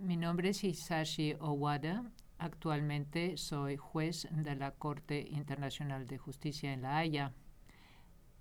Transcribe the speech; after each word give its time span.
Mi 0.00 0.16
nombre 0.16 0.50
es 0.50 0.62
Hisashi 0.62 1.36
Owada. 1.40 2.04
Actualmente 2.38 3.36
soy 3.36 3.76
juez 3.76 4.28
de 4.30 4.54
la 4.54 4.72
Corte 4.72 5.26
Internacional 5.30 6.06
de 6.06 6.18
Justicia 6.18 6.72
en 6.72 6.82
La 6.82 6.98
Haya. 6.98 7.32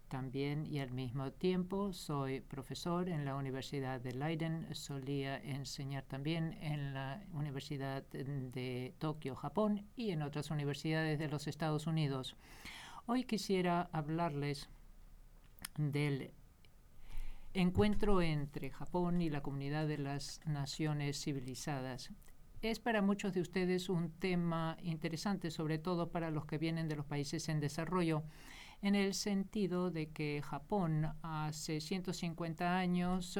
También 0.09 0.65
y 0.65 0.79
al 0.79 0.91
mismo 0.91 1.31
tiempo 1.31 1.93
soy 1.93 2.41
profesor 2.41 3.09
en 3.09 3.25
la 3.25 3.35
Universidad 3.35 4.01
de 4.01 4.13
Leiden. 4.13 4.73
Solía 4.75 5.37
enseñar 5.37 6.03
también 6.03 6.57
en 6.61 6.93
la 6.93 7.23
Universidad 7.31 8.03
de 8.03 8.93
Tokio, 8.97 9.35
Japón 9.35 9.85
y 9.95 10.11
en 10.11 10.23
otras 10.23 10.51
universidades 10.51 11.19
de 11.19 11.29
los 11.29 11.47
Estados 11.47 11.87
Unidos. 11.87 12.35
Hoy 13.05 13.23
quisiera 13.23 13.89
hablarles 13.93 14.69
del 15.77 16.31
encuentro 17.55 18.21
entre 18.21 18.69
Japón 18.69 19.21
y 19.21 19.29
la 19.29 19.41
comunidad 19.41 19.87
de 19.87 19.97
las 19.97 20.41
naciones 20.45 21.21
civilizadas. 21.23 22.11
Es 22.61 22.79
para 22.79 23.01
muchos 23.01 23.33
de 23.33 23.41
ustedes 23.41 23.89
un 23.89 24.11
tema 24.11 24.77
interesante, 24.81 25.51
sobre 25.51 25.77
todo 25.77 26.11
para 26.11 26.31
los 26.31 26.45
que 26.45 26.57
vienen 26.57 26.89
de 26.89 26.97
los 26.97 27.05
países 27.05 27.47
en 27.47 27.61
desarrollo, 27.61 28.23
en 28.81 28.95
el 28.95 29.13
sentido 29.13 29.89
de 29.89 30.09
que 30.09 30.41
Japón 30.43 31.07
hace 31.21 31.79
150 31.79 32.77
años 32.77 33.39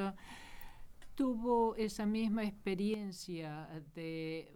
tuvo 1.16 1.76
esa 1.76 2.06
misma 2.06 2.44
experiencia 2.44 3.68
de 3.96 4.54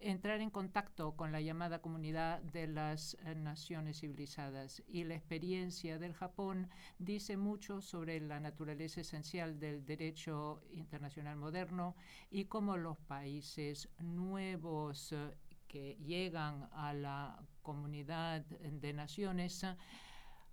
entrar 0.00 0.40
en 0.40 0.50
contacto 0.50 1.16
con 1.16 1.32
la 1.32 1.40
llamada 1.40 1.80
comunidad 1.80 2.40
de 2.40 2.66
las 2.66 3.14
eh, 3.24 3.34
naciones 3.34 4.00
civilizadas. 4.00 4.82
Y 4.86 5.04
la 5.04 5.14
experiencia 5.14 5.98
del 5.98 6.14
Japón 6.14 6.70
dice 6.98 7.36
mucho 7.36 7.80
sobre 7.80 8.20
la 8.20 8.40
naturaleza 8.40 9.00
esencial 9.00 9.58
del 9.58 9.84
derecho 9.84 10.62
internacional 10.72 11.36
moderno 11.36 11.96
y 12.30 12.44
cómo 12.44 12.76
los 12.76 12.98
países 12.98 13.88
nuevos 13.98 15.12
eh, 15.12 15.34
que 15.66 15.96
llegan 15.96 16.68
a 16.72 16.94
la 16.94 17.42
comunidad 17.62 18.42
de 18.46 18.92
naciones 18.94 19.66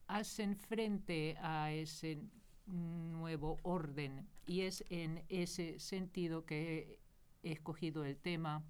hacen 0.08 0.58
frente 0.58 1.38
a 1.40 1.72
ese 1.72 2.20
nuevo 2.66 3.58
orden. 3.64 4.28
Y 4.46 4.62
es 4.62 4.84
en 4.90 5.24
ese 5.30 5.80
sentido 5.80 6.46
que 6.46 7.00
he 7.44 7.52
escogido 7.54 8.04
el 8.04 8.18
tema 8.18 8.64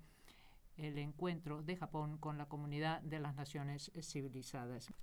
el 0.77 0.97
encuentro 0.97 1.61
de 1.61 1.77
Japón 1.77 2.17
con 2.17 2.37
la 2.37 2.47
comunidad 2.47 3.01
de 3.01 3.19
las 3.19 3.35
naciones 3.35 3.91
civilizadas. 4.01 4.93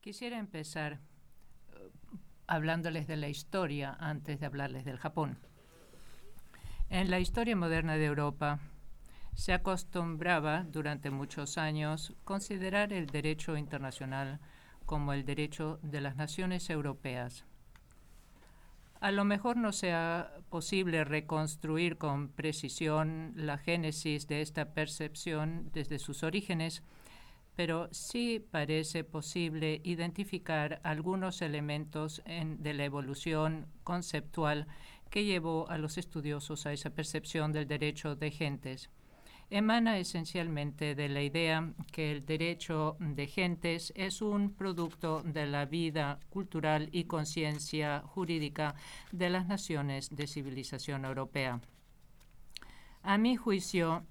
Quisiera 0.00 0.38
empezar 0.38 0.94
eh, 0.94 1.90
hablándoles 2.46 3.06
de 3.06 3.16
la 3.16 3.28
historia 3.28 3.96
antes 3.98 4.40
de 4.40 4.46
hablarles 4.46 4.84
del 4.84 4.98
Japón. 4.98 5.38
En 6.88 7.10
la 7.10 7.20
historia 7.20 7.56
moderna 7.56 7.96
de 7.96 8.06
Europa 8.06 8.58
se 9.34 9.52
acostumbraba 9.52 10.64
durante 10.64 11.10
muchos 11.10 11.56
años 11.56 12.14
considerar 12.24 12.92
el 12.92 13.06
derecho 13.06 13.56
internacional 13.56 14.40
como 14.84 15.12
el 15.12 15.24
derecho 15.24 15.78
de 15.82 16.00
las 16.00 16.16
naciones 16.16 16.68
europeas 16.68 17.46
a 19.02 19.10
lo 19.10 19.24
mejor 19.24 19.56
no 19.56 19.72
sea 19.72 20.32
posible 20.48 21.02
reconstruir 21.02 21.98
con 21.98 22.28
precisión 22.28 23.32
la 23.34 23.58
génesis 23.58 24.28
de 24.28 24.42
esta 24.42 24.74
percepción 24.74 25.70
desde 25.72 25.98
sus 25.98 26.22
orígenes, 26.22 26.84
pero 27.56 27.88
sí 27.90 28.38
parece 28.38 29.02
posible 29.02 29.80
identificar 29.82 30.80
algunos 30.84 31.42
elementos 31.42 32.22
de 32.26 32.74
la 32.74 32.84
evolución 32.84 33.66
conceptual 33.82 34.68
que 35.10 35.24
llevó 35.24 35.68
a 35.68 35.78
los 35.78 35.98
estudiosos 35.98 36.64
a 36.66 36.72
esa 36.72 36.90
percepción 36.90 37.52
del 37.52 37.66
derecho 37.66 38.14
de 38.14 38.30
gentes 38.30 38.88
emana 39.50 39.98
esencialmente 39.98 40.94
de 40.94 41.08
la 41.08 41.22
idea 41.22 41.72
que 41.92 42.10
el 42.12 42.24
derecho 42.24 42.96
de 43.00 43.26
gentes 43.26 43.92
es 43.96 44.22
un 44.22 44.54
producto 44.54 45.22
de 45.22 45.46
la 45.46 45.66
vida 45.66 46.18
cultural 46.30 46.88
y 46.92 47.04
conciencia 47.04 48.02
jurídica 48.06 48.74
de 49.10 49.30
las 49.30 49.46
naciones 49.46 50.08
de 50.10 50.26
civilización 50.26 51.04
europea. 51.04 51.60
A 53.02 53.18
mi 53.18 53.36
juicio, 53.36 54.06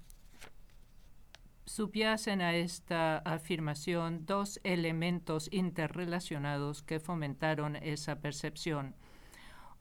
subyacen 1.66 2.42
a 2.42 2.56
esta 2.56 3.20
afirmación 3.20 4.26
dos 4.26 4.60
elementos 4.64 5.48
interrelacionados 5.52 6.84
que 6.84 7.00
fomentaron 7.00 7.78
esa 7.78 8.20
percepción. 8.20 8.96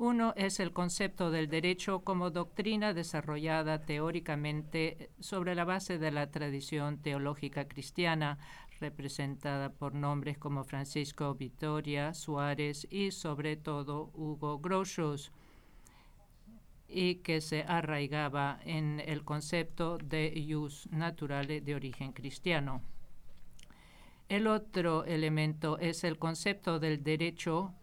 Uno 0.01 0.33
es 0.35 0.61
el 0.61 0.73
concepto 0.73 1.31
del 1.31 1.51
derecho 1.51 2.01
como 2.01 2.31
doctrina 2.31 2.95
desarrollada 2.95 3.85
teóricamente 3.85 5.11
sobre 5.21 5.55
la 5.55 5.67
base 5.67 5.99
de 5.99 6.11
la 6.11 6.31
tradición 6.31 7.03
teológica 7.03 7.69
cristiana, 7.69 8.39
representada 8.81 9.69
por 9.69 9.95
nombres 9.95 10.39
como 10.39 10.65
Francisco 10.65 11.35
Vitoria, 11.35 12.15
Suárez 12.15 12.87
y 12.91 13.11
sobre 13.11 13.59
todo 13.59 14.11
Hugo 14.15 14.59
Groschus, 14.59 15.33
y 16.89 17.17
que 17.17 17.43
se 17.43 17.65
arraigaba 17.65 18.59
en 18.65 19.03
el 19.05 19.23
concepto 19.23 19.99
de 19.99 20.47
jus 20.51 20.89
naturale 20.91 21.61
de 21.61 21.75
origen 21.75 22.15
cristiano. 22.15 22.81
El 24.31 24.47
otro 24.47 25.05
elemento 25.05 25.77
es 25.77 26.05
el 26.05 26.19
concepto 26.19 26.81
del 26.81 27.03
derecho 27.03 27.75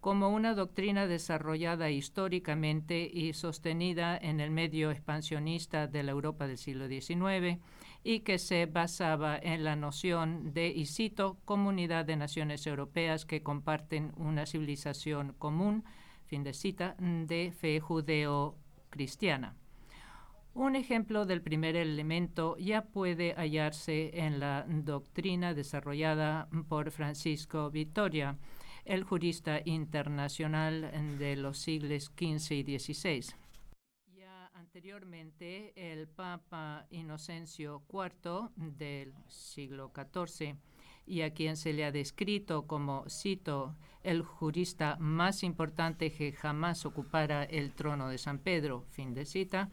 como 0.00 0.30
una 0.30 0.54
doctrina 0.54 1.06
desarrollada 1.06 1.90
históricamente 1.90 3.08
y 3.12 3.34
sostenida 3.34 4.16
en 4.16 4.40
el 4.40 4.50
medio 4.50 4.90
expansionista 4.90 5.86
de 5.86 6.02
la 6.02 6.12
Europa 6.12 6.46
del 6.46 6.56
siglo 6.56 6.88
XIX 6.88 7.60
y 8.02 8.20
que 8.20 8.38
se 8.38 8.64
basaba 8.64 9.36
en 9.36 9.62
la 9.62 9.76
noción 9.76 10.54
de, 10.54 10.68
y 10.68 10.86
cito, 10.86 11.38
comunidad 11.44 12.06
de 12.06 12.16
naciones 12.16 12.66
europeas 12.66 13.26
que 13.26 13.42
comparten 13.42 14.12
una 14.16 14.46
civilización 14.46 15.34
común, 15.34 15.84
fin 16.24 16.44
de 16.44 16.54
cita, 16.54 16.96
de 16.98 17.52
fe 17.52 17.78
judeo-cristiana. 17.80 19.54
Un 20.54 20.76
ejemplo 20.76 21.26
del 21.26 21.42
primer 21.42 21.76
elemento 21.76 22.56
ya 22.56 22.82
puede 22.82 23.34
hallarse 23.34 24.10
en 24.14 24.40
la 24.40 24.64
doctrina 24.66 25.54
desarrollada 25.54 26.48
por 26.68 26.90
Francisco 26.90 27.70
Vitoria, 27.70 28.36
el 28.90 29.04
jurista 29.04 29.60
internacional 29.66 30.90
de 31.16 31.36
los 31.36 31.58
siglos 31.58 32.06
XV 32.06 32.54
y 32.54 32.76
XVI. 32.76 33.24
Ya 34.16 34.50
anteriormente, 34.52 35.72
el 35.76 36.08
Papa 36.08 36.88
Inocencio 36.90 37.84
IV 37.88 38.50
del 38.56 39.14
siglo 39.28 39.92
XIV, 39.94 40.56
y 41.06 41.20
a 41.20 41.32
quien 41.32 41.56
se 41.56 41.72
le 41.72 41.84
ha 41.84 41.92
descrito 41.92 42.66
como, 42.66 43.04
cito, 43.08 43.76
el 44.02 44.22
jurista 44.22 44.96
más 44.98 45.44
importante 45.44 46.10
que 46.10 46.32
jamás 46.32 46.84
ocupara 46.84 47.44
el 47.44 47.72
trono 47.74 48.08
de 48.08 48.18
San 48.18 48.40
Pedro, 48.40 48.86
fin 48.90 49.14
de 49.14 49.24
cita, 49.24 49.70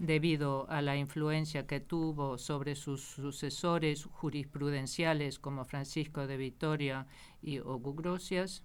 debido 0.00 0.66
a 0.70 0.80
la 0.80 0.96
influencia 0.96 1.66
que 1.66 1.78
tuvo 1.78 2.38
sobre 2.38 2.74
sus 2.74 3.02
sucesores 3.02 4.04
jurisprudenciales 4.06 5.38
como 5.38 5.66
Francisco 5.66 6.26
de 6.26 6.38
Vitoria 6.38 7.06
y 7.42 7.58
Ogugrosias, 7.58 8.62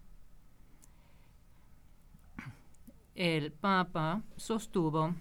el 3.15 3.51
Papa 3.51 4.23
sostuvo 4.35 5.15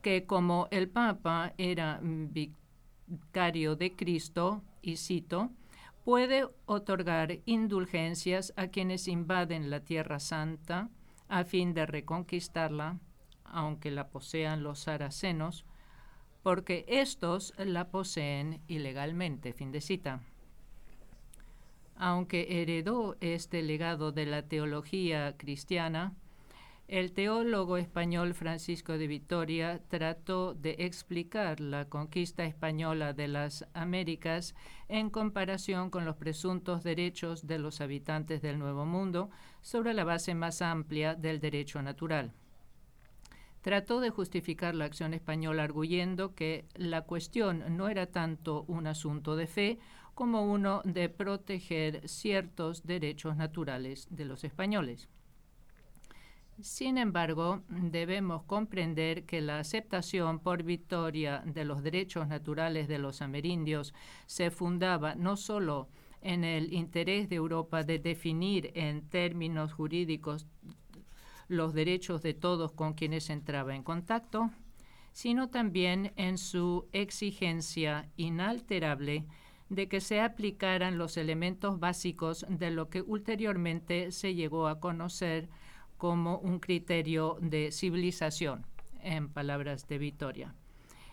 que 0.00 0.26
como 0.26 0.68
el 0.70 0.88
Papa 0.88 1.52
era 1.58 2.00
vicario 2.02 3.76
de 3.76 3.94
Cristo, 3.94 4.62
y 4.80 4.96
cito, 4.96 5.50
puede 6.04 6.48
otorgar 6.66 7.38
indulgencias 7.44 8.52
a 8.56 8.68
quienes 8.68 9.06
invaden 9.06 9.70
la 9.70 9.80
Tierra 9.80 10.18
Santa 10.18 10.88
a 11.28 11.44
fin 11.44 11.74
de 11.74 11.86
reconquistarla 11.86 12.98
aunque 13.44 13.90
la 13.90 14.08
posean 14.08 14.62
los 14.62 14.80
saracenos, 14.80 15.66
porque 16.42 16.84
estos 16.88 17.52
la 17.58 17.90
poseen 17.90 18.62
ilegalmente. 18.66 19.52
Fin 19.52 19.70
de 19.70 19.80
cita. 19.80 20.20
Aunque 22.04 22.60
heredó 22.60 23.16
este 23.20 23.62
legado 23.62 24.10
de 24.10 24.26
la 24.26 24.42
teología 24.42 25.36
cristiana, 25.36 26.16
el 26.88 27.12
teólogo 27.12 27.76
español 27.76 28.34
Francisco 28.34 28.98
de 28.98 29.06
Vitoria 29.06 29.80
trató 29.86 30.52
de 30.52 30.74
explicar 30.80 31.60
la 31.60 31.84
conquista 31.84 32.44
española 32.44 33.12
de 33.12 33.28
las 33.28 33.68
Américas 33.72 34.56
en 34.88 35.10
comparación 35.10 35.90
con 35.90 36.04
los 36.04 36.16
presuntos 36.16 36.82
derechos 36.82 37.46
de 37.46 37.60
los 37.60 37.80
habitantes 37.80 38.42
del 38.42 38.58
Nuevo 38.58 38.84
Mundo 38.84 39.30
sobre 39.60 39.94
la 39.94 40.02
base 40.02 40.34
más 40.34 40.60
amplia 40.60 41.14
del 41.14 41.38
derecho 41.38 41.82
natural. 41.82 42.32
Trató 43.60 44.00
de 44.00 44.10
justificar 44.10 44.74
la 44.74 44.86
acción 44.86 45.14
española 45.14 45.62
arguyendo 45.62 46.34
que 46.34 46.64
la 46.74 47.02
cuestión 47.02 47.76
no 47.76 47.88
era 47.88 48.06
tanto 48.06 48.64
un 48.66 48.88
asunto 48.88 49.36
de 49.36 49.46
fe 49.46 49.78
como 50.14 50.42
uno 50.42 50.82
de 50.84 51.08
proteger 51.08 52.08
ciertos 52.08 52.84
derechos 52.86 53.36
naturales 53.36 54.06
de 54.10 54.24
los 54.24 54.44
españoles. 54.44 55.08
Sin 56.60 56.98
embargo, 56.98 57.62
debemos 57.68 58.44
comprender 58.44 59.24
que 59.24 59.40
la 59.40 59.58
aceptación 59.58 60.38
por 60.38 60.62
Victoria 60.62 61.42
de 61.44 61.64
los 61.64 61.82
derechos 61.82 62.28
naturales 62.28 62.88
de 62.88 62.98
los 62.98 63.22
amerindios 63.22 63.94
se 64.26 64.50
fundaba 64.50 65.14
no 65.14 65.36
solo 65.36 65.88
en 66.20 66.44
el 66.44 66.72
interés 66.72 67.28
de 67.28 67.36
Europa 67.36 67.82
de 67.82 67.98
definir 67.98 68.70
en 68.74 69.08
términos 69.08 69.72
jurídicos 69.72 70.46
los 71.48 71.74
derechos 71.74 72.22
de 72.22 72.34
todos 72.34 72.72
con 72.72 72.94
quienes 72.94 73.28
entraba 73.28 73.74
en 73.74 73.82
contacto, 73.82 74.50
sino 75.12 75.50
también 75.50 76.12
en 76.16 76.38
su 76.38 76.88
exigencia 76.92 78.08
inalterable 78.16 79.26
de 79.72 79.88
que 79.88 80.02
se 80.02 80.20
aplicaran 80.20 80.98
los 80.98 81.16
elementos 81.16 81.80
básicos 81.80 82.44
de 82.48 82.70
lo 82.70 82.90
que 82.90 83.00
ulteriormente 83.00 84.12
se 84.12 84.34
llegó 84.34 84.68
a 84.68 84.80
conocer 84.80 85.48
como 85.96 86.36
un 86.38 86.58
criterio 86.58 87.38
de 87.40 87.72
civilización, 87.72 88.66
en 89.00 89.30
palabras 89.30 89.88
de 89.88 89.96
Vitoria. 89.96 90.54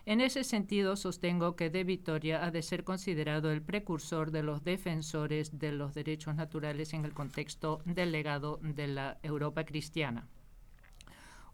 En 0.06 0.19
ese 0.19 0.44
sentido, 0.44 0.97
sostengo 0.97 1.56
que 1.56 1.69
de 1.69 1.85
Vitoria 1.85 2.44
ha 2.44 2.51
de 2.51 2.61
ser 2.61 2.83
considerado 2.83 3.50
el 3.51 3.61
precursor 3.61 4.31
de 4.31 4.44
los 4.44 4.63
defensores 4.63 5.57
de 5.57 5.71
los 5.71 5.94
derechos 5.94 6.35
naturales 6.35 6.94
en 6.94 7.05
el 7.05 7.13
contexto 7.13 7.81
del 7.85 8.12
legado 8.12 8.59
de 8.62 8.88
la 8.88 9.19
Europa 9.23 9.63
cristiana. 9.63 10.27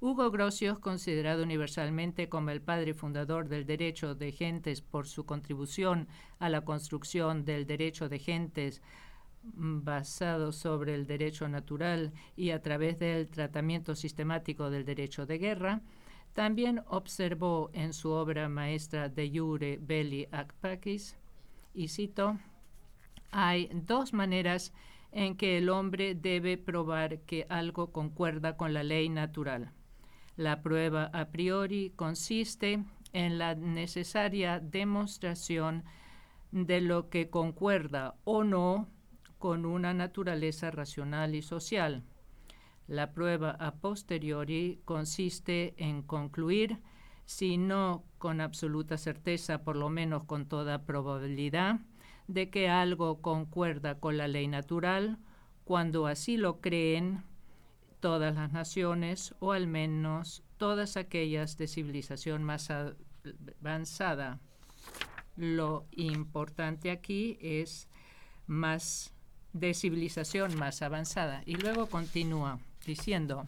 Hugo 0.06 0.30
Grocio 0.30 0.80
considerado 0.82 1.42
universalmente 1.42 2.30
como 2.30 2.52
el 2.52 2.62
padre 2.62 2.94
fundador 2.94 3.50
del 3.50 3.66
derecho 3.66 4.14
de 4.14 4.32
gentes 4.32 4.80
por 4.80 5.08
su 5.08 5.26
contribución 5.26 6.08
a 6.38 6.48
la 6.48 6.62
construcción 6.62 7.44
del 7.44 7.66
derecho 7.66 8.08
de 8.08 8.20
gentes 8.20 8.84
basado 9.42 10.52
sobre 10.52 10.94
el 10.94 11.08
derecho 11.08 11.48
natural 11.48 12.14
y 12.36 12.52
a 12.52 12.62
través 12.62 13.00
del 13.00 13.28
tratamiento 13.32 13.96
sistemático 13.96 14.70
del 14.70 14.86
derecho 14.86 15.26
de 15.26 15.40
guerra, 15.40 15.82
también 16.34 16.84
observó 16.86 17.72
en 17.74 17.92
su 17.92 18.12
obra 18.12 18.48
maestra 18.48 19.10
De 19.10 19.32
Jure 19.36 19.80
Belli 19.82 20.28
ac 20.32 20.54
Pacis, 20.62 21.18
y 21.74 21.88
cito, 21.88 22.38
hay 23.32 23.72
dos 23.74 24.14
maneras 24.14 24.72
en 25.12 25.36
que 25.36 25.58
el 25.58 25.68
hombre 25.68 26.14
debe 26.14 26.60
probar 26.60 27.22
que 27.22 27.48
algo 27.50 27.92
concuerda 27.92 28.56
con 28.56 28.72
la 28.72 28.84
ley 28.84 29.10
natural. 29.10 29.74
La 30.38 30.62
prueba 30.62 31.06
a 31.14 31.30
priori 31.30 31.94
consiste 31.96 32.84
en 33.14 33.38
la 33.38 33.56
necesaria 33.56 34.60
demostración 34.60 35.86
de 36.52 36.82
lo 36.82 37.10
que 37.10 37.30
concuerda 37.30 38.16
o 38.26 38.44
no 38.44 38.90
con 39.40 39.66
una 39.66 39.94
naturaleza 39.94 40.72
racional 40.72 41.36
y 41.36 41.42
social. 41.42 42.04
La 42.88 43.14
prueba 43.14 43.52
a 43.52 43.76
posteriori 43.76 44.82
consiste 44.86 45.74
en 45.78 46.02
concluir, 46.02 46.80
si 47.26 47.58
no 47.58 48.04
con 48.18 48.42
absoluta 48.42 48.98
certeza, 48.98 49.64
por 49.64 49.76
lo 49.76 49.90
menos 49.90 50.26
con 50.26 50.48
toda 50.48 50.86
probabilidad, 50.86 51.80
de 52.28 52.50
que 52.50 52.70
algo 52.70 53.22
concuerda 53.22 54.00
con 54.00 54.18
la 54.18 54.28
ley 54.28 54.48
natural, 54.48 55.18
cuando 55.64 56.08
así 56.08 56.38
lo 56.38 56.60
creen 56.60 57.24
todas 58.06 58.36
las 58.36 58.54
naciones 58.54 59.34
o 59.40 59.52
al 59.52 59.66
menos 59.66 60.44
todas 60.58 60.96
aquellas 60.96 61.58
de 61.58 61.68
civilización 61.68 62.44
más 62.44 62.70
avanzada. 62.70 64.40
Lo 65.36 65.88
importante 65.90 66.92
aquí 66.92 67.40
es 67.42 67.90
más 68.46 69.12
de 69.54 69.74
civilización 69.74 70.56
más 70.56 70.84
avanzada. 70.84 71.42
Y 71.48 71.56
luego 71.56 71.88
continúa 71.88 72.60
diciendo, 72.86 73.48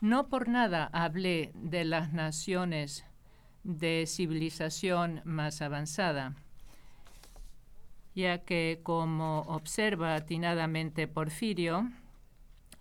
no 0.00 0.28
por 0.28 0.46
nada 0.46 0.88
hablé 0.92 1.50
de 1.56 1.84
las 1.84 2.12
naciones 2.12 3.04
de 3.64 4.04
civilización 4.06 5.20
más 5.24 5.62
avanzada, 5.62 6.36
ya 8.14 8.38
que, 8.44 8.78
como 8.84 9.40
observa 9.48 10.14
atinadamente 10.14 11.08
Porfirio, 11.08 11.90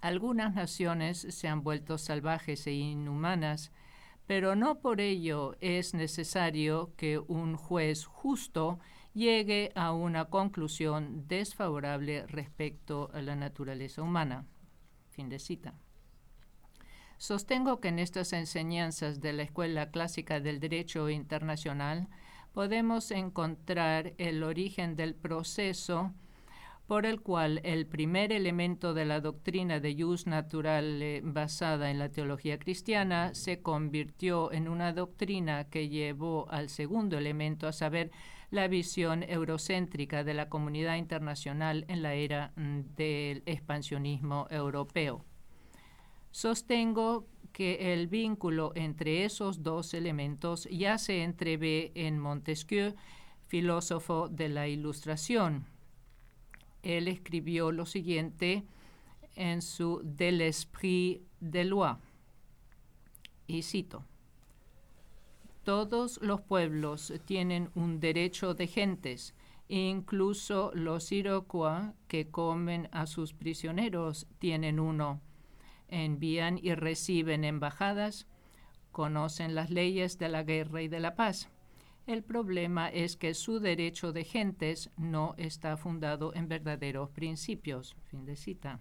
algunas 0.01 0.53
naciones 0.53 1.19
se 1.29 1.47
han 1.47 1.63
vuelto 1.63 1.97
salvajes 1.97 2.65
e 2.67 2.73
inhumanas, 2.73 3.71
pero 4.27 4.55
no 4.55 4.79
por 4.79 4.99
ello 4.99 5.55
es 5.61 5.93
necesario 5.93 6.93
que 6.97 7.19
un 7.19 7.55
juez 7.55 8.05
justo 8.05 8.79
llegue 9.13 9.71
a 9.75 9.91
una 9.91 10.25
conclusión 10.25 11.27
desfavorable 11.27 12.25
respecto 12.27 13.11
a 13.13 13.21
la 13.21 13.35
naturaleza 13.35 14.01
humana. 14.01 14.45
Fin 15.09 15.29
de 15.29 15.39
cita. 15.39 15.75
Sostengo 17.17 17.79
que 17.79 17.89
en 17.89 17.99
estas 17.99 18.33
enseñanzas 18.33 19.21
de 19.21 19.33
la 19.33 19.43
Escuela 19.43 19.91
Clásica 19.91 20.39
del 20.39 20.59
Derecho 20.59 21.09
Internacional 21.09 22.07
podemos 22.53 23.11
encontrar 23.11 24.13
el 24.17 24.43
origen 24.43 24.95
del 24.95 25.13
proceso 25.13 26.13
por 26.91 27.05
el 27.05 27.21
cual 27.21 27.61
el 27.63 27.85
primer 27.85 28.33
elemento 28.33 28.93
de 28.93 29.05
la 29.05 29.21
doctrina 29.21 29.79
de 29.79 29.95
jus 29.97 30.27
naturale 30.27 31.21
basada 31.23 31.89
en 31.89 31.97
la 31.99 32.09
teología 32.09 32.59
cristiana 32.59 33.33
se 33.33 33.61
convirtió 33.61 34.51
en 34.51 34.67
una 34.67 34.91
doctrina 34.91 35.69
que 35.69 35.87
llevó 35.87 36.51
al 36.51 36.67
segundo 36.67 37.17
elemento, 37.17 37.65
a 37.65 37.71
saber, 37.71 38.11
la 38.49 38.67
visión 38.67 39.23
eurocéntrica 39.23 40.25
de 40.25 40.33
la 40.33 40.49
comunidad 40.49 40.97
internacional 40.97 41.85
en 41.87 42.01
la 42.01 42.13
era 42.13 42.51
mm, 42.57 42.81
del 42.97 43.43
expansionismo 43.45 44.47
europeo. 44.49 45.23
Sostengo 46.31 47.25
que 47.53 47.93
el 47.93 48.07
vínculo 48.07 48.73
entre 48.75 49.23
esos 49.23 49.63
dos 49.63 49.93
elementos 49.93 50.67
ya 50.69 50.97
se 50.97 51.23
entrevé 51.23 51.93
en 51.95 52.19
Montesquieu, 52.19 52.95
filósofo 53.47 54.27
de 54.27 54.49
la 54.49 54.67
Ilustración. 54.67 55.71
Él 56.83 57.07
escribió 57.07 57.71
lo 57.71 57.85
siguiente 57.85 58.65
en 59.35 59.61
su 59.61 60.01
De 60.03 60.31
l'esprit 60.31 61.21
de 61.39 61.63
loi, 61.63 61.95
y 63.47 63.63
cito, 63.63 64.03
todos 65.63 66.19
los 66.23 66.41
pueblos 66.41 67.13
tienen 67.25 67.69
un 67.75 67.99
derecho 67.99 68.55
de 68.55 68.65
gentes, 68.65 69.35
incluso 69.69 70.71
los 70.73 71.11
Iroquois 71.11 71.93
que 72.07 72.31
comen 72.31 72.89
a 72.91 73.05
sus 73.05 73.33
prisioneros 73.33 74.25
tienen 74.39 74.79
uno. 74.79 75.21
Envían 75.87 76.57
y 76.57 76.73
reciben 76.73 77.43
embajadas, 77.43 78.25
conocen 78.91 79.53
las 79.53 79.69
leyes 79.69 80.17
de 80.17 80.29
la 80.29 80.41
guerra 80.41 80.81
y 80.81 80.87
de 80.87 80.99
la 80.99 81.13
paz. 81.13 81.50
El 82.07 82.23
problema 82.23 82.89
es 82.89 83.15
que 83.15 83.33
su 83.33 83.59
derecho 83.59 84.11
de 84.11 84.23
gentes 84.23 84.89
no 84.97 85.35
está 85.37 85.77
fundado 85.77 86.33
en 86.33 86.47
verdaderos 86.47 87.09
principios. 87.11 87.95
Fin 88.07 88.25
de 88.25 88.35
cita. 88.35 88.79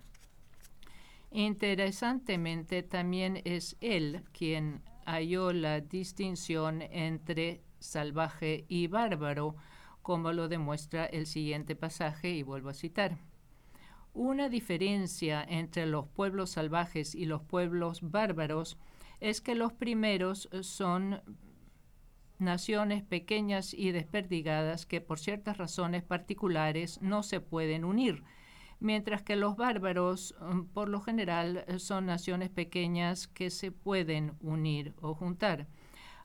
Interesantemente, 1.30 2.82
también 2.82 3.40
es 3.44 3.76
él 3.80 4.24
quien 4.32 4.82
halló 5.04 5.52
la 5.52 5.80
distinción 5.80 6.82
entre 6.82 7.62
salvaje 7.78 8.64
y 8.68 8.88
bárbaro, 8.88 9.54
como 10.02 10.32
lo 10.32 10.48
demuestra 10.48 11.04
el 11.04 11.26
siguiente 11.26 11.76
pasaje, 11.76 12.30
y 12.30 12.42
vuelvo 12.42 12.70
a 12.70 12.74
citar. 12.74 13.18
Una 14.12 14.48
diferencia 14.48 15.44
entre 15.48 15.86
los 15.86 16.08
pueblos 16.08 16.50
salvajes 16.50 17.14
y 17.14 17.26
los 17.26 17.42
pueblos 17.42 18.00
bárbaros 18.02 18.76
es 19.20 19.40
que 19.40 19.54
los 19.54 19.72
primeros 19.72 20.48
son 20.62 21.22
naciones 22.40 23.02
pequeñas 23.02 23.74
y 23.74 23.92
desperdigadas 23.92 24.86
que 24.86 25.00
por 25.00 25.18
ciertas 25.18 25.58
razones 25.58 26.02
particulares 26.02 27.00
no 27.02 27.22
se 27.22 27.40
pueden 27.40 27.84
unir, 27.84 28.24
mientras 28.80 29.22
que 29.22 29.36
los 29.36 29.56
bárbaros, 29.56 30.34
mm, 30.40 30.62
por 30.72 30.88
lo 30.88 31.00
general, 31.00 31.64
eh, 31.66 31.78
son 31.78 32.06
naciones 32.06 32.50
pequeñas 32.50 33.28
que 33.28 33.50
se 33.50 33.72
pueden 33.72 34.32
unir 34.40 34.94
o 35.00 35.14
juntar. 35.14 35.68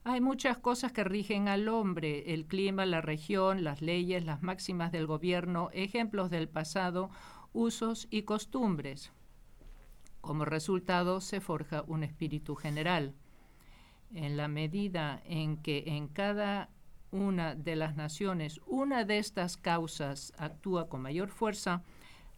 Hay 0.04 0.20
muchas 0.20 0.56
cosas 0.58 0.92
que 0.92 1.02
rigen 1.02 1.48
al 1.48 1.68
hombre, 1.68 2.32
el 2.32 2.46
clima, 2.46 2.86
la 2.86 3.00
región, 3.00 3.64
las 3.64 3.82
leyes, 3.82 4.24
las 4.24 4.40
máximas 4.42 4.92
del 4.92 5.06
gobierno, 5.06 5.68
ejemplos 5.72 6.30
del 6.30 6.48
pasado, 6.48 7.10
usos 7.52 8.06
y 8.10 8.22
costumbres. 8.22 9.12
Como 10.20 10.44
resultado 10.44 11.20
se 11.20 11.40
forja 11.40 11.82
un 11.86 12.04
espíritu 12.04 12.54
general. 12.54 13.14
En 14.14 14.36
la 14.36 14.48
medida 14.48 15.22
en 15.24 15.56
que 15.56 15.84
en 15.86 16.08
cada 16.08 16.70
una 17.10 17.54
de 17.54 17.76
las 17.76 17.96
naciones 17.96 18.60
una 18.66 19.04
de 19.04 19.18
estas 19.18 19.56
causas 19.56 20.32
actúa 20.38 20.88
con 20.88 21.02
mayor 21.02 21.28
fuerza, 21.28 21.82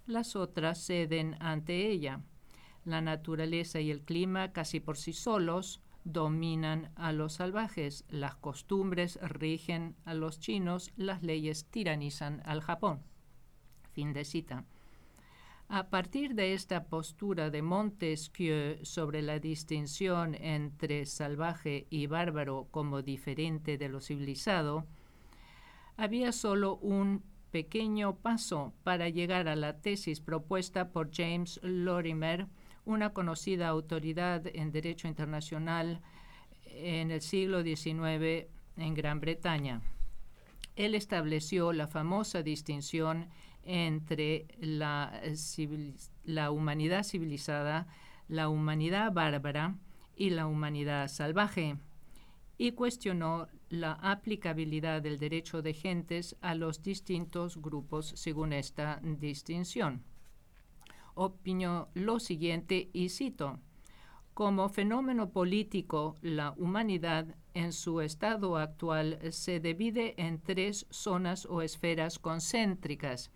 las 0.06 0.36
otras 0.36 0.84
ceden 0.84 1.36
ante 1.40 1.88
ella. 1.88 2.22
La 2.84 3.00
naturaleza 3.00 3.80
y 3.80 3.90
el 3.90 4.02
clima 4.02 4.52
casi 4.52 4.80
por 4.80 4.96
sí 4.96 5.12
solos 5.12 5.80
dominan 6.04 6.90
a 6.96 7.12
los 7.12 7.34
salvajes, 7.34 8.04
las 8.08 8.34
costumbres 8.36 9.18
rigen 9.20 9.94
a 10.04 10.14
los 10.14 10.40
chinos, 10.40 10.90
las 10.96 11.22
leyes 11.22 11.66
tiranizan 11.66 12.40
al 12.46 12.62
Japón. 12.62 13.02
Fin 13.92 14.12
de 14.14 14.24
cita. 14.24 14.64
A 15.70 15.90
partir 15.90 16.34
de 16.34 16.54
esta 16.54 16.84
postura 16.84 17.50
de 17.50 17.60
Montesquieu 17.60 18.82
sobre 18.86 19.20
la 19.20 19.38
distinción 19.38 20.34
entre 20.34 21.04
salvaje 21.04 21.86
y 21.90 22.06
bárbaro 22.06 22.68
como 22.70 23.02
diferente 23.02 23.76
de 23.76 23.90
lo 23.90 24.00
civilizado, 24.00 24.86
había 25.98 26.32
solo 26.32 26.76
un 26.76 27.22
pequeño 27.50 28.16
paso 28.16 28.72
para 28.82 29.10
llegar 29.10 29.46
a 29.46 29.56
la 29.56 29.78
tesis 29.82 30.20
propuesta 30.20 30.88
por 30.90 31.10
James 31.14 31.60
Lorimer, 31.62 32.46
una 32.86 33.12
conocida 33.12 33.68
autoridad 33.68 34.46
en 34.46 34.72
derecho 34.72 35.06
internacional 35.06 36.00
en 36.64 37.10
el 37.10 37.20
siglo 37.20 37.62
XIX 37.62 38.48
en 38.78 38.94
Gran 38.94 39.20
Bretaña. 39.20 39.82
Él 40.76 40.94
estableció 40.94 41.74
la 41.74 41.88
famosa 41.88 42.42
distinción 42.42 43.28
entre 43.68 44.46
la, 44.58 45.20
la 46.24 46.50
humanidad 46.50 47.04
civilizada, 47.04 47.86
la 48.26 48.48
humanidad 48.48 49.12
bárbara 49.12 49.76
y 50.16 50.30
la 50.30 50.46
humanidad 50.46 51.08
salvaje, 51.08 51.76
y 52.56 52.72
cuestionó 52.72 53.46
la 53.68 53.92
aplicabilidad 53.92 55.02
del 55.02 55.18
derecho 55.18 55.60
de 55.60 55.74
gentes 55.74 56.34
a 56.40 56.54
los 56.54 56.82
distintos 56.82 57.60
grupos 57.60 58.12
según 58.16 58.54
esta 58.54 59.00
distinción. 59.02 60.02
Opinó 61.14 61.88
lo 61.94 62.20
siguiente 62.20 62.88
y 62.92 63.10
cito, 63.10 63.60
como 64.32 64.68
fenómeno 64.68 65.30
político, 65.30 66.14
la 66.22 66.54
humanidad 66.56 67.26
en 67.54 67.72
su 67.72 68.00
estado 68.00 68.56
actual 68.56 69.18
se 69.30 69.58
divide 69.58 70.14
en 70.16 70.40
tres 70.40 70.86
zonas 70.90 71.44
o 71.44 71.60
esferas 71.60 72.20
concéntricas, 72.20 73.32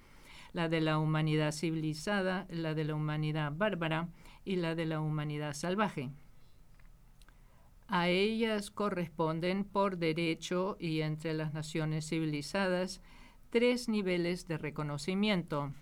la 0.53 0.69
de 0.69 0.81
la 0.81 0.99
humanidad 0.99 1.53
civilizada, 1.53 2.47
la 2.51 2.75
de 2.75 2.85
la 2.85 2.95
humanidad 2.95 3.53
bárbara 3.55 4.09
y 4.45 4.57
la 4.57 4.75
de 4.75 4.87
la 4.87 5.01
humanidad 5.01 5.55
salvaje. 5.55 6.11
A 7.89 8.09
ellas 8.09 8.71
corresponden 8.71 9.65
por 9.65 9.99
derecho 9.99 10.77
y 10.81 11.03
entre 11.03 11.35
las 11.35 11.53
naciones 11.53 12.09
civilizadas 12.09 13.03
tres 13.51 13.89
niveles 13.89 14.49
de 14.49 14.57
reconocimiento. 14.57 15.73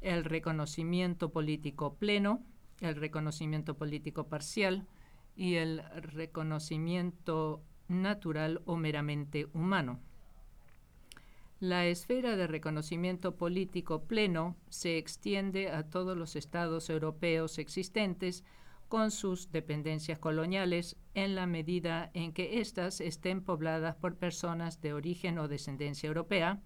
El 0.00 0.24
reconocimiento 0.24 1.30
político 1.32 1.96
pleno, 1.96 2.42
el 2.80 2.94
reconocimiento 2.94 3.76
político 3.76 4.28
parcial 4.28 4.86
y 5.34 5.56
el 5.56 5.82
reconocimiento 6.02 7.62
natural 7.88 8.62
o 8.64 8.76
meramente 8.76 9.48
humano. 9.52 10.00
La 11.60 11.84
esfera 11.84 12.36
de 12.36 12.46
reconocimiento 12.46 13.36
político 13.36 14.04
pleno 14.04 14.56
se 14.70 14.96
extiende 14.96 15.70
a 15.70 15.82
todos 15.82 16.16
los 16.16 16.34
estados 16.34 16.88
europeos 16.88 17.58
existentes 17.58 18.44
con 18.88 19.10
sus 19.10 19.52
dependencias 19.52 20.18
coloniales 20.18 20.96
en 21.12 21.34
la 21.34 21.46
medida 21.46 22.10
en 22.14 22.32
que 22.32 22.60
éstas 22.60 23.02
estén 23.02 23.44
pobladas 23.44 23.94
por 23.94 24.16
personas 24.16 24.80
de 24.80 24.94
origen 24.94 25.38
o 25.38 25.48
descendencia 25.48 26.06
europea, 26.06 26.62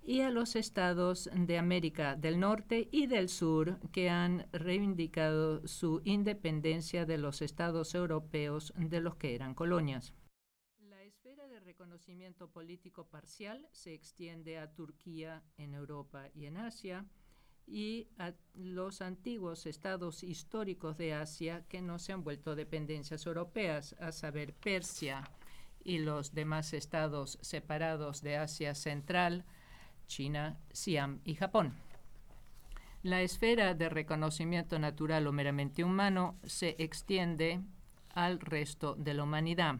y 0.00 0.20
a 0.20 0.30
los 0.30 0.54
estados 0.54 1.28
de 1.34 1.58
América 1.58 2.14
del 2.14 2.38
Norte 2.38 2.88
y 2.92 3.08
del 3.08 3.28
Sur 3.28 3.80
que 3.90 4.10
han 4.10 4.46
reivindicado 4.52 5.66
su 5.66 6.02
independencia 6.04 7.04
de 7.04 7.18
los 7.18 7.42
estados 7.42 7.96
europeos 7.96 8.72
de 8.76 9.00
los 9.00 9.16
que 9.16 9.34
eran 9.34 9.54
colonias. 9.54 10.14
Reconocimiento 11.78 12.50
político 12.50 13.06
parcial 13.06 13.68
se 13.70 13.94
extiende 13.94 14.58
a 14.58 14.74
Turquía 14.74 15.44
en 15.58 15.74
Europa 15.74 16.26
y 16.34 16.46
en 16.46 16.56
Asia 16.56 17.06
y 17.68 18.08
a 18.18 18.32
los 18.54 19.00
antiguos 19.00 19.64
estados 19.64 20.24
históricos 20.24 20.98
de 20.98 21.14
Asia 21.14 21.64
que 21.68 21.80
no 21.80 22.00
se 22.00 22.12
han 22.12 22.24
vuelto 22.24 22.56
dependencias 22.56 23.24
europeas, 23.26 23.94
a 24.00 24.10
saber 24.10 24.54
Persia 24.54 25.30
y 25.84 25.98
los 25.98 26.34
demás 26.34 26.72
estados 26.72 27.38
separados 27.42 28.22
de 28.22 28.38
Asia 28.38 28.74
Central, 28.74 29.44
China, 30.08 30.58
Siam 30.72 31.20
y 31.22 31.36
Japón. 31.36 31.74
La 33.04 33.22
esfera 33.22 33.74
de 33.74 33.88
reconocimiento 33.88 34.80
natural 34.80 35.28
o 35.28 35.32
meramente 35.32 35.84
humano 35.84 36.40
se 36.42 36.74
extiende 36.80 37.60
al 38.08 38.40
resto 38.40 38.96
de 38.96 39.14
la 39.14 39.22
humanidad. 39.22 39.78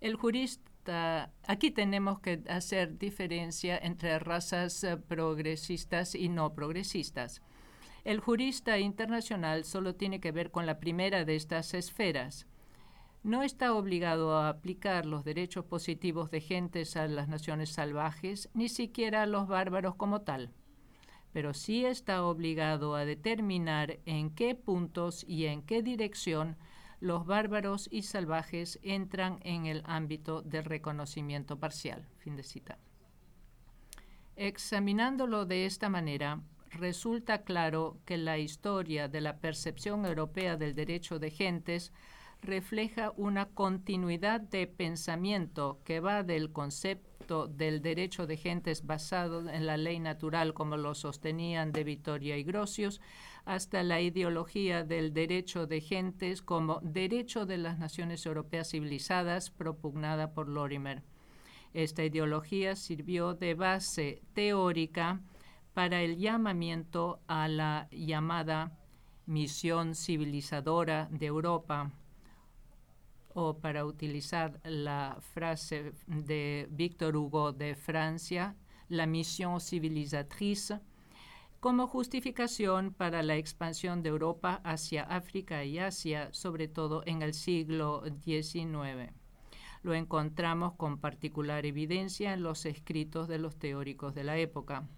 El 0.00 0.14
jurista, 0.14 1.32
aquí 1.46 1.70
tenemos 1.70 2.20
que 2.20 2.42
hacer 2.48 2.98
diferencia 2.98 3.78
entre 3.78 4.18
razas 4.18 4.84
eh, 4.84 4.96
progresistas 4.96 6.14
y 6.14 6.28
no 6.28 6.54
progresistas. 6.54 7.42
El 8.04 8.20
jurista 8.20 8.78
internacional 8.78 9.64
solo 9.64 9.94
tiene 9.94 10.20
que 10.20 10.32
ver 10.32 10.50
con 10.50 10.66
la 10.66 10.78
primera 10.78 11.24
de 11.24 11.36
estas 11.36 11.74
esferas 11.74 12.46
no 13.22 13.42
está 13.42 13.74
obligado 13.74 14.36
a 14.36 14.48
aplicar 14.48 15.04
los 15.04 15.24
derechos 15.24 15.64
positivos 15.64 16.30
de 16.30 16.40
gentes 16.40 16.96
a 16.96 17.08
las 17.08 17.28
naciones 17.28 17.70
salvajes, 17.70 18.48
ni 18.54 18.68
siquiera 18.68 19.22
a 19.22 19.26
los 19.26 19.48
bárbaros 19.48 19.96
como 19.96 20.22
tal, 20.22 20.52
pero 21.32 21.52
sí 21.52 21.84
está 21.84 22.24
obligado 22.24 22.94
a 22.94 23.04
determinar 23.04 23.98
en 24.06 24.30
qué 24.30 24.54
puntos 24.54 25.24
y 25.28 25.46
en 25.46 25.62
qué 25.62 25.82
dirección 25.82 26.56
los 27.00 27.26
bárbaros 27.26 27.88
y 27.90 28.02
salvajes 28.02 28.78
entran 28.82 29.38
en 29.42 29.66
el 29.66 29.82
ámbito 29.86 30.42
del 30.42 30.64
reconocimiento 30.64 31.58
parcial. 31.58 32.06
Fin 32.18 32.36
de 32.36 32.42
cita. 32.42 32.78
Examinándolo 34.36 35.46
de 35.46 35.66
esta 35.66 35.88
manera, 35.88 36.40
resulta 36.70 37.42
claro 37.42 37.98
que 38.04 38.16
la 38.16 38.38
historia 38.38 39.08
de 39.08 39.20
la 39.20 39.38
percepción 39.38 40.06
europea 40.06 40.56
del 40.56 40.74
derecho 40.74 41.18
de 41.18 41.30
gentes 41.30 41.92
refleja 42.42 43.12
una 43.16 43.46
continuidad 43.46 44.40
de 44.40 44.66
pensamiento 44.66 45.80
que 45.84 46.00
va 46.00 46.22
del 46.22 46.52
concepto 46.52 47.46
del 47.46 47.82
derecho 47.82 48.26
de 48.26 48.36
gentes 48.36 48.86
basado 48.86 49.48
en 49.50 49.66
la 49.66 49.76
ley 49.76 49.98
natural 49.98 50.54
como 50.54 50.76
lo 50.76 50.94
sostenían 50.94 51.72
de 51.72 51.84
Vitoria 51.84 52.36
y 52.36 52.44
Grocius, 52.44 53.00
hasta 53.44 53.82
la 53.82 54.00
ideología 54.00 54.84
del 54.84 55.12
derecho 55.12 55.66
de 55.66 55.80
gentes 55.80 56.42
como 56.42 56.80
derecho 56.82 57.44
de 57.44 57.58
las 57.58 57.78
naciones 57.78 58.24
europeas 58.24 58.70
civilizadas 58.70 59.50
propugnada 59.50 60.32
por 60.32 60.48
Lorimer. 60.48 61.02
Esta 61.74 62.04
ideología 62.04 62.76
sirvió 62.76 63.34
de 63.34 63.54
base 63.54 64.22
teórica 64.32 65.20
para 65.74 66.02
el 66.02 66.16
llamamiento 66.16 67.20
a 67.26 67.46
la 67.48 67.88
llamada 67.90 68.78
misión 69.26 69.94
civilizadora 69.94 71.08
de 71.10 71.26
Europa 71.26 71.92
o 73.40 73.60
para 73.60 73.84
utilizar 73.84 74.60
la 74.64 75.16
frase 75.20 75.92
de 76.08 76.66
Victor 76.72 77.16
Hugo 77.16 77.52
de 77.52 77.76
Francia, 77.76 78.56
la 78.88 79.06
misión 79.06 79.60
civilizatrice, 79.60 80.80
como 81.60 81.86
justificación 81.86 82.92
para 82.92 83.22
la 83.22 83.36
expansión 83.36 84.02
de 84.02 84.08
Europa 84.08 84.60
hacia 84.64 85.04
África 85.04 85.62
y 85.62 85.78
Asia, 85.78 86.30
sobre 86.32 86.66
todo 86.66 87.04
en 87.06 87.22
el 87.22 87.32
siglo 87.32 88.02
XIX. 88.24 89.12
Lo 89.84 89.94
encontramos 89.94 90.72
con 90.74 90.98
particular 90.98 91.64
evidencia 91.64 92.32
en 92.32 92.42
los 92.42 92.66
escritos 92.66 93.28
de 93.28 93.38
los 93.38 93.56
teóricos 93.56 94.16
de 94.16 94.24
la 94.24 94.36
época. 94.36 94.88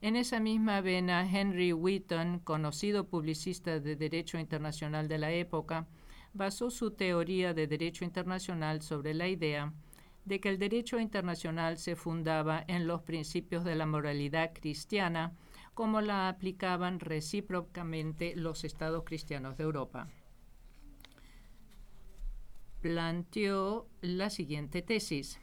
En 0.00 0.16
esa 0.16 0.40
misma 0.40 0.80
vena, 0.80 1.30
Henry 1.30 1.74
Wheaton, 1.74 2.38
conocido 2.38 3.06
publicista 3.06 3.80
de 3.80 3.96
Derecho 3.96 4.38
Internacional 4.38 5.08
de 5.08 5.18
la 5.18 5.30
época, 5.30 5.86
basó 6.34 6.68
su 6.68 6.90
teoría 6.90 7.54
de 7.54 7.66
derecho 7.66 8.04
internacional 8.04 8.82
sobre 8.82 9.14
la 9.14 9.28
idea 9.28 9.72
de 10.24 10.40
que 10.40 10.48
el 10.48 10.58
derecho 10.58 10.98
internacional 10.98 11.78
se 11.78 11.96
fundaba 11.96 12.64
en 12.66 12.86
los 12.86 13.02
principios 13.02 13.64
de 13.64 13.76
la 13.76 13.86
moralidad 13.86 14.52
cristiana, 14.52 15.32
como 15.74 16.00
la 16.00 16.28
aplicaban 16.28 16.98
recíprocamente 17.00 18.34
los 18.36 18.64
estados 18.64 19.04
cristianos 19.04 19.56
de 19.56 19.64
Europa. 19.64 20.08
Planteó 22.80 23.88
la 24.00 24.30
siguiente 24.30 24.82
tesis. 24.82 25.40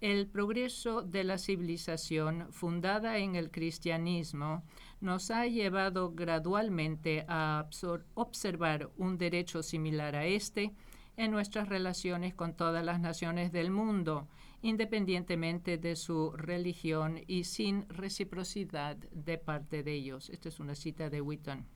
El 0.00 0.28
progreso 0.28 1.02
de 1.02 1.24
la 1.24 1.38
civilización 1.38 2.52
fundada 2.52 3.18
en 3.18 3.34
el 3.34 3.50
cristianismo 3.50 4.62
nos 5.00 5.30
ha 5.30 5.46
llevado 5.46 6.12
gradualmente 6.12 7.24
a 7.28 7.68
observar 8.14 8.90
un 8.96 9.18
derecho 9.18 9.62
similar 9.62 10.16
a 10.16 10.26
este 10.26 10.72
en 11.16 11.30
nuestras 11.30 11.68
relaciones 11.68 12.34
con 12.34 12.54
todas 12.54 12.84
las 12.84 13.00
naciones 13.00 13.50
del 13.52 13.70
mundo, 13.70 14.28
independientemente 14.62 15.76
de 15.78 15.96
su 15.96 16.32
religión 16.32 17.20
y 17.26 17.44
sin 17.44 17.88
reciprocidad 17.88 18.96
de 18.96 19.38
parte 19.38 19.82
de 19.82 19.94
ellos. 19.94 20.30
Esta 20.30 20.48
es 20.48 20.60
una 20.60 20.74
cita 20.74 21.10
de 21.10 21.20
Wheaton. 21.20 21.66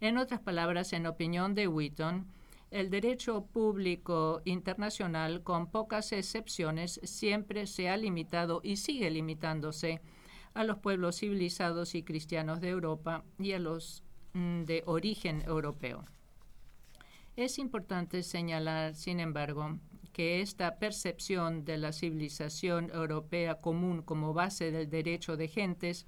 En 0.00 0.18
otras 0.18 0.40
palabras, 0.40 0.92
en 0.92 1.06
opinión 1.06 1.54
de 1.54 1.68
Wheaton, 1.68 2.26
El 2.70 2.90
derecho 2.90 3.46
público 3.46 4.42
internacional, 4.44 5.44
con 5.44 5.70
pocas 5.70 6.10
excepciones, 6.10 7.00
siempre 7.04 7.68
se 7.68 7.88
ha 7.88 7.96
limitado 7.96 8.60
y 8.64 8.78
sigue 8.78 9.12
limitándose 9.12 10.00
a 10.54 10.64
los 10.64 10.78
pueblos 10.78 11.18
civilizados 11.18 11.94
y 11.94 12.02
cristianos 12.02 12.60
de 12.60 12.70
Europa 12.70 13.24
y 13.38 13.52
a 13.52 13.58
los 13.58 14.02
mm, 14.32 14.62
de 14.62 14.82
origen 14.86 15.42
europeo. 15.42 16.04
Es 17.36 17.58
importante 17.58 18.22
señalar, 18.22 18.94
sin 18.94 19.18
embargo, 19.18 19.78
que 20.12 20.40
esta 20.40 20.78
percepción 20.78 21.64
de 21.64 21.76
la 21.76 21.92
civilización 21.92 22.90
europea 22.94 23.56
común 23.56 24.02
como 24.02 24.32
base 24.32 24.70
del 24.70 24.88
derecho 24.88 25.36
de 25.36 25.48
gentes 25.48 26.06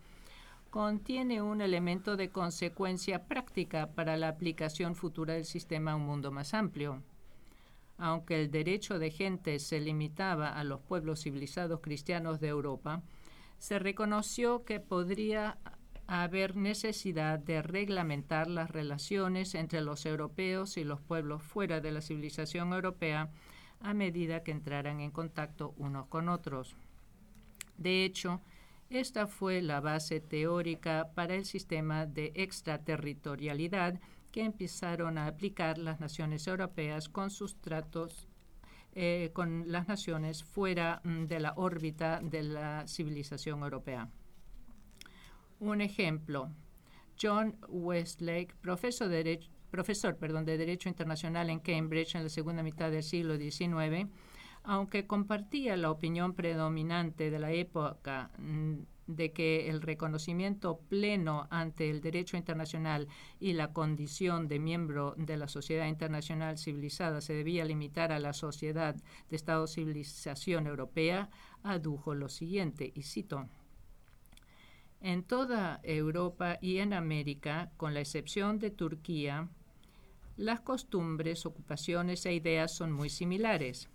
contiene 0.70 1.42
un 1.42 1.60
elemento 1.60 2.16
de 2.16 2.30
consecuencia 2.30 3.24
práctica 3.24 3.90
para 3.94 4.16
la 4.16 4.28
aplicación 4.28 4.94
futura 4.94 5.34
del 5.34 5.44
sistema 5.44 5.92
a 5.92 5.96
un 5.96 6.06
mundo 6.06 6.30
más 6.30 6.54
amplio. 6.54 7.02
Aunque 7.98 8.40
el 8.40 8.50
derecho 8.50 9.00
de 9.00 9.10
gentes 9.10 9.66
se 9.66 9.80
limitaba 9.80 10.50
a 10.50 10.62
los 10.62 10.80
pueblos 10.80 11.22
civilizados 11.22 11.80
cristianos 11.80 12.38
de 12.38 12.48
Europa, 12.48 13.02
se 13.58 13.78
reconoció 13.78 14.64
que 14.64 14.80
podría 14.80 15.58
haber 16.06 16.56
necesidad 16.56 17.38
de 17.38 17.62
reglamentar 17.62 18.48
las 18.48 18.70
relaciones 18.70 19.54
entre 19.54 19.80
los 19.80 20.06
europeos 20.06 20.76
y 20.76 20.84
los 20.84 21.00
pueblos 21.00 21.42
fuera 21.42 21.80
de 21.80 21.90
la 21.90 22.00
civilización 22.00 22.72
europea 22.72 23.30
a 23.80 23.92
medida 23.92 24.42
que 24.42 24.52
entraran 24.52 25.00
en 25.00 25.10
contacto 25.10 25.74
unos 25.76 26.06
con 26.06 26.28
otros. 26.28 26.76
De 27.76 28.04
hecho, 28.04 28.40
esta 28.88 29.26
fue 29.26 29.62
la 29.62 29.80
base 29.80 30.20
teórica 30.20 31.10
para 31.14 31.34
el 31.34 31.44
sistema 31.44 32.06
de 32.06 32.32
extraterritorialidad 32.36 34.00
que 34.30 34.44
empezaron 34.44 35.18
a 35.18 35.26
aplicar 35.26 35.78
las 35.78 35.98
naciones 35.98 36.46
europeas 36.46 37.08
con 37.08 37.30
sus 37.30 37.60
tratos 37.60 38.28
eh, 38.98 39.30
con 39.34 39.70
las 39.70 39.88
naciones 39.88 40.42
fuera 40.42 41.02
mm, 41.04 41.26
de 41.26 41.38
la 41.38 41.52
órbita 41.56 42.18
de 42.22 42.42
la 42.42 42.88
civilización 42.88 43.62
europea. 43.62 44.08
Un 45.60 45.82
ejemplo, 45.82 46.50
John 47.20 47.58
Westlake, 47.68 48.54
profesor 48.62 49.08
de 49.08 49.16
Derecho, 49.16 49.50
de 49.70 50.56
Derecho 50.56 50.88
Internacional 50.88 51.50
en 51.50 51.58
Cambridge 51.60 52.14
en 52.14 52.22
la 52.22 52.30
segunda 52.30 52.62
mitad 52.62 52.90
del 52.90 53.02
siglo 53.02 53.36
XIX, 53.36 54.08
aunque 54.62 55.06
compartía 55.06 55.76
la 55.76 55.90
opinión 55.90 56.32
predominante 56.32 57.30
de 57.30 57.38
la 57.38 57.52
época 57.52 58.30
mm, 58.38 58.76
de 59.06 59.32
que 59.32 59.68
el 59.68 59.82
reconocimiento 59.82 60.78
pleno 60.88 61.46
ante 61.50 61.90
el 61.90 62.00
derecho 62.00 62.36
internacional 62.36 63.08
y 63.38 63.52
la 63.52 63.72
condición 63.72 64.48
de 64.48 64.58
miembro 64.58 65.14
de 65.16 65.36
la 65.36 65.48
sociedad 65.48 65.86
internacional 65.86 66.58
civilizada 66.58 67.20
se 67.20 67.34
debía 67.34 67.64
limitar 67.64 68.12
a 68.12 68.18
la 68.18 68.32
sociedad 68.32 68.96
de 69.28 69.36
Estado 69.36 69.66
civilización 69.66 70.66
europea, 70.66 71.30
adujo 71.62 72.14
lo 72.14 72.28
siguiente, 72.28 72.92
y 72.94 73.02
cito, 73.02 73.48
en 75.00 75.22
toda 75.22 75.80
Europa 75.82 76.58
y 76.60 76.78
en 76.78 76.92
América, 76.92 77.70
con 77.76 77.94
la 77.94 78.00
excepción 78.00 78.58
de 78.58 78.70
Turquía, 78.70 79.48
las 80.36 80.60
costumbres, 80.60 81.46
ocupaciones 81.46 82.26
e 82.26 82.34
ideas 82.34 82.72
son 82.74 82.92
muy 82.92 83.08
similares. 83.08 83.88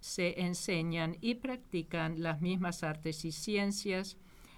Se 0.00 0.40
enseñan 0.40 1.16
y 1.20 1.36
practican 1.36 2.22
las 2.22 2.40
mismas 2.40 2.84
artes 2.84 3.24
y 3.24 3.32
ciencias, 3.32 4.16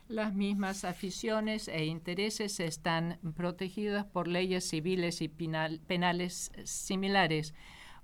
las 0.09 0.35
mismas 0.35 0.85
aficiones 0.85 1.68
e 1.68 1.85
intereses 1.85 2.61
están 2.61 3.18
protegidas 3.35 4.04
por 4.04 4.28
leyes 4.28 4.68
civiles 4.68 5.23
y 5.23 5.28
penales 5.28 6.52
similares, 6.64 7.54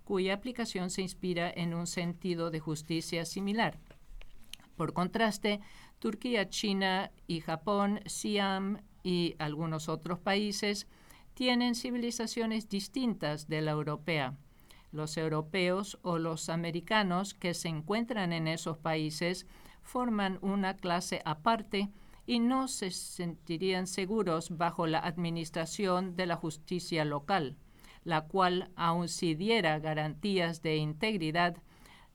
cuya 0.05 0.35
aplicación 0.35 0.91
se 0.91 1.03
inspira 1.03 1.51
en 1.51 1.75
un 1.75 1.87
sentido 1.87 2.51
de 2.51 2.61
justicia 2.61 3.25
similar. 3.25 3.79
Por 4.77 4.93
contraste, 4.93 5.61
Turquía, 5.99 6.49
China 6.49 7.11
y 7.27 7.41
Japón, 7.41 8.01
Siam 8.07 8.81
y 9.03 9.35
algunos 9.39 9.89
otros 9.89 10.19
países 10.19 10.87
tienen 11.35 11.75
civilizaciones 11.75 12.69
distintas 12.69 13.49
de 13.49 13.61
la 13.61 13.73
europea. 13.73 14.37
Los 14.93 15.17
europeos 15.17 15.99
o 16.03 16.19
los 16.19 16.49
americanos 16.49 17.35
que 17.35 17.53
se 17.53 17.69
encuentran 17.69 18.33
en 18.33 18.49
esos 18.49 18.79
países 18.79 19.47
forman 19.89 20.39
una 20.43 20.77
clase 20.77 21.23
aparte 21.25 21.91
y 22.27 22.41
no 22.41 22.69
se 22.69 22.91
sentirían 22.91 23.87
seguros 23.87 24.57
bajo 24.57 24.87
la 24.87 24.99
administración 24.99 26.15
de 26.15 26.27
la 26.27 26.37
justicia 26.37 27.07
local, 27.07 27.57
la 28.05 28.27
cual, 28.27 28.71
aun 28.77 29.09
si 29.09 29.35
diera 29.35 29.79
garantías 29.79 30.61
de 30.61 30.77
integridad, 30.77 31.57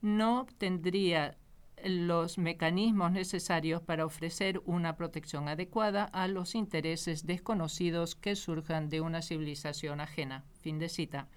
no 0.01 0.45
tendría 0.59 1.35
los 1.83 2.37
mecanismos 2.37 3.11
necesarios 3.11 3.81
para 3.81 4.05
ofrecer 4.05 4.61
una 4.65 4.95
protección 4.95 5.47
adecuada 5.47 6.05
a 6.05 6.27
los 6.27 6.55
intereses 6.55 7.25
desconocidos 7.25 8.15
que 8.15 8.35
surjan 8.35 8.89
de 8.89 9.01
una 9.01 9.21
civilización 9.21 9.99
ajena. 9.99 10.43
Fin 10.61 10.77
de 10.77 10.89
cita. 10.89 11.27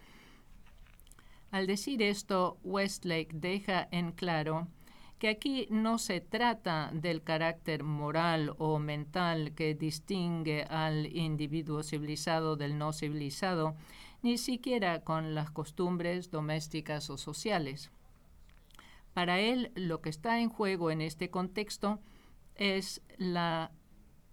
Al 1.51 1.67
decir 1.67 2.03
esto, 2.03 2.59
Westlake 2.63 3.33
deja 3.33 3.89
en 3.91 4.13
claro 4.13 4.69
que 5.19 5.29
aquí 5.29 5.67
no 5.71 5.99
se 5.99 6.21
trata 6.21 6.91
del 6.93 7.23
carácter 7.23 7.83
moral 7.83 8.55
o 8.59 8.79
mental 8.79 9.53
que 9.55 9.75
distingue 9.75 10.65
al 10.65 11.07
individuo 11.07 11.83
civilizado 11.83 12.57
del 12.57 12.77
no 12.77 12.93
civilizado, 12.93 13.75
ni 14.23 14.39
siquiera 14.39 15.03
con 15.03 15.35
las 15.35 15.51
costumbres 15.51 16.31
domésticas 16.31 17.09
o 17.11 17.17
sociales. 17.17 17.91
Para 19.15 19.41
él, 19.41 19.73
lo 19.75 20.03
que 20.03 20.11
está 20.11 20.41
en 20.41 20.51
juego 20.51 20.91
en 20.91 21.01
este 21.01 21.31
contexto 21.31 22.01
es 22.55 23.01
la 23.17 23.71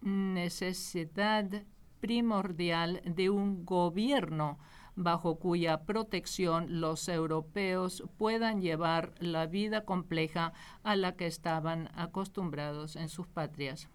necesidad 0.02 1.64
primordial 2.02 3.02
de 3.06 3.30
un 3.30 3.66
gobierno 3.66 4.60
bajo 4.96 5.40
cuya 5.40 5.84
protección 5.84 6.82
los 6.82 7.08
europeos 7.08 8.04
puedan 8.18 8.62
llevar 8.62 9.14
la 9.20 9.48
vida 9.48 9.86
compleja 9.86 10.54
a 10.84 10.96
la 10.96 11.16
que 11.16 11.28
estaban 11.28 11.90
acostumbrados 11.96 12.96
en 12.96 13.10
sus 13.10 13.28
patrias. 13.28 13.90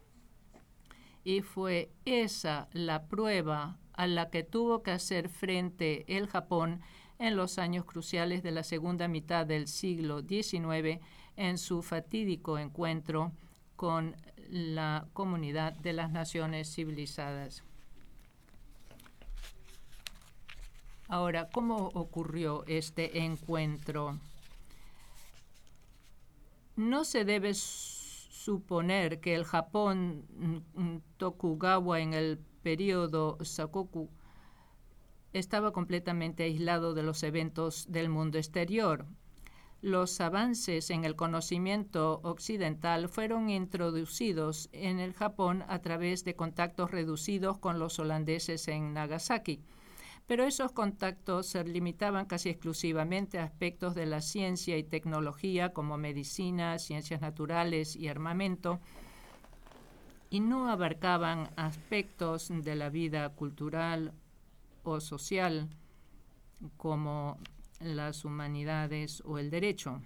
Y 1.25 1.43
fue 1.43 1.91
esa 2.05 2.69
la 2.73 3.07
prueba 3.07 3.79
a 3.93 4.07
la 4.07 4.31
que 4.31 4.43
tuvo 4.45 4.83
que 4.83 4.93
hacer 4.93 5.29
frente 5.29 6.05
el 6.17 6.27
Japón 6.27 6.81
en 7.19 7.37
los 7.37 7.59
años 7.59 7.85
cruciales 7.85 8.43
de 8.43 8.53
la 8.53 8.63
segunda 8.63 9.09
mitad 9.09 9.45
del 9.45 9.67
siglo 9.67 10.23
XIX 10.23 11.01
en 11.37 11.59
su 11.59 11.83
fatídico 11.83 12.59
encuentro 12.59 13.33
con 13.77 14.17
la 14.49 15.07
comunidad 15.13 15.73
de 15.75 15.93
las 15.93 16.11
naciones 16.11 16.73
civilizadas. 16.75 17.65
Ahora, 21.11 21.49
¿cómo 21.49 21.89
ocurrió 21.95 22.65
este 22.67 23.25
encuentro? 23.25 24.19
No 26.77 27.05
se 27.05 27.25
debe 27.25 27.55
suponer 27.55 29.19
que 29.19 29.35
el 29.35 29.45
Japón 29.45 30.27
Tokugawa 31.17 32.01
en 32.01 32.13
el 32.13 32.39
periodo 32.63 33.39
Sakoku 33.43 34.11
estaba 35.33 35.73
completamente 35.73 36.43
aislado 36.43 36.93
de 36.93 37.03
los 37.03 37.23
eventos 37.23 37.91
del 37.91 38.11
mundo 38.11 38.37
exterior. 38.37 39.07
Los 39.81 40.21
avances 40.21 40.91
en 40.91 41.07
el 41.07 41.17
conocimiento 41.17 42.21
occidental 42.23 43.09
fueron 43.09 43.49
introducidos 43.49 44.69
en 44.73 45.01
el 45.01 45.15
Japón 45.15 45.65
a 45.69 45.79
través 45.79 46.25
de 46.25 46.35
contactos 46.35 46.91
reducidos 46.91 47.57
con 47.57 47.79
los 47.79 47.99
holandeses 47.99 48.69
en 48.69 48.93
Nagasaki 48.93 49.63
pero 50.29 50.45
esos 50.45 50.73
contactos 50.73 51.47
se 51.47 51.65
limitaban 51.65 52.27
casi 52.27 52.51
exclusivamente 52.51 53.39
a 53.39 53.45
aspectos 53.45 53.95
de 53.95 54.05
la 54.05 54.21
ciencia 54.21 54.77
y 54.77 54.85
tecnología 54.85 55.73
como 55.73 55.97
medicina, 55.97 56.79
ciencias 56.79 57.23
naturales 57.23 57.97
y 57.97 58.09
armamento, 58.09 58.79
y 60.29 60.41
no 60.41 60.69
abarcaban 60.69 61.49
aspectos 61.57 62.49
de 62.51 62.77
la 62.77 62.91
vida 62.91 63.31
cultural 63.31 64.13
o 64.83 65.01
social 65.01 65.71
como 66.77 67.39
las 67.81 68.27
humanidades 68.27 69.23
o 69.25 69.39
el 69.39 69.49
derecho. 69.49 70.03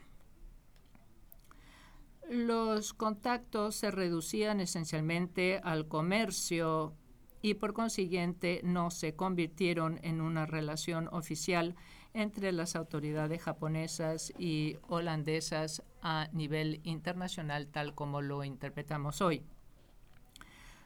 Los 2.31 2.95
contactos 2.95 3.75
se 3.75 3.91
reducían 3.91 4.61
esencialmente 4.61 5.61
al 5.65 5.89
comercio 5.89 6.95
y 7.43 7.55
por 7.55 7.75
consiguiente 7.75 8.61
no 8.63 8.91
se 8.91 9.15
convirtieron 9.15 9.99
en 10.03 10.21
una 10.21 10.47
relación 10.47 11.09
oficial 11.13 11.75
entre 12.15 12.53
las 12.53 12.77
autoridades 12.77 13.43
japonesas 13.43 14.33
y 14.39 14.77
holandesas 14.89 15.83
a 16.03 16.29
nivel 16.33 16.81
internacional 16.85 17.67
tal 17.67 17.95
como 17.95 18.23
lo 18.23 18.45
interpretamos 18.45 19.21
hoy. 19.21 19.43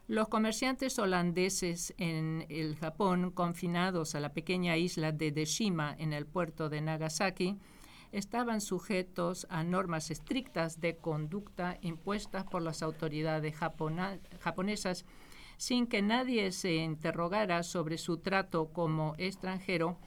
Los 0.08 0.28
comerciantes 0.28 1.00
holandeses 1.00 1.92
en 1.98 2.46
el 2.48 2.76
Japón, 2.76 3.32
confinados 3.32 4.14
a 4.14 4.20
la 4.20 4.32
pequeña 4.32 4.76
isla 4.76 5.10
de 5.10 5.32
Deshima 5.32 5.96
en 5.98 6.12
el 6.12 6.26
puerto 6.26 6.68
de 6.68 6.80
Nagasaki, 6.80 7.58
estaban 8.12 8.60
sujetos 8.60 9.48
a 9.50 9.64
normas 9.64 10.12
estrictas 10.12 10.80
de 10.80 10.96
conducta 10.96 11.76
impuestas 11.80 12.44
por 12.44 12.62
las 12.62 12.82
autoridades 12.82 13.56
japonesas 13.56 15.04
sin 15.56 15.86
que 15.86 16.02
nadie 16.02 16.52
se 16.52 16.74
interrogara 16.76 17.62
sobre 17.62 17.98
su 17.98 18.18
trato 18.18 18.72
como 18.72 19.14
extranjero 19.18 19.98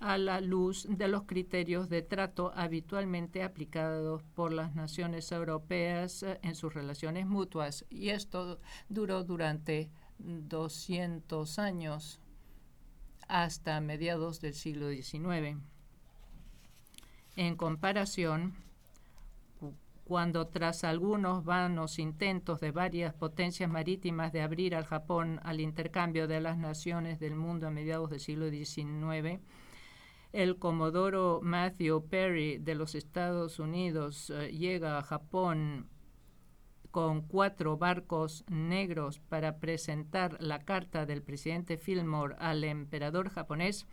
a 0.00 0.18
la 0.18 0.40
luz 0.40 0.86
de 0.88 1.08
los 1.08 1.22
criterios 1.22 1.88
de 1.88 2.02
trato 2.02 2.52
habitualmente 2.54 3.42
aplicados 3.42 4.22
por 4.34 4.52
las 4.52 4.74
naciones 4.74 5.32
europeas 5.32 6.22
eh, 6.22 6.38
en 6.42 6.54
sus 6.54 6.74
relaciones 6.74 7.26
mutuas. 7.26 7.86
Y 7.88 8.10
esto 8.10 8.60
duró 8.88 9.24
durante 9.24 9.90
200 10.18 11.58
años 11.58 12.20
hasta 13.28 13.80
mediados 13.80 14.40
del 14.40 14.54
siglo 14.54 14.90
XIX. 14.90 15.58
En 17.36 17.56
comparación, 17.56 18.54
cuando 20.04 20.46
tras 20.48 20.84
algunos 20.84 21.44
vanos 21.44 21.98
intentos 21.98 22.60
de 22.60 22.70
varias 22.70 23.14
potencias 23.14 23.70
marítimas 23.70 24.32
de 24.32 24.42
abrir 24.42 24.74
al 24.74 24.84
Japón 24.84 25.40
al 25.42 25.60
intercambio 25.60 26.28
de 26.28 26.40
las 26.40 26.58
naciones 26.58 27.18
del 27.18 27.34
mundo 27.34 27.66
a 27.66 27.70
mediados 27.70 28.10
del 28.10 28.20
siglo 28.20 28.50
XIX, 28.50 29.40
el 30.32 30.58
comodoro 30.58 31.40
Matthew 31.42 32.08
Perry 32.08 32.58
de 32.58 32.74
los 32.74 32.94
Estados 32.94 33.58
Unidos 33.58 34.30
eh, 34.30 34.50
llega 34.50 34.98
a 34.98 35.02
Japón 35.02 35.88
con 36.90 37.22
cuatro 37.22 37.76
barcos 37.76 38.44
negros 38.48 39.18
para 39.18 39.58
presentar 39.58 40.36
la 40.40 40.64
carta 40.64 41.06
del 41.06 41.22
presidente 41.22 41.76
Fillmore 41.76 42.36
al 42.38 42.62
emperador 42.62 43.30
japonés, 43.30 43.86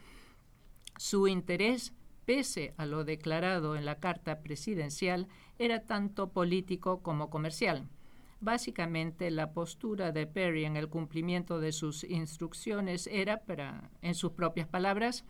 su 0.97 1.28
interés, 1.28 1.93
pese 2.26 2.74
a 2.78 2.86
lo 2.86 3.04
declarado 3.04 3.76
en 3.76 3.86
la 3.86 4.00
carta 4.00 4.41
presidencial, 4.41 5.28
era 5.62 5.84
tanto 5.86 6.30
político 6.30 7.02
como 7.04 7.30
comercial. 7.30 7.88
Básicamente, 8.39 9.30
la 9.30 9.52
postura 9.54 10.12
de 10.12 10.26
Perry 10.26 10.65
en 10.65 10.76
el 10.76 10.89
cumplimiento 10.89 11.60
de 11.60 11.71
sus 11.71 12.04
instrucciones 12.04 13.06
era, 13.06 13.41
para, 13.43 13.91
en 14.02 14.15
sus 14.15 14.32
propias 14.32 14.67
palabras, 14.67 15.24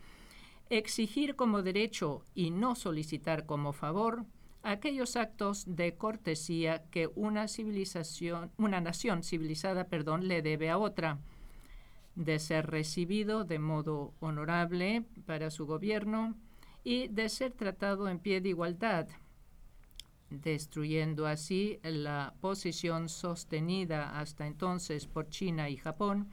exigir 0.70 1.36
como 1.36 1.62
derecho 1.62 2.24
y 2.34 2.50
no 2.50 2.74
solicitar 2.74 3.44
como 3.44 3.74
favor 3.74 4.24
aquellos 4.62 5.16
actos 5.16 5.64
de 5.66 5.96
cortesía 5.96 6.84
que 6.90 7.10
una 7.14 7.46
civilización, 7.46 8.50
una 8.56 8.80
nación 8.80 9.22
civilizada, 9.22 9.88
perdón, 9.88 10.28
le 10.28 10.40
debe 10.40 10.70
a 10.70 10.78
otra, 10.78 11.18
de 12.14 12.38
ser 12.38 12.70
recibido 12.70 13.44
de 13.44 13.58
modo 13.58 14.14
honorable 14.20 15.04
para 15.26 15.50
su 15.50 15.66
gobierno 15.66 16.34
y 16.84 17.08
de 17.08 17.28
ser 17.28 17.52
tratado 17.52 18.08
en 18.08 18.18
pie 18.18 18.40
de 18.40 18.50
igualdad, 18.50 19.08
destruyendo 20.40 21.26
así 21.26 21.78
la 21.82 22.34
posición 22.40 23.08
sostenida 23.08 24.18
hasta 24.18 24.46
entonces 24.46 25.06
por 25.06 25.28
China 25.28 25.68
y 25.68 25.76
Japón 25.76 26.30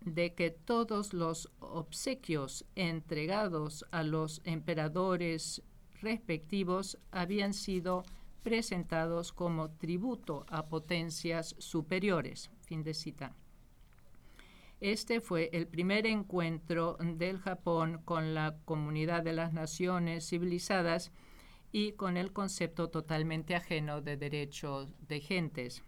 de 0.00 0.34
que 0.34 0.50
todos 0.50 1.12
los 1.12 1.50
obsequios 1.60 2.64
entregados 2.74 3.84
a 3.90 4.02
los 4.02 4.40
emperadores 4.44 5.62
respectivos 6.00 6.98
habían 7.10 7.52
sido 7.52 8.04
presentados 8.42 9.32
como 9.32 9.70
tributo 9.72 10.46
a 10.48 10.66
potencias 10.66 11.54
superiores. 11.58 12.50
Fin 12.62 12.82
de 12.82 12.94
cita. 12.94 13.34
Este 14.80 15.20
fue 15.20 15.50
el 15.52 15.66
primer 15.66 16.06
encuentro 16.06 16.96
del 16.98 17.38
Japón 17.38 18.00
con 18.06 18.32
la 18.32 18.56
comunidad 18.64 19.22
de 19.22 19.34
las 19.34 19.52
naciones 19.52 20.26
civilizadas 20.26 21.12
y 21.72 21.92
con 21.92 22.16
el 22.16 22.32
concepto 22.32 22.88
totalmente 22.88 23.54
ajeno 23.54 24.00
de 24.00 24.16
derechos 24.16 24.88
de 25.08 25.20
gentes. 25.20 25.82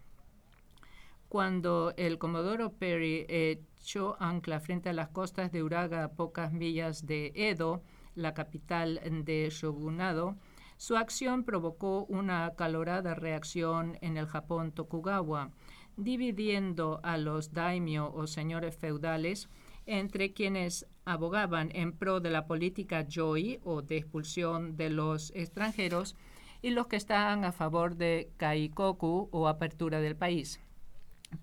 Cuando 1.29 1.93
el 1.97 2.19
Comodoro 2.19 2.73
Perry 2.73 3.25
echó 3.27 4.15
ancla 4.19 4.59
frente 4.59 4.89
a 4.89 4.93
las 4.93 5.09
costas 5.09 5.51
de 5.51 5.63
Uraga 5.63 6.03
a 6.03 6.11
pocas 6.11 6.53
millas 6.53 7.05
de 7.05 7.31
Edo, 7.35 7.81
la 8.15 8.33
capital 8.33 9.01
de 9.25 9.49
Shogunado, 9.49 10.35
su 10.77 10.95
acción 10.95 11.43
provocó 11.43 12.05
una 12.05 12.45
acalorada 12.45 13.15
reacción 13.15 13.97
en 14.01 14.17
el 14.17 14.27
Japón 14.27 14.71
Tokugawa, 14.71 15.51
dividiendo 15.97 16.99
a 17.03 17.17
los 17.17 17.53
daimyo 17.53 18.13
o 18.13 18.27
señores 18.27 18.75
feudales 18.75 19.49
entre 19.85 20.33
quienes 20.33 20.87
abogaban 21.05 21.69
en 21.73 21.93
pro 21.93 22.19
de 22.19 22.29
la 22.29 22.45
política 22.45 23.05
Joi 23.13 23.59
o 23.63 23.81
de 23.81 23.97
expulsión 23.97 24.77
de 24.77 24.89
los 24.89 25.31
extranjeros 25.35 26.15
y 26.61 26.69
los 26.69 26.87
que 26.87 26.95
estaban 26.95 27.43
a 27.43 27.51
favor 27.51 27.95
de 27.95 28.29
Kaikoku 28.37 29.29
o 29.31 29.47
apertura 29.47 29.99
del 29.99 30.15
país. 30.15 30.59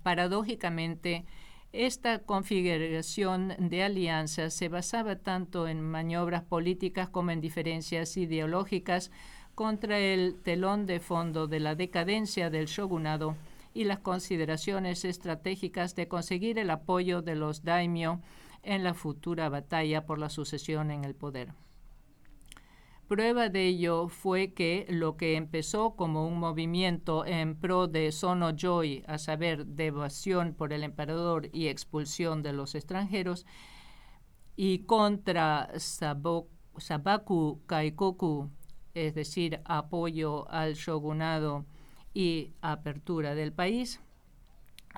Paradójicamente, 0.03 1.25
esta 1.73 2.21
configuración 2.21 3.55
de 3.59 3.85
alianzas 3.85 4.55
se 4.55 4.69
basaba 4.69 5.17
tanto 5.17 5.69
en 5.69 5.81
maniobras 5.81 6.43
políticas 6.43 7.09
como 7.09 7.31
en 7.31 7.41
diferencias 7.41 8.17
ideológicas 8.17 9.11
contra 9.55 9.99
el 9.99 10.37
telón 10.43 10.87
de 10.87 11.01
fondo 11.01 11.47
de 11.47 11.61
la 11.61 11.75
decadencia 11.75 12.51
del 12.51 12.67
shogunado 12.67 13.37
y 13.73 13.85
las 13.85 14.01
consideraciones 14.01 15.05
estratégicas 15.05 15.95
de 15.95 16.09
conseguir 16.09 16.59
el 16.59 16.71
apoyo 16.71 17.23
de 17.23 17.37
los 17.37 17.63
daimyo 17.63 18.21
en 18.63 18.85
la 18.85 18.95
futura 18.95 19.49
batalla 19.49 20.07
por 20.07 20.19
la 20.19 20.31
sucesión 20.31 20.91
en 20.91 21.05
el 21.05 21.15
poder. 21.15 21.55
Prueba 23.11 23.49
de 23.49 23.67
ello 23.67 24.07
fue 24.07 24.53
que 24.53 24.87
lo 24.89 25.17
que 25.17 25.35
empezó 25.35 25.97
como 25.97 26.29
un 26.29 26.39
movimiento 26.39 27.27
en 27.27 27.57
pro 27.57 27.89
de 27.89 28.13
Sono 28.13 28.53
Joy, 28.57 29.03
a 29.09 29.19
saber, 29.19 29.67
devoción 29.67 30.55
por 30.55 30.73
el 30.73 30.85
emperador 30.85 31.49
y 31.53 31.67
expulsión 31.67 32.45
de 32.45 32.53
los 32.53 32.77
extranjeros, 32.77 33.47
y 34.55 34.85
contra 34.85 35.71
Sabaku 35.77 37.61
Kaikoku, 37.67 38.49
es 38.95 39.15
decir, 39.17 39.61
apoyo 39.65 40.49
al 40.49 40.75
shogunado 40.75 41.65
y 42.15 42.53
apertura 42.61 43.35
del 43.35 43.53
país, 43.53 44.01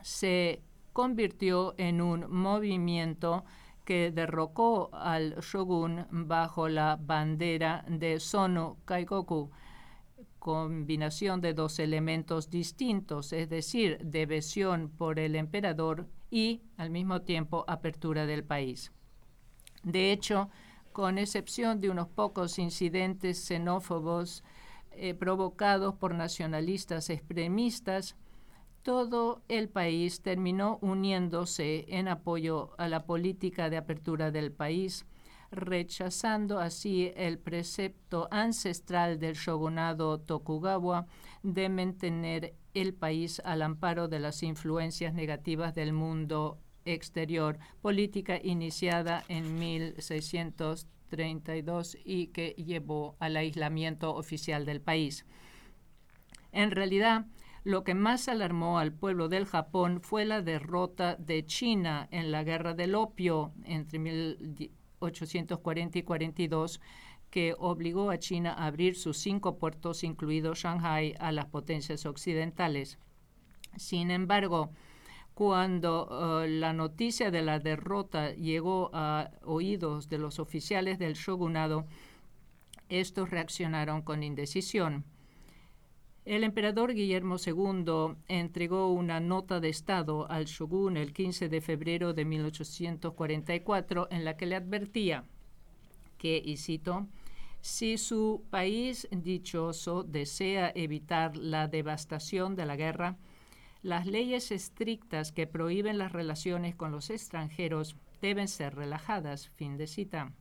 se 0.03 0.61
convirtió 0.93 1.75
en 1.79 2.01
un 2.01 2.27
movimiento 2.31 3.45
que 3.85 4.13
derrocó 4.13 4.91
al 4.93 5.37
shogun 5.41 6.07
bajo 6.11 6.69
la 6.69 6.99
bandera 7.01 7.85
de 7.89 8.21
Sono 8.21 8.79
Kaikoku, 8.85 9.51
combinación 10.39 11.41
de 11.41 11.55
dos 11.55 11.79
elementos 11.79 12.51
distintos, 12.51 13.33
es 13.33 13.49
decir, 13.49 13.99
devoción 14.03 14.89
por 14.91 15.19
el 15.19 15.37
emperador 15.37 16.09
y, 16.31 16.63
al 16.77 16.91
mismo 16.91 17.23
tiempo, 17.23 17.65
apertura 17.69 18.27
del 18.27 18.45
país. 18.45 18.93
De 19.85 20.13
hecho, 20.13 20.49
con 20.93 21.19
excepción 21.19 21.81
de 21.81 21.91
unos 21.91 22.09
pocos 22.09 22.59
incidentes 22.59 23.45
xenófobos 23.47 24.45
eh, 24.93 25.15
provocados 25.15 25.95
por 25.95 26.15
nacionalistas 26.15 27.09
extremistas, 27.09 28.17
todo 28.83 29.43
el 29.49 29.69
país 29.69 30.23
terminó 30.23 30.79
uniéndose 30.81 31.85
en 31.89 32.09
apoyo 32.09 32.71
a 32.79 32.89
la 32.89 33.05
política 33.05 33.69
de 33.71 33.77
apertura 33.77 34.31
del 34.31 34.53
país, 34.53 35.05
rechazando 35.51 36.59
así 36.59 37.13
el 37.15 37.39
precepto 37.39 38.29
ancestral 38.31 39.19
del 39.19 39.35
shogunado 39.35 40.19
Tokugawa 40.19 41.07
de 41.43 41.69
mantener 41.69 42.55
el 42.75 42.95
país 42.95 43.43
al 43.45 43.61
amparo 43.63 44.09
de 44.09 44.19
las 44.19 44.43
influencias 44.43 45.15
negativas 45.15 45.75
del 45.75 45.93
mundo 45.93 46.59
exterior, 46.85 47.59
política 47.81 48.41
iniciada 48.43 49.25
en 49.29 49.59
1632 49.59 51.99
y 52.05 52.27
que 52.29 52.55
llevó 52.57 53.17
al 53.21 53.37
aislamiento 53.37 54.15
oficial 54.15 54.65
del 54.65 54.81
país. 54.81 55.27
En 56.51 56.71
realidad, 56.71 57.27
lo 57.65 57.85
que 57.85 57.95
más 57.95 58.29
alarmó 58.29 58.79
al 58.79 58.93
pueblo 58.93 59.29
del 59.29 59.47
Japón 59.47 60.01
fue 60.01 60.25
la 60.25 60.43
derrota 60.43 61.17
de 61.17 61.47
China 61.47 62.09
en 62.11 62.33
la 62.33 62.43
guerra 62.43 62.75
del 62.75 62.95
opio 62.95 63.53
entre 63.65 63.99
1840 63.99 65.99
y 65.99 66.03
42 66.03 66.81
que 67.31 67.55
obligó 67.59 68.11
a 68.11 68.19
China 68.19 68.53
a 68.53 68.67
abrir 68.67 68.95
sus 68.95 69.17
cinco 69.17 69.57
puertos, 69.57 70.05
incluido 70.05 70.55
Shanghai, 70.55 71.15
a 71.19 71.33
las 71.33 71.47
potencias 71.47 72.05
occidentales. 72.05 72.99
Sin 73.77 74.11
embargo, 74.11 74.71
cuando 75.33 76.09
uh, 76.11 76.47
la 76.47 76.75
noticia 76.75 77.31
de 77.31 77.41
la 77.41 77.59
derrota 77.59 78.35
llegó 78.35 78.91
a 78.93 79.31
oídos 79.45 80.11
de 80.11 80.19
los 80.19 80.39
oficiales 80.39 80.99
del 80.99 81.15
shogunado, 81.15 81.87
estos 82.91 83.31
reaccionaron 83.31 84.03
con 84.03 84.23
indecisión. 84.23 85.07
El 86.25 86.45
emperador 86.45 86.95
Guillermo 86.95 87.37
II 87.45 88.17
entregó 88.29 88.93
una 88.93 89.19
nota 89.19 89.59
de 89.59 89.69
Estado 89.69 90.31
al 90.31 90.45
shogun 90.45 90.97
el 90.97 91.13
15 91.13 91.49
de 91.49 91.61
febrero 91.61 92.15
de 92.15 92.25
1844 92.25 94.09
en 94.11 94.25
la 94.25 94.37
que 94.37 94.47
le 94.47 94.55
advertía 94.55 95.25
que, 96.19 96.41
y 96.45 96.57
cito, 96.59 97.09
si 97.61 97.99
su 97.99 98.45
país 98.51 99.09
dichoso 99.11 100.05
desea 100.05 100.71
evitar 100.77 101.37
la 101.37 101.67
devastación 101.67 102.55
de 102.55 102.67
la 102.67 102.77
guerra, 102.77 103.17
las 103.83 104.07
leyes 104.07 104.53
estrictas 104.53 105.33
que 105.33 105.49
prohíben 105.49 105.99
las 105.99 106.13
relaciones 106.13 106.77
con 106.77 106.93
los 106.93 107.11
extranjeros 107.11 107.97
deben 108.21 108.47
ser 108.47 108.77
relajadas. 108.77 109.49
Fin 109.49 109.77
de 109.77 109.89
cita. 109.89 110.33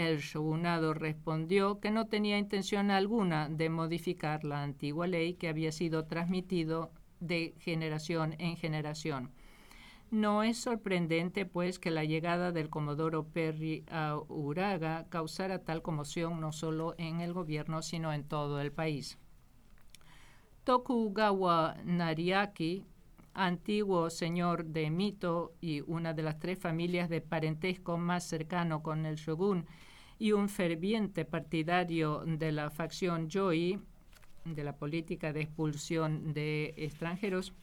El 0.00 0.20
shogunado 0.20 0.94
respondió 0.94 1.78
que 1.78 1.90
no 1.90 2.06
tenía 2.06 2.38
intención 2.38 2.90
alguna 2.90 3.50
de 3.50 3.68
modificar 3.68 4.44
la 4.44 4.62
antigua 4.62 5.06
ley 5.06 5.34
que 5.34 5.46
había 5.46 5.72
sido 5.72 6.06
transmitido 6.06 6.90
de 7.20 7.54
generación 7.58 8.34
en 8.38 8.56
generación. 8.56 9.30
No 10.10 10.42
es 10.42 10.56
sorprendente, 10.56 11.44
pues, 11.44 11.78
que 11.78 11.90
la 11.90 12.04
llegada 12.04 12.50
del 12.50 12.70
comodoro 12.70 13.26
Perry 13.26 13.84
a 13.90 14.16
Uraga 14.26 15.06
causara 15.10 15.64
tal 15.64 15.82
conmoción 15.82 16.40
no 16.40 16.52
solo 16.52 16.94
en 16.96 17.20
el 17.20 17.34
gobierno, 17.34 17.82
sino 17.82 18.10
en 18.14 18.24
todo 18.24 18.58
el 18.62 18.72
país. 18.72 19.18
Tokugawa 20.64 21.76
Nariaki, 21.84 22.86
antiguo 23.34 24.08
señor 24.08 24.64
de 24.64 24.88
Mito 24.88 25.52
y 25.60 25.82
una 25.82 26.14
de 26.14 26.22
las 26.22 26.38
tres 26.38 26.58
familias 26.58 27.10
de 27.10 27.20
parentesco 27.20 27.98
más 27.98 28.24
cercano 28.24 28.82
con 28.82 29.04
el 29.04 29.16
shogun, 29.16 29.66
y 30.20 30.32
un 30.32 30.50
ferviente 30.50 31.24
partidario 31.24 32.22
de 32.26 32.52
la 32.52 32.70
facción 32.70 33.30
Yoi, 33.30 33.80
de 34.44 34.64
la 34.64 34.76
política 34.76 35.32
de 35.32 35.40
expulsión 35.40 36.34
de 36.34 36.74
extranjeros, 36.76 37.54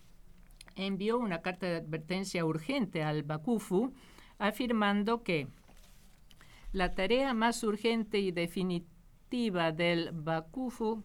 envió 0.76 1.20
una 1.20 1.44
carta 1.44 1.68
de 1.68 1.76
advertencia 1.76 2.44
urgente 2.44 3.04
al 3.04 3.22
Bakufu 3.22 3.94
afirmando 4.40 5.22
que 5.22 5.48
la 6.72 6.96
tarea 6.96 7.36
más 7.36 7.64
urgente 7.64 8.18
y 8.18 8.32
definitiva 8.32 9.72
del 9.72 10.10
Bakufu 10.12 11.04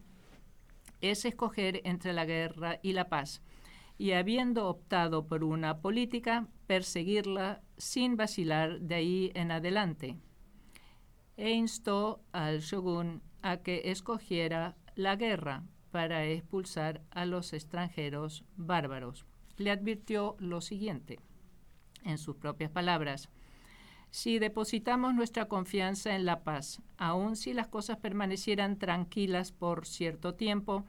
es 1.02 1.26
escoger 1.26 1.82
entre 1.84 2.14
la 2.14 2.24
guerra 2.24 2.80
y 2.82 2.94
la 2.94 3.10
paz, 3.10 3.42
y 3.98 4.12
habiendo 4.12 4.68
optado 4.68 5.26
por 5.26 5.44
una 5.44 5.80
política, 5.80 6.48
perseguirla 6.66 7.60
sin 7.76 8.16
vacilar 8.16 8.80
de 8.80 8.94
ahí 8.94 9.32
en 9.34 9.50
adelante. 9.50 10.16
E 11.42 11.50
instó 11.50 12.20
al 12.31 12.61
shogun 12.61 13.20
a 13.42 13.57
que 13.57 13.90
escogiera 13.90 14.76
la 14.94 15.16
guerra 15.16 15.64
para 15.90 16.24
expulsar 16.24 17.02
a 17.11 17.26
los 17.26 17.52
extranjeros 17.52 18.44
bárbaros. 18.57 19.26
Le 19.57 19.72
advirtió 19.72 20.37
lo 20.38 20.61
siguiente, 20.61 21.18
en 22.05 22.18
sus 22.18 22.37
propias 22.37 22.70
palabras, 22.70 23.28
si 24.12 24.38
depositamos 24.38 25.16
nuestra 25.16 25.48
confianza 25.48 26.14
en 26.14 26.26
la 26.26 26.44
paz, 26.44 26.81
aun 26.96 27.35
si 27.35 27.55
las 27.55 27.66
cosas 27.66 27.96
permanecieran 27.96 28.78
tranquilas 28.78 29.50
por 29.50 29.85
cierto 29.85 30.35
tiempo, 30.35 30.85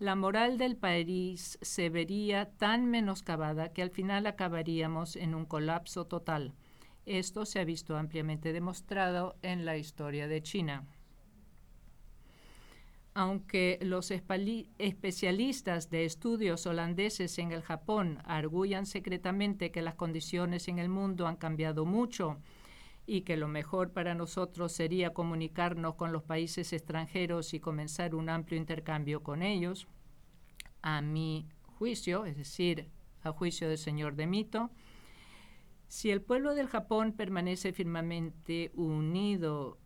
la 0.00 0.16
moral 0.16 0.58
del 0.58 0.74
país 0.74 1.60
se 1.62 1.90
vería 1.90 2.50
tan 2.50 2.86
menoscabada 2.86 3.68
que 3.68 3.82
al 3.82 3.90
final 3.90 4.26
acabaríamos 4.26 5.14
en 5.14 5.36
un 5.36 5.44
colapso 5.44 6.06
total. 6.06 6.54
Esto 7.04 7.44
se 7.44 7.58
ha 7.58 7.64
visto 7.64 7.96
ampliamente 7.96 8.52
demostrado 8.52 9.36
en 9.42 9.64
la 9.64 9.76
historia 9.76 10.28
de 10.28 10.42
China. 10.42 10.86
Aunque 13.14 13.78
los 13.82 14.10
especialistas 14.10 15.90
de 15.90 16.04
estudios 16.06 16.66
holandeses 16.66 17.38
en 17.38 17.52
el 17.52 17.62
Japón 17.62 18.22
arguyan 18.24 18.86
secretamente 18.86 19.70
que 19.70 19.82
las 19.82 19.96
condiciones 19.96 20.68
en 20.68 20.78
el 20.78 20.88
mundo 20.88 21.26
han 21.26 21.36
cambiado 21.36 21.84
mucho 21.84 22.38
y 23.04 23.22
que 23.22 23.36
lo 23.36 23.48
mejor 23.48 23.92
para 23.92 24.14
nosotros 24.14 24.72
sería 24.72 25.12
comunicarnos 25.12 25.96
con 25.96 26.12
los 26.12 26.22
países 26.22 26.72
extranjeros 26.72 27.52
y 27.52 27.60
comenzar 27.60 28.14
un 28.14 28.28
amplio 28.28 28.58
intercambio 28.58 29.22
con 29.22 29.42
ellos, 29.42 29.88
a 30.82 31.02
mi 31.02 31.48
juicio, 31.78 32.24
es 32.24 32.36
decir, 32.36 32.88
a 33.22 33.32
juicio 33.32 33.68
del 33.68 33.78
señor 33.78 34.14
de 34.14 34.26
Mito, 34.26 34.70
si 35.92 36.10
el 36.10 36.22
pueblo 36.22 36.54
del 36.54 36.68
Japón 36.68 37.12
permanece 37.12 37.74
firmemente 37.74 38.72
unido, 38.72 39.76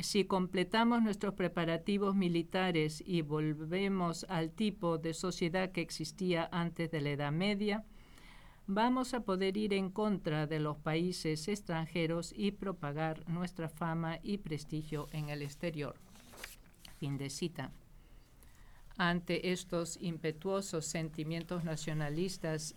si 0.00 0.24
completamos 0.24 1.04
nuestros 1.04 1.34
preparativos 1.34 2.16
militares 2.16 3.00
y 3.06 3.22
volvemos 3.22 4.26
al 4.28 4.50
tipo 4.50 4.98
de 4.98 5.14
sociedad 5.14 5.70
que 5.70 5.82
existía 5.82 6.48
antes 6.50 6.90
de 6.90 7.00
la 7.00 7.10
Edad 7.10 7.30
Media, 7.30 7.84
vamos 8.66 9.14
a 9.14 9.20
poder 9.20 9.56
ir 9.56 9.72
en 9.72 9.90
contra 9.90 10.48
de 10.48 10.58
los 10.58 10.78
países 10.78 11.46
extranjeros 11.46 12.34
y 12.36 12.50
propagar 12.50 13.22
nuestra 13.28 13.68
fama 13.68 14.18
y 14.24 14.38
prestigio 14.38 15.06
en 15.12 15.28
el 15.28 15.42
exterior. 15.42 15.94
Fin 16.98 17.18
de 17.18 17.30
cita. 17.30 17.70
Ante 18.98 19.52
estos 19.52 19.96
impetuosos 20.00 20.86
sentimientos 20.86 21.62
nacionalistas, 21.62 22.74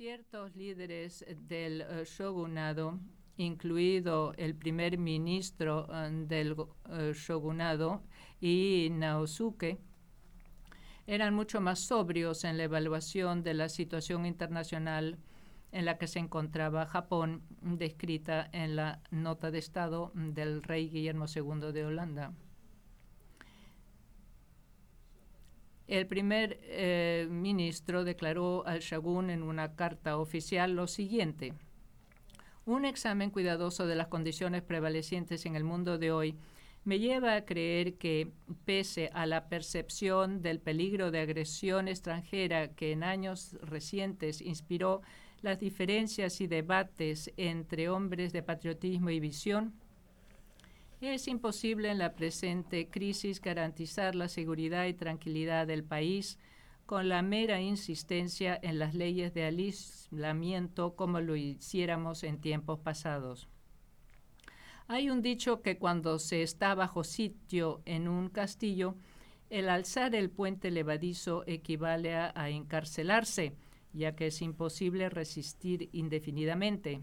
ciertos 0.00 0.56
líderes 0.56 1.26
del 1.46 1.82
eh, 1.82 2.04
shogunado, 2.06 2.98
incluido 3.36 4.32
el 4.38 4.54
primer 4.54 4.96
ministro 4.96 5.86
eh, 5.92 6.10
del 6.26 6.56
eh, 6.88 7.12
shogunado 7.14 8.02
y 8.40 8.88
Naosuke, 8.92 9.78
eran 11.06 11.34
mucho 11.34 11.60
más 11.60 11.80
sobrios 11.80 12.44
en 12.44 12.56
la 12.56 12.64
evaluación 12.64 13.42
de 13.42 13.52
la 13.52 13.68
situación 13.68 14.24
internacional 14.24 15.18
en 15.70 15.84
la 15.84 15.98
que 15.98 16.06
se 16.06 16.18
encontraba 16.18 16.86
Japón, 16.86 17.42
descrita 17.60 18.48
en 18.52 18.76
la 18.76 19.02
nota 19.10 19.50
de 19.50 19.58
Estado 19.58 20.12
del 20.14 20.62
rey 20.62 20.88
Guillermo 20.88 21.26
II 21.28 21.72
de 21.74 21.84
Holanda. 21.84 22.32
El 25.90 26.06
primer 26.06 26.60
eh, 26.62 27.26
ministro 27.28 28.04
declaró 28.04 28.64
al 28.64 28.78
shogun 28.78 29.28
en 29.28 29.42
una 29.42 29.74
carta 29.74 30.18
oficial 30.18 30.76
lo 30.76 30.86
siguiente. 30.86 31.52
Un 32.64 32.84
examen 32.84 33.30
cuidadoso 33.30 33.88
de 33.88 33.96
las 33.96 34.06
condiciones 34.06 34.62
prevalecientes 34.62 35.46
en 35.46 35.56
el 35.56 35.64
mundo 35.64 35.98
de 35.98 36.12
hoy 36.12 36.36
me 36.84 37.00
lleva 37.00 37.34
a 37.34 37.44
creer 37.44 37.94
que, 37.94 38.30
pese 38.64 39.10
a 39.14 39.26
la 39.26 39.48
percepción 39.48 40.42
del 40.42 40.60
peligro 40.60 41.10
de 41.10 41.22
agresión 41.22 41.88
extranjera 41.88 42.68
que 42.68 42.92
en 42.92 43.02
años 43.02 43.56
recientes 43.60 44.40
inspiró 44.42 45.02
las 45.42 45.58
diferencias 45.58 46.40
y 46.40 46.46
debates 46.46 47.32
entre 47.36 47.88
hombres 47.88 48.32
de 48.32 48.44
patriotismo 48.44 49.10
y 49.10 49.18
visión, 49.18 49.74
es 51.08 51.28
imposible 51.28 51.90
en 51.90 51.98
la 51.98 52.14
presente 52.14 52.88
crisis 52.88 53.40
garantizar 53.40 54.14
la 54.14 54.28
seguridad 54.28 54.86
y 54.86 54.94
tranquilidad 54.94 55.66
del 55.66 55.82
país 55.82 56.38
con 56.84 57.08
la 57.08 57.22
mera 57.22 57.60
insistencia 57.60 58.58
en 58.60 58.78
las 58.78 58.94
leyes 58.94 59.32
de 59.32 59.44
aislamiento 59.44 60.96
como 60.96 61.20
lo 61.20 61.36
hiciéramos 61.36 62.24
en 62.24 62.40
tiempos 62.40 62.80
pasados. 62.80 63.48
Hay 64.88 65.08
un 65.08 65.22
dicho 65.22 65.62
que 65.62 65.78
cuando 65.78 66.18
se 66.18 66.42
está 66.42 66.74
bajo 66.74 67.04
sitio 67.04 67.80
en 67.84 68.08
un 68.08 68.28
castillo, 68.28 68.96
el 69.48 69.68
alzar 69.68 70.16
el 70.16 70.30
puente 70.30 70.70
levadizo 70.72 71.44
equivale 71.46 72.16
a, 72.16 72.50
encarcelarse, 72.50 73.54
ya 73.92 74.16
que 74.16 74.26
es 74.26 74.42
imposible 74.42 75.08
resistir 75.08 75.88
indefinidamente. 75.92 77.02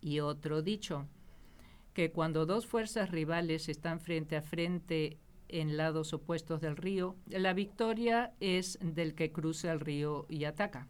Y 0.00 0.20
otro 0.20 0.62
dicho, 0.62 1.08
que 1.94 2.10
cuando 2.10 2.46
dos 2.46 2.66
fuerzas 2.66 3.10
rivales 3.10 3.68
están 3.68 4.00
frente 4.00 4.36
a 4.36 4.42
frente 4.42 5.18
en 5.48 5.76
lados 5.76 6.12
opuestos 6.12 6.60
del 6.60 6.76
río, 6.76 7.16
la 7.26 7.52
victoria 7.52 8.32
es 8.40 8.78
del 8.80 9.14
que 9.14 9.32
cruza 9.32 9.72
el 9.72 9.80
río 9.80 10.26
y 10.28 10.44
ataca 10.44 10.88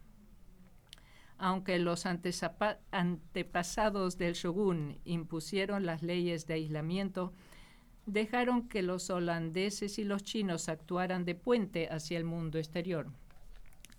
aunque 1.43 1.77
los 1.77 2.05
antepasados 2.05 4.17
del 4.17 4.33
shogun 4.33 4.97
impusieron 5.03 5.85
las 5.85 6.01
leyes 6.01 6.47
de 6.47 6.53
aislamiento, 6.53 7.33
dejaron 8.05 8.69
que 8.69 8.81
los 8.81 9.09
holandeses 9.09 9.99
y 9.99 10.05
los 10.05 10.23
chinos 10.23 10.69
actuaran 10.69 11.25
de 11.25 11.35
puente 11.35 11.89
hacia 11.91 12.17
el 12.17 12.23
mundo 12.23 12.59
exterior. 12.59 13.07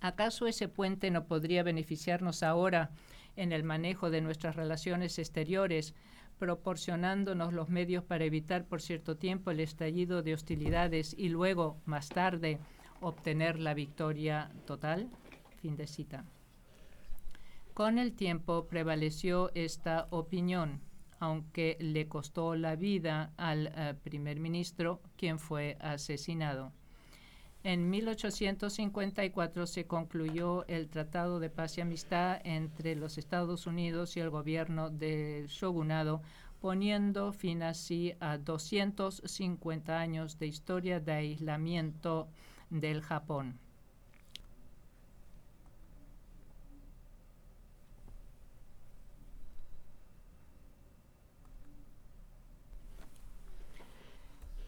¿Acaso 0.01 0.47
ese 0.47 0.67
puente 0.67 1.11
no 1.11 1.25
podría 1.25 1.61
beneficiarnos 1.61 2.41
ahora 2.41 2.89
en 3.35 3.51
el 3.51 3.63
manejo 3.63 4.09
de 4.09 4.21
nuestras 4.21 4.55
relaciones 4.55 5.19
exteriores, 5.19 5.93
proporcionándonos 6.37 7.53
los 7.53 7.69
medios 7.69 8.03
para 8.03 8.25
evitar 8.25 8.65
por 8.65 8.81
cierto 8.81 9.17
tiempo 9.17 9.51
el 9.51 9.59
estallido 9.59 10.21
de 10.21 10.33
hostilidades 10.33 11.15
y 11.17 11.29
luego, 11.29 11.77
más 11.85 12.09
tarde, 12.09 12.59
obtener 13.01 13.59
la 13.59 13.73
victoria 13.73 14.51
total? 14.65 15.09
Fin 15.61 15.75
de 15.75 15.87
cita. 15.87 16.25
Con 17.73 17.97
el 17.99 18.13
tiempo 18.13 18.67
prevaleció 18.67 19.51
esta 19.53 20.07
opinión, 20.09 20.81
aunque 21.19 21.77
le 21.79 22.07
costó 22.07 22.55
la 22.55 22.75
vida 22.75 23.33
al 23.37 23.67
eh, 23.67 23.95
primer 24.01 24.39
ministro, 24.39 25.01
quien 25.17 25.39
fue 25.39 25.77
asesinado. 25.79 26.71
En 27.65 27.89
1854 27.89 29.65
se 29.65 29.87
concluyó 29.87 30.67
el 30.67 30.87
Tratado 30.87 31.39
de 31.39 31.49
Paz 31.49 31.79
y 31.79 31.81
Amistad 31.81 32.39
entre 32.43 32.95
los 32.95 33.17
Estados 33.17 33.65
Unidos 33.65 34.15
y 34.15 34.19
el 34.19 34.29
gobierno 34.29 34.91
del 34.91 35.47
shogunado, 35.47 36.21
poniendo 36.61 37.33
fin 37.33 37.63
así 37.63 38.13
a 38.19 38.37
250 38.37 39.99
años 39.99 40.37
de 40.37 40.45
historia 40.45 40.99
de 40.99 41.13
aislamiento 41.13 42.27
del 42.69 43.01
Japón. 43.01 43.57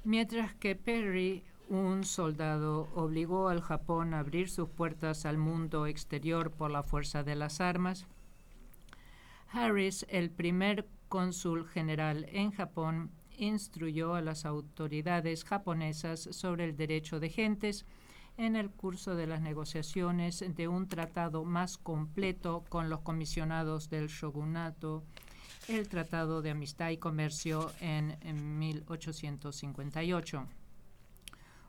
Mientras 0.04 0.56
que 0.56 0.76
Perry, 0.76 1.44
un 1.70 2.04
soldado, 2.04 2.90
obligó 2.96 3.50
al 3.50 3.62
Japón 3.62 4.14
a 4.14 4.20
abrir 4.20 4.50
sus 4.50 4.70
puertas 4.70 5.26
al 5.26 5.38
mundo 5.38 5.88
exterior 5.88 6.52
por 6.52 6.72
la 6.72 6.84
fuerza 6.84 7.24
de 7.24 7.36
las 7.36 7.62
armas, 7.62 8.08
Harris, 9.52 10.06
el 10.10 10.30
primer 10.30 10.88
cónsul 11.08 11.68
general 11.68 12.26
en 12.32 12.52
Japón, 12.52 13.12
instruyó 13.38 14.16
a 14.16 14.22
las 14.22 14.46
autoridades 14.46 15.44
japonesas 15.44 16.28
sobre 16.32 16.66
el 16.66 16.76
derecho 16.76 17.20
de 17.20 17.30
gentes 17.30 17.86
en 18.38 18.56
el 18.56 18.70
curso 18.70 19.16
de 19.16 19.28
las 19.28 19.42
negociaciones 19.42 20.44
de 20.48 20.68
un 20.68 20.88
tratado 20.88 21.44
más 21.44 21.78
completo 21.78 22.64
con 22.70 22.90
los 22.90 23.02
comisionados 23.02 23.90
del 23.90 24.08
shogunato 24.08 25.04
el 25.68 25.90
Tratado 25.90 26.42
de 26.42 26.52
Amistad 26.52 26.92
y 26.92 26.98
Comercio 26.98 27.72
en, 27.82 28.18
1858. 28.58 30.48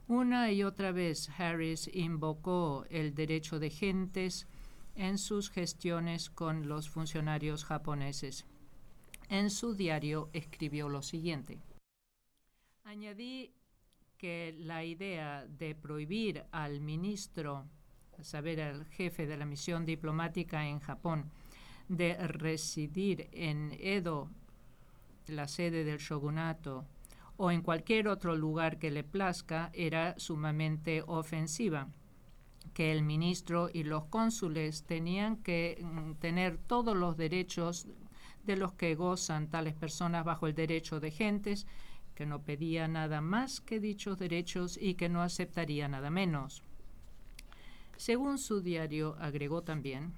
Una 0.08 0.50
y 0.50 0.62
otra 0.62 0.90
vez 0.90 1.28
Harris 1.38 1.90
invocó 1.92 2.86
el 2.88 3.14
derecho 3.14 3.58
de 3.58 3.68
gentes 3.68 4.46
en 4.94 5.18
sus 5.18 5.50
gestiones 5.50 6.30
con 6.30 6.66
los 6.66 6.88
funcionarios 6.88 7.66
japoneses. 7.66 8.46
En 9.28 9.50
su 9.50 9.74
diario 9.74 10.30
escribió 10.32 10.88
lo 10.88 11.02
siguiente. 11.02 11.60
Añadí 12.84 13.52
que 14.16 14.54
la 14.58 14.82
idea 14.82 15.46
de 15.46 15.74
prohibir 15.74 16.46
al 16.52 16.80
ministro, 16.80 17.66
a 18.18 18.24
saber, 18.24 18.62
al 18.62 18.86
jefe 18.86 19.26
de 19.26 19.36
la 19.36 19.44
misión 19.44 19.84
diplomática 19.84 20.66
en 20.66 20.80
Japón, 20.80 21.30
de 21.86 22.14
residir 22.26 23.28
en 23.32 23.76
Edo, 23.78 24.30
la 25.26 25.48
sede 25.48 25.84
del 25.84 25.98
shogunato, 25.98 26.86
o 27.38 27.50
en 27.50 27.62
cualquier 27.62 28.08
otro 28.08 28.36
lugar 28.36 28.78
que 28.78 28.90
le 28.90 29.04
plazca, 29.04 29.70
era 29.72 30.18
sumamente 30.18 31.02
ofensiva 31.06 31.88
que 32.74 32.92
el 32.92 33.02
ministro 33.02 33.70
y 33.72 33.82
los 33.82 34.04
cónsules 34.04 34.84
tenían 34.84 35.36
que 35.38 35.82
mm, 35.82 36.12
tener 36.20 36.58
todos 36.58 36.96
los 36.96 37.16
derechos 37.16 37.88
de 38.44 38.56
los 38.56 38.72
que 38.74 38.94
gozan 38.94 39.48
tales 39.48 39.74
personas 39.74 40.24
bajo 40.24 40.46
el 40.46 40.54
derecho 40.54 41.00
de 41.00 41.10
gentes, 41.10 41.66
que 42.14 42.26
no 42.26 42.42
pedía 42.42 42.88
nada 42.88 43.20
más 43.20 43.60
que 43.60 43.80
dichos 43.80 44.18
derechos 44.18 44.78
y 44.80 44.94
que 44.94 45.08
no 45.08 45.22
aceptaría 45.22 45.88
nada 45.88 46.10
menos. 46.10 46.62
Según 47.96 48.38
su 48.38 48.60
diario 48.60 49.16
agregó 49.18 49.62
también, 49.62 50.14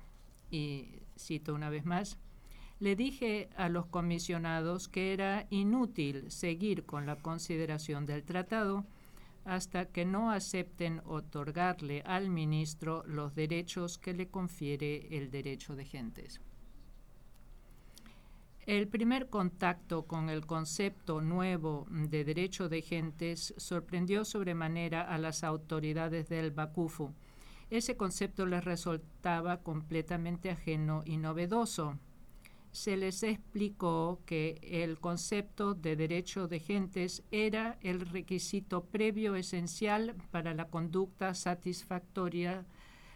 y 0.51 1.01
cito 1.19 1.55
una 1.55 1.71
vez 1.71 1.85
más, 1.85 2.19
le 2.81 2.97
dije 2.97 3.49
a 3.57 3.69
los 3.69 3.87
comisionados 3.87 4.89
que 4.89 5.13
era 5.13 5.47
inútil 5.51 6.31
seguir 6.31 6.85
con 6.85 7.07
la 7.07 7.17
consideración 7.17 8.07
del 8.07 8.25
tratado 8.25 8.85
hasta 9.45 9.87
que 9.87 10.05
no 10.05 10.31
acepten 10.31 11.01
otorgarle 11.05 12.03
al 12.03 12.31
ministro 12.31 13.05
los 13.07 13.35
derechos 13.35 13.99
que 13.99 14.13
le 14.13 14.29
confiere 14.29 15.17
el 15.17 15.31
derecho 15.31 15.77
de 15.77 15.85
gentes. 15.85 16.41
El 18.67 18.89
primer 18.89 19.29
contacto 19.29 20.05
con 20.05 20.29
el 20.29 20.47
concepto 20.47 21.21
nuevo 21.21 21.87
de 21.91 22.25
derecho 22.25 22.69
de 22.69 22.83
gentes 22.83 23.55
sorprendió 23.57 24.25
sobremanera 24.25 25.03
a 25.03 25.19
las 25.19 25.45
autoridades 25.45 26.29
del 26.29 26.51
Bakufu, 26.51 27.13
ese 27.71 27.97
concepto 27.97 28.47
les 28.47 28.65
resultaba 28.65 29.59
completamente 29.59 30.51
ajeno 30.51 31.03
y 31.07 31.19
novedoso. 31.19 31.97
Se 32.73 32.97
les 32.97 33.25
explicó 33.25 34.21
que 34.27 34.61
el 34.63 34.99
concepto 35.01 35.75
de 35.75 35.97
derecho 35.97 36.47
de 36.47 36.61
gentes 36.61 37.25
era 37.33 37.79
el 37.81 38.01
requisito 38.01 38.85
previo 38.85 39.35
esencial 39.35 40.15
para 40.31 40.55
la 40.55 40.69
conducta 40.69 41.35
satisfactoria 41.35 42.65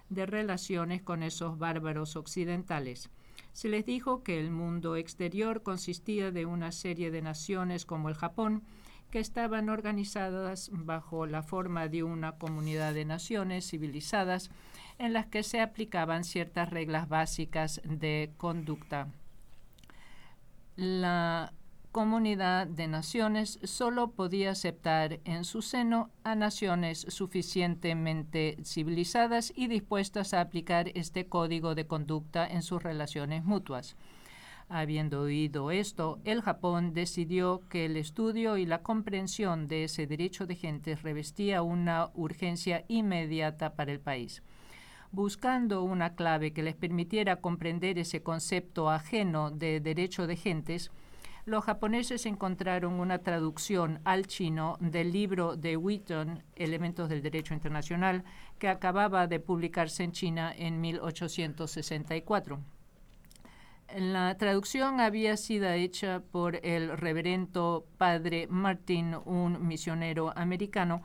de 0.09 0.27
relaciones 0.27 1.03
con 1.03 1.23
esos 1.23 1.57
bárbaros 1.57 2.17
occidentales. 2.17 3.11
Se 3.53 3.69
les 3.69 3.87
dijo 3.87 4.25
que 4.25 4.41
el 4.41 4.51
mundo 4.51 4.97
exterior 4.97 5.63
consistía 5.63 6.33
de 6.33 6.47
una 6.47 6.73
serie 6.73 7.13
de 7.13 7.23
naciones 7.23 7.87
como 7.87 8.09
el 8.09 8.17
Japón, 8.17 8.65
que 9.11 9.21
estaban 9.21 9.69
organizadas 9.69 10.71
bajo 10.73 11.27
la 11.27 11.45
forma 11.45 11.87
de 11.87 12.03
una 12.03 12.33
comunidad 12.33 12.95
de 12.95 13.05
naciones 13.05 13.71
civilizadas 13.71 14.51
en 14.99 15.13
las 15.13 15.27
que 15.27 15.45
se 15.45 15.61
aplicaban 15.61 16.25
ciertas 16.25 16.71
reglas 16.71 17.09
básicas 17.09 17.81
de 17.85 18.33
conducta. 18.37 19.07
La 20.77 21.53
comunidad 21.93 22.67
de 22.67 22.89
naciones 22.89 23.61
solo 23.63 24.11
podía 24.11 24.51
aceptar 24.51 25.21
en 25.25 25.45
su 25.45 25.63
seno 25.63 26.11
a 26.25 26.35
naciones 26.35 27.07
suficientemente 27.09 28.57
civilizadas 28.65 29.53
y 29.55 29.69
dispuestas 29.69 30.35
a 30.35 30.41
aplicar 30.41 30.91
este 30.95 31.27
código 31.27 31.77
de 31.77 31.87
conducta 31.87 32.45
en 32.45 32.63
sus 32.63 32.83
relaciones 32.83 33.45
mutuas. 33.45 33.95
Habiendo 34.69 35.21
oído 35.21 35.71
esto, 35.71 36.19
el 36.25 36.43
Japón 36.43 36.93
decidió 36.93 37.63
que 37.69 37.85
el 37.85 37.97
estudio 37.97 38.57
y 38.57 38.67
la 38.67 38.83
comprensión 38.83 39.69
de 39.69 39.85
ese 39.85 40.09
derecho 40.09 40.47
de 40.47 40.57
gentes 40.57 41.03
revestía 41.03 41.63
una 41.63 42.11
urgencia 42.15 42.85
inmediata 42.89 43.75
para 43.75 43.93
el 43.93 44.01
país. 44.01 44.43
Buscando 45.15 45.85
una 45.85 46.17
clave 46.17 46.53
que 46.53 46.65
les 46.65 46.75
permitiera 46.75 47.37
comprender 47.37 48.01
ese 48.01 48.25
concepto 48.25 48.91
ajeno 48.91 49.53
de 49.53 49.79
derecho 49.79 50.27
de 50.27 50.35
gentes, 50.35 50.91
los 51.47 51.63
japoneses 51.63 52.27
encontraron 52.27 52.95
una 52.95 53.19
traducción 53.19 54.01
al 54.03 54.27
chino 54.27 54.77
del 54.81 55.13
libro 55.13 55.55
de 55.55 55.77
Wheaton, 55.77 56.43
Elementos 56.57 57.09
del 57.09 57.23
Derecho 57.23 57.55
Internacional, 57.55 58.25
que 58.59 58.67
acababa 58.69 59.29
de 59.29 59.39
publicarse 59.39 60.03
en 60.03 60.11
China 60.11 60.53
en 60.53 60.81
1864. 60.81 62.59
La 63.97 64.37
traducción 64.37 64.99
había 64.99 65.37
sido 65.37 65.71
hecha 65.71 66.25
por 66.33 66.59
el 66.67 66.99
reverendo 66.99 67.87
padre 67.99 68.49
Martin, 68.49 69.15
un 69.25 69.65
misionero 69.65 70.37
americano, 70.37 71.03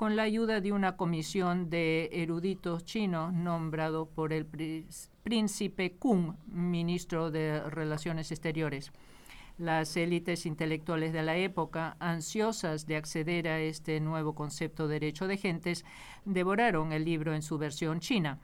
con 0.00 0.16
la 0.16 0.22
ayuda 0.22 0.62
de 0.62 0.72
una 0.72 0.96
comisión 0.96 1.68
de 1.68 2.08
eruditos 2.10 2.86
chinos 2.86 3.34
nombrado 3.34 4.06
por 4.06 4.32
el 4.32 4.46
príncipe 4.46 5.92
Kung, 5.98 6.36
ministro 6.46 7.30
de 7.30 7.60
Relaciones 7.68 8.32
Exteriores. 8.32 8.92
Las 9.58 9.94
élites 9.98 10.46
intelectuales 10.46 11.12
de 11.12 11.22
la 11.22 11.36
época, 11.36 11.98
ansiosas 12.00 12.86
de 12.86 12.96
acceder 12.96 13.46
a 13.46 13.60
este 13.60 14.00
nuevo 14.00 14.34
concepto 14.34 14.88
de 14.88 14.94
derecho 14.94 15.28
de 15.28 15.36
gentes, 15.36 15.84
devoraron 16.24 16.94
el 16.94 17.04
libro 17.04 17.34
en 17.34 17.42
su 17.42 17.58
versión 17.58 18.00
china. 18.00 18.38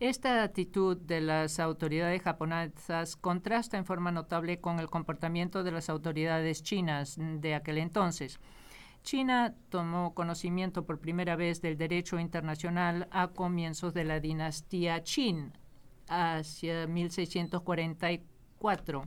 Esta 0.00 0.42
actitud 0.42 0.98
de 0.98 1.22
las 1.22 1.58
autoridades 1.58 2.20
japonesas 2.20 3.16
contrasta 3.16 3.78
en 3.78 3.86
forma 3.86 4.12
notable 4.12 4.60
con 4.60 4.80
el 4.80 4.90
comportamiento 4.90 5.64
de 5.64 5.72
las 5.72 5.88
autoridades 5.88 6.62
chinas 6.62 7.16
de 7.18 7.54
aquel 7.54 7.78
entonces. 7.78 8.38
China 9.06 9.54
tomó 9.68 10.14
conocimiento 10.14 10.84
por 10.84 10.98
primera 10.98 11.36
vez 11.36 11.62
del 11.62 11.78
derecho 11.78 12.18
internacional 12.18 13.06
a 13.12 13.28
comienzos 13.28 13.94
de 13.94 14.02
la 14.02 14.18
dinastía 14.18 15.04
Qin, 15.04 15.52
hacia 16.08 16.88
1644 16.88 19.06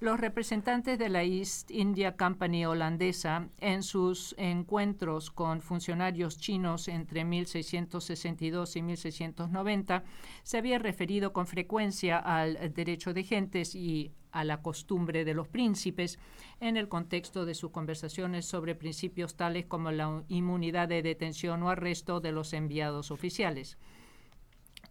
los 0.00 0.20
representantes 0.20 0.98
de 0.98 1.08
la 1.08 1.22
East 1.22 1.70
India 1.70 2.16
Company 2.16 2.66
holandesa, 2.66 3.48
en 3.58 3.82
sus 3.82 4.34
encuentros 4.36 5.30
con 5.30 5.62
funcionarios 5.62 6.36
chinos 6.36 6.88
entre 6.88 7.24
1662 7.24 8.76
y 8.76 8.82
1690, 8.82 10.04
se 10.42 10.58
había 10.58 10.78
referido 10.78 11.32
con 11.32 11.46
frecuencia 11.46 12.18
al 12.18 12.74
derecho 12.74 13.14
de 13.14 13.24
gentes 13.24 13.74
y 13.74 14.12
a 14.34 14.44
la 14.44 14.60
costumbre 14.60 15.24
de 15.24 15.32
los 15.32 15.48
príncipes 15.48 16.18
en 16.60 16.76
el 16.76 16.88
contexto 16.88 17.46
de 17.46 17.54
sus 17.54 17.70
conversaciones 17.70 18.44
sobre 18.44 18.74
principios 18.74 19.36
tales 19.36 19.64
como 19.66 19.92
la 19.92 20.24
inmunidad 20.28 20.88
de 20.88 21.02
detención 21.02 21.62
o 21.62 21.70
arresto 21.70 22.20
de 22.20 22.32
los 22.32 22.52
enviados 22.52 23.10
oficiales. 23.10 23.78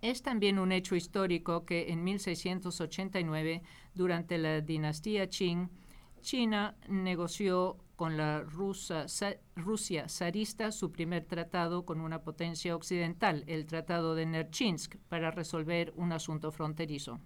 Es 0.01 0.21
también 0.21 0.59
un 0.59 0.71
hecho 0.71 0.95
histórico 0.95 1.65
que 1.65 1.91
en 1.91 2.03
1689, 2.03 3.61
durante 3.93 4.37
la 4.37 4.61
dinastía 4.61 5.29
Qing, 5.29 5.69
China 6.21 6.75
negoció 6.87 7.77
con 7.95 8.17
la 8.17 8.41
Rusia 8.41 10.07
zarista 10.07 10.71
su 10.71 10.91
primer 10.91 11.25
tratado 11.25 11.85
con 11.85 12.01
una 12.01 12.23
potencia 12.23 12.75
occidental, 12.75 13.43
el 13.47 13.65
Tratado 13.65 14.15
de 14.15 14.25
Nerchinsk, 14.25 14.95
para 15.09 15.31
resolver 15.31 15.93
un 15.95 16.11
asunto 16.11 16.51
fronterizo. 16.51 17.19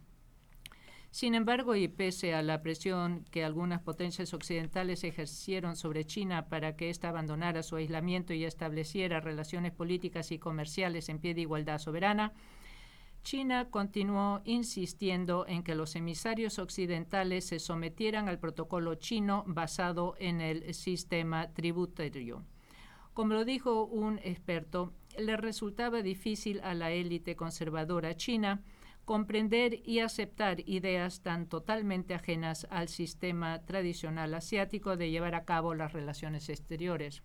Sin 1.12 1.36
embargo, 1.36 1.76
y 1.76 1.88
pese 1.88 2.34
a 2.34 2.44
la 2.44 2.62
presión 2.62 3.26
que 3.32 3.44
algunas 3.44 3.82
potencias 3.82 4.34
occidentales 4.34 5.04
ejercieron 5.04 5.76
sobre 5.76 6.06
China 6.06 6.48
para 6.48 6.76
que 6.76 6.90
ésta 6.90 7.10
abandonara 7.10 7.64
su 7.64 7.76
aislamiento 7.76 8.34
y 8.34 8.44
estableciera 8.44 9.20
relaciones 9.20 9.72
políticas 9.72 10.32
y 10.32 10.38
comerciales 10.40 11.10
en 11.10 11.20
pie 11.20 11.34
de 11.34 11.42
igualdad 11.42 11.80
soberana, 11.80 12.34
China 13.24 13.70
continuó 13.70 14.42
insistiendo 14.46 15.46
en 15.48 15.64
que 15.64 15.76
los 15.76 15.98
emisarios 15.98 16.60
occidentales 16.60 17.46
se 17.46 17.60
sometieran 17.60 18.30
al 18.30 18.40
protocolo 18.40 18.96
chino 18.96 19.44
basado 19.48 20.16
en 20.20 20.40
el 20.40 20.74
sistema 20.74 21.52
tributario. 21.52 22.46
Como 23.14 23.34
lo 23.34 23.44
dijo 23.44 23.86
un 23.86 24.20
experto, 24.20 24.94
le 25.18 25.36
resultaba 25.36 26.02
difícil 26.04 26.62
a 26.62 26.74
la 26.74 26.92
élite 26.92 27.36
conservadora 27.36 28.16
china 28.16 28.62
comprender 29.08 29.88
y 29.88 30.00
aceptar 30.00 30.60
ideas 30.70 31.22
tan 31.22 31.48
totalmente 31.48 32.14
ajenas 32.14 32.68
al 32.70 32.90
sistema 32.90 33.62
tradicional 33.66 34.34
asiático 34.34 34.98
de 34.98 35.10
llevar 35.10 35.34
a 35.34 35.46
cabo 35.46 35.74
las 35.74 35.94
relaciones 35.94 36.50
exteriores. 36.50 37.24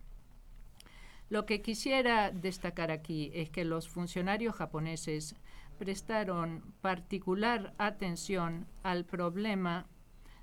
Lo 1.27 1.45
que 1.45 1.61
quisiera 1.61 2.31
destacar 2.31 2.89
aquí 2.89 3.31
es 3.33 3.49
que 3.49 3.65
los 3.65 3.89
funcionarios 3.89 4.55
japoneses 4.55 5.35
prestaron 5.77 6.73
particular 6.79 7.73
atención 7.77 8.65
al 8.81 9.03
problema 9.03 9.85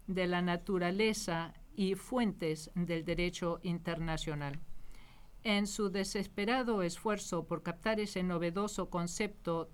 de 0.07 0.27
la 0.27 0.43
naturaleza 0.43 1.55
y 1.75 1.95
fuentes 1.95 2.71
del 2.75 3.07
derecho 3.07 3.61
internacional. 3.63 4.61
En 5.43 5.67
su 5.67 5.89
desesperado 5.89 6.83
esfuerzo 6.83 7.47
por 7.47 7.63
captar 7.63 7.99
ese 7.99 8.23
novedoso 8.23 8.91
concepto 8.91 9.71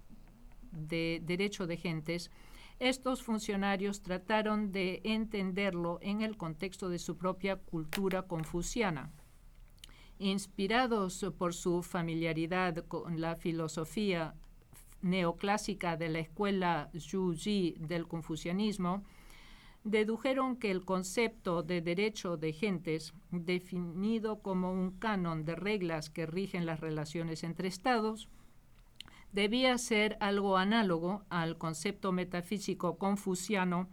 de 0.76 1.20
derecho 1.24 1.66
de 1.66 1.76
gentes, 1.76 2.30
estos 2.78 3.22
funcionarios 3.22 4.02
trataron 4.02 4.70
de 4.70 5.00
entenderlo 5.04 5.98
en 6.02 6.20
el 6.20 6.36
contexto 6.36 6.88
de 6.88 6.98
su 6.98 7.16
propia 7.16 7.56
cultura 7.56 8.22
confuciana. 8.22 9.10
Inspirados 10.18 11.24
por 11.38 11.54
su 11.54 11.82
familiaridad 11.82 12.84
con 12.86 13.20
la 13.20 13.36
filosofía 13.36 14.34
neoclásica 15.00 15.96
de 15.96 16.08
la 16.08 16.18
escuela 16.18 16.90
Zhuji 16.98 17.76
del 17.78 18.06
confucianismo, 18.06 19.04
dedujeron 19.84 20.56
que 20.56 20.70
el 20.70 20.84
concepto 20.84 21.62
de 21.62 21.80
derecho 21.80 22.36
de 22.36 22.52
gentes, 22.52 23.14
definido 23.30 24.40
como 24.40 24.72
un 24.72 24.90
canon 24.98 25.44
de 25.44 25.54
reglas 25.54 26.10
que 26.10 26.26
rigen 26.26 26.66
las 26.66 26.80
relaciones 26.80 27.44
entre 27.44 27.68
estados, 27.68 28.28
debía 29.32 29.76
ser 29.78 30.16
algo 30.20 30.56
análogo 30.56 31.24
al 31.28 31.58
concepto 31.58 32.12
metafísico 32.12 32.98
confuciano 32.98 33.88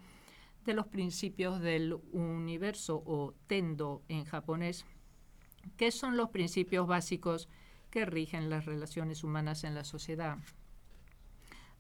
de 0.66 0.74
los 0.74 0.88
principios 0.88 1.60
del 1.60 1.96
universo 2.12 3.04
o 3.06 3.34
tendo 3.48 4.04
en 4.08 4.26
japonés, 4.26 4.86
que 5.78 5.92
son 5.92 6.18
los 6.18 6.30
principios 6.30 6.88
básicos 6.88 7.50
que 7.90 8.06
rigen 8.06 8.50
las 8.50 8.66
relaciones 8.66 9.24
humanas 9.24 9.64
en 9.64 9.76
la 9.76 9.84
sociedad. 9.84 10.38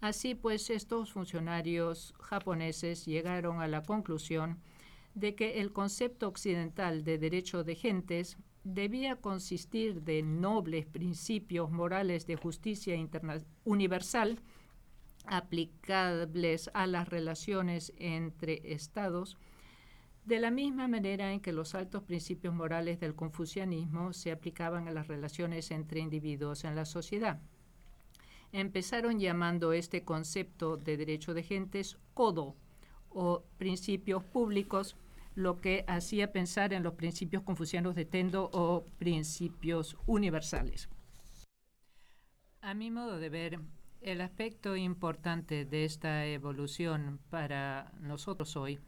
Así 0.01 0.35
pues, 0.35 0.69
estos 0.69 1.13
funcionarios 1.13 2.13
japoneses 2.19 3.05
llegaron 3.05 3.61
a 3.61 3.67
la 3.67 3.83
conclusión 3.83 4.59
de 5.15 5.35
que 5.35 5.61
el 5.61 5.71
concepto 5.71 6.27
occidental 6.27 7.03
de 7.03 7.17
derecho 7.17 7.63
de 7.63 7.75
gentes 7.75 8.37
debía 8.64 9.18
consistir 9.18 10.01
de 10.03 10.24
nobles 10.24 10.86
principios 10.86 11.72
morales 11.72 12.26
de 12.28 12.36
justicia 12.36 12.95
universal 13.66 14.39
aplicables 15.26 16.70
a 16.74 16.88
las 16.88 17.07
relaciones 17.07 17.93
entre 17.97 18.74
estados, 18.74 19.38
de 20.26 20.39
la 20.39 20.51
misma 20.51 20.88
manera 20.88 21.34
en 21.34 21.41
que 21.41 21.51
los 21.51 21.76
altos 21.76 22.03
principios 22.03 22.53
morales 22.53 22.99
del 22.99 23.16
confucianismo 23.16 24.14
se 24.14 24.32
aplicaban 24.32 24.88
a 24.88 24.91
las 24.91 25.07
relaciones 25.07 25.72
entre 25.72 25.99
individuos 25.99 26.64
en 26.64 26.76
la 26.76 26.86
sociedad. 26.86 27.41
Empezaron 28.53 29.20
llamando 29.20 29.74
este 29.74 30.03
concepto 30.03 30.78
de 30.78 30.95
derecho 30.95 31.34
de 31.34 31.43
gentes 31.43 31.97
codo 32.14 32.55
o 33.09 33.43
principios 33.57 34.24
públicos, 34.24 34.95
lo 35.36 35.59
que 35.61 35.84
hacía 35.88 36.31
pensar 36.31 36.73
en 36.73 36.84
los 36.84 36.93
principios 36.93 37.43
confucianos 37.43 37.95
de 37.95 38.05
Tendo 38.05 38.49
o 38.53 38.86
principios 38.97 39.97
universales. 40.05 40.89
A 42.61 42.73
mi 42.73 42.91
modo 42.91 43.17
de 43.17 43.29
ver, 43.29 43.59
el 44.01 44.21
aspecto 44.21 44.75
importante 44.75 45.65
de 45.65 45.86
esta 45.86 46.25
evolución 46.25 47.19
para 47.29 47.91
nosotros 47.99 48.55
hoy 48.55 48.79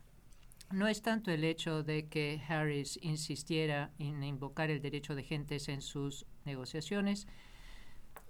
no 0.72 0.88
es 0.88 1.02
tanto 1.02 1.32
el 1.32 1.43
hecho 1.43 1.84
de 1.84 2.08
que 2.08 2.41
Harris 2.48 2.98
insistiera 3.02 3.91
en 4.00 4.24
invocar 4.24 4.72
el 4.72 4.82
derecho 4.82 5.16
de 5.16 5.24
gentes 5.24 5.70
en 5.70 5.82
sus 5.82 6.26
negociaciones, 6.43 7.28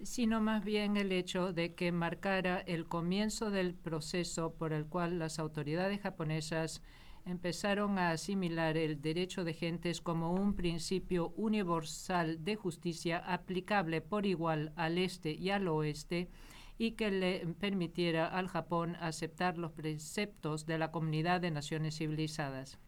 sino 0.02 0.40
más 0.40 0.64
bien 0.64 0.96
el 0.96 1.12
hecho 1.12 1.52
de 1.52 1.74
que 1.74 1.92
marcara 1.92 2.60
el 2.60 2.86
comienzo 2.86 3.50
del 3.50 3.74
proceso 3.74 4.52
por 4.54 4.72
el 4.72 4.86
cual 4.86 5.18
las 5.18 5.38
autoridades 5.38 6.00
japonesas 6.00 6.82
empezaron 7.26 7.98
a 7.98 8.10
asimilar 8.10 8.76
el 8.76 9.02
derecho 9.02 9.42
de 9.42 9.52
gentes 9.52 10.00
como 10.00 10.32
un 10.32 10.54
principio 10.54 11.32
universal 11.36 12.44
de 12.44 12.54
justicia 12.54 13.18
aplicable 13.18 14.00
por 14.00 14.26
igual 14.26 14.72
al 14.76 14.96
este 14.96 15.32
y 15.32 15.50
al 15.50 15.66
oeste 15.66 16.30
y 16.78 16.92
que 16.92 17.10
le 17.10 17.46
permitiera 17.58 18.26
al 18.28 18.46
Japón 18.46 18.96
aceptar 19.00 19.58
los 19.58 19.72
preceptos 19.72 20.66
de 20.66 20.78
la 20.78 20.92
comunidad 20.92 21.40
de 21.40 21.50
naciones 21.50 21.96
civilizadas. 21.98 22.78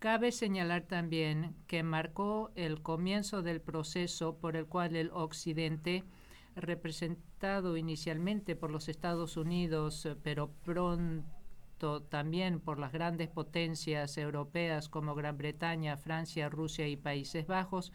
Cabe 0.00 0.32
señalar 0.32 0.82
también 0.82 1.54
que 1.68 1.84
marcó 1.84 2.50
el 2.56 2.82
comienzo 2.82 3.42
del 3.42 3.60
proceso 3.60 4.38
por 4.38 4.56
el 4.56 4.66
cual 4.66 4.96
el 4.96 5.10
Occidente, 5.12 6.02
representado 6.56 7.76
inicialmente 7.76 8.56
por 8.56 8.72
los 8.72 8.88
Estados 8.88 9.36
Unidos, 9.36 10.08
pero 10.24 10.50
pronto 10.64 11.41
también 12.08 12.60
por 12.60 12.78
las 12.78 12.92
grandes 12.92 13.28
potencias 13.28 14.16
europeas 14.16 14.88
como 14.88 15.14
Gran 15.14 15.36
Bretaña, 15.36 15.96
Francia, 15.96 16.48
Rusia 16.48 16.86
y 16.86 16.96
Países 16.96 17.46
Bajos, 17.46 17.92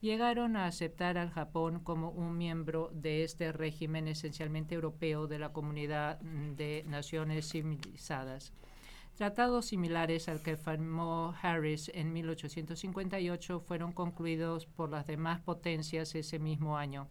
llegaron 0.00 0.56
a 0.56 0.66
aceptar 0.66 1.18
al 1.18 1.30
Japón 1.30 1.80
como 1.80 2.10
un 2.10 2.38
miembro 2.38 2.90
de 2.94 3.24
este 3.24 3.52
régimen 3.52 4.08
esencialmente 4.08 4.74
europeo 4.74 5.26
de 5.26 5.38
la 5.38 5.52
comunidad 5.52 6.18
de 6.20 6.84
naciones 6.86 7.50
civilizadas. 7.50 8.52
Tratados 9.16 9.66
similares 9.66 10.28
al 10.28 10.42
que 10.42 10.56
firmó 10.56 11.34
Harris 11.40 11.90
en 11.94 12.12
1858 12.12 13.60
fueron 13.60 13.92
concluidos 13.92 14.66
por 14.66 14.90
las 14.90 15.06
demás 15.06 15.40
potencias 15.40 16.14
ese 16.14 16.38
mismo 16.38 16.76
año. 16.76 17.08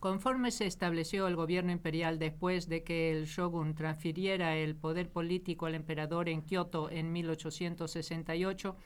Conforme 0.00 0.50
se 0.50 0.66
estableció 0.66 1.28
el 1.28 1.36
gobierno 1.36 1.70
imperial 1.70 2.18
después 2.18 2.68
de 2.68 2.82
que 2.82 3.12
el 3.12 3.26
shogun 3.26 3.74
transfiriera 3.74 4.56
el 4.56 4.74
poder 4.74 5.08
político 5.08 5.66
al 5.66 5.74
emperador 5.74 6.28
en 6.28 6.42
Kioto 6.42 6.90
en 6.90 7.12
1868, 7.12 8.76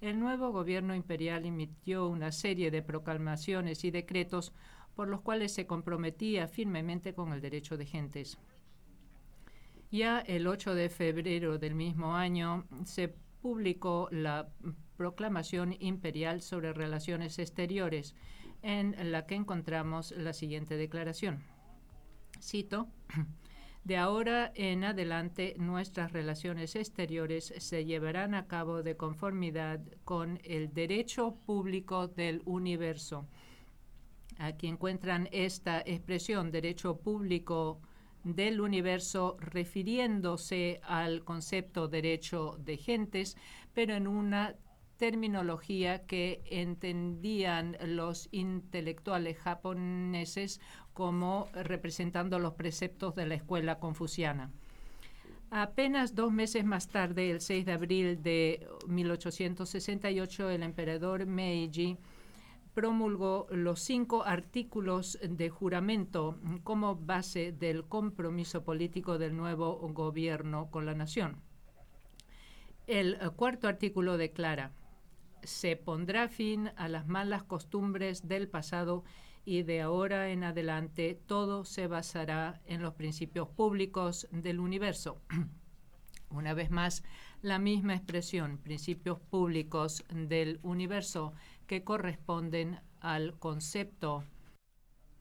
el 0.00 0.18
nuevo 0.18 0.50
gobierno 0.50 0.94
imperial 0.94 1.44
emitió 1.44 2.08
una 2.08 2.32
serie 2.32 2.70
de 2.70 2.82
proclamaciones 2.82 3.84
y 3.84 3.90
decretos 3.90 4.52
por 4.94 5.08
los 5.08 5.20
cuales 5.20 5.52
se 5.52 5.66
comprometía 5.66 6.48
firmemente 6.48 7.14
con 7.14 7.32
el 7.32 7.40
derecho 7.40 7.76
de 7.76 7.86
gentes. 7.86 8.38
Ya 9.90 10.20
el 10.20 10.46
8 10.46 10.74
de 10.74 10.88
febrero 10.88 11.58
del 11.58 11.74
mismo 11.74 12.14
año 12.14 12.64
se 12.84 13.14
publicó 13.40 14.08
la 14.10 14.48
Proclamación 14.96 15.74
Imperial 15.80 16.42
sobre 16.42 16.72
Relaciones 16.72 17.38
Exteriores, 17.38 18.14
en 18.62 18.94
la 19.12 19.26
que 19.26 19.34
encontramos 19.34 20.12
la 20.12 20.32
siguiente 20.32 20.76
declaración. 20.76 21.42
Cito, 22.42 22.88
de 23.84 23.96
ahora 23.96 24.52
en 24.54 24.84
adelante 24.84 25.54
nuestras 25.58 26.12
relaciones 26.12 26.76
exteriores 26.76 27.52
se 27.58 27.84
llevarán 27.84 28.34
a 28.34 28.46
cabo 28.46 28.82
de 28.82 28.96
conformidad 28.96 29.80
con 30.04 30.40
el 30.44 30.72
derecho 30.72 31.36
público 31.46 32.08
del 32.08 32.42
universo. 32.44 33.26
Aquí 34.38 34.68
encuentran 34.68 35.28
esta 35.32 35.80
expresión, 35.80 36.50
derecho 36.50 36.96
público 36.96 37.80
del 38.24 38.60
universo 38.60 39.36
refiriéndose 39.40 40.80
al 40.84 41.24
concepto 41.24 41.88
derecho 41.88 42.56
de 42.58 42.76
gentes, 42.76 43.36
pero 43.74 43.94
en 43.94 44.06
una 44.06 44.54
terminología 45.00 46.02
que 46.02 46.42
entendían 46.44 47.78
los 47.86 48.28
intelectuales 48.32 49.38
japoneses 49.38 50.60
como 50.92 51.48
representando 51.54 52.38
los 52.38 52.52
preceptos 52.52 53.14
de 53.14 53.24
la 53.24 53.34
escuela 53.34 53.78
confuciana. 53.78 54.50
Apenas 55.50 56.14
dos 56.14 56.30
meses 56.30 56.66
más 56.66 56.88
tarde, 56.88 57.30
el 57.30 57.40
6 57.40 57.64
de 57.64 57.72
abril 57.72 58.22
de 58.22 58.68
1868, 58.88 60.50
el 60.50 60.62
emperador 60.62 61.24
Meiji 61.24 61.96
promulgó 62.74 63.46
los 63.50 63.80
cinco 63.80 64.22
artículos 64.24 65.18
de 65.22 65.48
juramento 65.48 66.38
como 66.62 66.94
base 66.94 67.52
del 67.52 67.86
compromiso 67.86 68.64
político 68.64 69.16
del 69.16 69.34
nuevo 69.34 69.78
gobierno 69.94 70.70
con 70.70 70.84
la 70.84 70.94
nación. 70.94 71.40
El 72.86 73.18
cuarto 73.36 73.66
artículo 73.66 74.18
declara, 74.18 74.72
se 75.44 75.76
pondrá 75.76 76.28
fin 76.28 76.70
a 76.76 76.88
las 76.88 77.06
malas 77.06 77.42
costumbres 77.42 78.28
del 78.28 78.48
pasado 78.48 79.04
y 79.44 79.62
de 79.62 79.80
ahora 79.80 80.30
en 80.30 80.44
adelante 80.44 81.20
todo 81.26 81.64
se 81.64 81.86
basará 81.86 82.60
en 82.66 82.82
los 82.82 82.94
principios 82.94 83.48
públicos 83.48 84.28
del 84.30 84.60
universo. 84.60 85.20
Una 86.30 86.54
vez 86.54 86.70
más, 86.70 87.02
la 87.42 87.58
misma 87.58 87.94
expresión, 87.94 88.58
principios 88.58 89.18
públicos 89.18 90.04
del 90.12 90.60
universo, 90.62 91.32
que 91.66 91.82
corresponden 91.82 92.78
al 93.00 93.38
concepto 93.38 94.24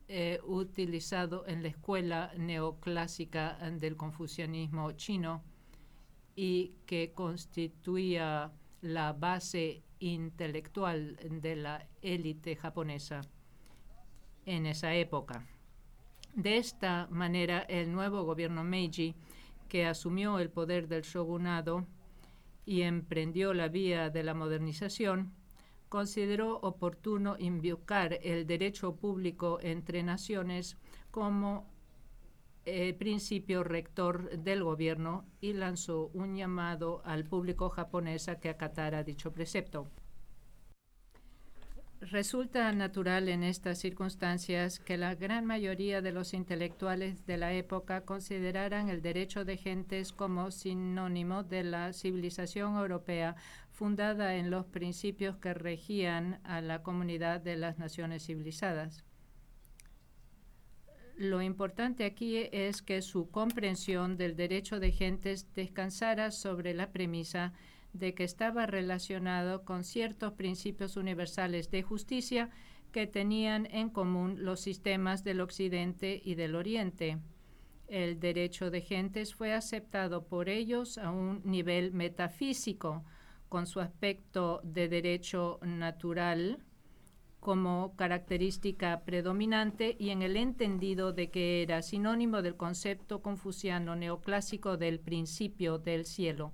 eh, 0.07 0.39
utilizado 0.43 1.47
en 1.47 1.61
la 1.63 1.69
escuela 1.69 2.31
neoclásica 2.37 3.57
del 3.79 3.95
confucianismo 3.95 4.91
chino 4.93 5.43
y 6.35 6.73
que 6.85 7.13
constituía 7.13 8.51
la 8.81 9.13
base 9.13 9.83
intelectual 9.99 11.17
de 11.41 11.55
la 11.55 11.87
élite 12.01 12.55
japonesa 12.55 13.21
en 14.45 14.65
esa 14.65 14.93
época. 14.95 15.45
De 16.35 16.57
esta 16.57 17.07
manera, 17.11 17.59
el 17.61 17.91
nuevo 17.91 18.23
gobierno 18.23 18.63
Meiji, 18.63 19.15
que 19.67 19.85
asumió 19.85 20.39
el 20.39 20.49
poder 20.49 20.87
del 20.87 21.03
shogunado 21.03 21.85
y 22.65 22.81
emprendió 22.83 23.53
la 23.53 23.67
vía 23.67 24.09
de 24.09 24.23
la 24.23 24.33
modernización, 24.33 25.33
consideró 25.89 26.59
oportuno 26.59 27.35
invocar 27.39 28.19
el 28.21 28.45
derecho 28.45 28.95
público 28.95 29.59
entre 29.61 30.03
naciones 30.03 30.77
como 31.11 31.67
eh, 32.65 32.93
principio 32.93 33.63
rector 33.63 34.29
del 34.37 34.63
gobierno 34.63 35.25
y 35.41 35.53
lanzó 35.53 36.11
un 36.13 36.35
llamado 36.35 37.01
al 37.05 37.23
público 37.23 37.69
japonés 37.69 38.27
a 38.27 38.39
que 38.39 38.49
acatara 38.49 39.03
dicho 39.03 39.31
precepto. 39.31 39.87
Resulta 42.01 42.71
natural 42.71 43.27
en 43.27 43.43
estas 43.43 43.77
circunstancias 43.77 44.79
que 44.79 44.97
la 44.97 45.15
gran 45.15 45.45
mayoría 45.45 46.01
de 46.01 46.13
los 46.13 46.33
intelectuales 46.33 47.25
de 47.25 47.35
la 47.35 47.51
época 47.53 48.05
consideraran 48.05 48.89
el 48.89 49.01
derecho 49.01 49.43
de 49.43 49.57
gentes 49.57 50.13
como 50.13 50.49
sinónimo 50.49 51.43
de 51.43 51.63
la 51.65 51.91
civilización 51.91 52.77
europea 52.77 53.35
fundada 53.71 54.35
en 54.35 54.49
los 54.49 54.65
principios 54.65 55.37
que 55.37 55.53
regían 55.53 56.39
a 56.45 56.61
la 56.61 56.83
comunidad 56.83 57.41
de 57.41 57.57
las 57.57 57.79
naciones 57.79 58.25
civilizadas. 58.25 59.03
Lo 61.19 61.41
importante 61.41 62.05
aquí 62.05 62.47
es 62.53 62.81
que 62.81 63.01
su 63.01 63.29
comprensión 63.29 64.15
del 64.15 64.37
derecho 64.37 64.79
de 64.79 64.93
gentes 64.93 65.53
descansara 65.53 66.31
sobre 66.31 66.73
la 66.73 66.93
premisa 66.93 67.51
de 67.91 68.13
que 68.13 68.23
estaba 68.23 68.65
relacionado 68.67 69.65
con 69.65 69.83
ciertos 69.83 70.31
principios 70.31 70.95
universales 70.95 71.69
de 71.71 71.83
justicia 71.83 72.51
que 72.93 73.05
tenían 73.05 73.67
en 73.69 73.89
común 73.89 74.45
los 74.45 74.61
sistemas 74.61 75.25
del 75.25 75.41
Occidente 75.41 76.21
y 76.23 76.35
del 76.35 76.55
Oriente. 76.55 77.17
El 77.89 78.21
derecho 78.21 78.71
de 78.71 78.79
gentes 78.79 79.35
fue 79.35 79.51
aceptado 79.51 80.25
por 80.25 80.47
ellos 80.47 80.97
a 80.97 81.11
un 81.11 81.41
nivel 81.43 81.91
metafísico, 81.91 83.03
con 83.49 83.67
su 83.67 83.81
aspecto 83.81 84.61
de 84.63 84.87
derecho 84.87 85.59
natural 85.63 86.63
como 87.39 87.95
característica 87.95 89.01
predominante 89.05 89.95
y 89.97 90.09
en 90.09 90.21
el 90.21 90.35
entendido 90.35 91.13
de 91.13 91.29
que 91.29 91.61
era 91.61 91.81
sinónimo 91.81 92.41
del 92.41 92.55
concepto 92.55 93.21
confuciano 93.21 93.95
neoclásico 93.95 94.77
del 94.77 94.99
principio 94.99 95.77
del 95.77 96.05
cielo. 96.05 96.51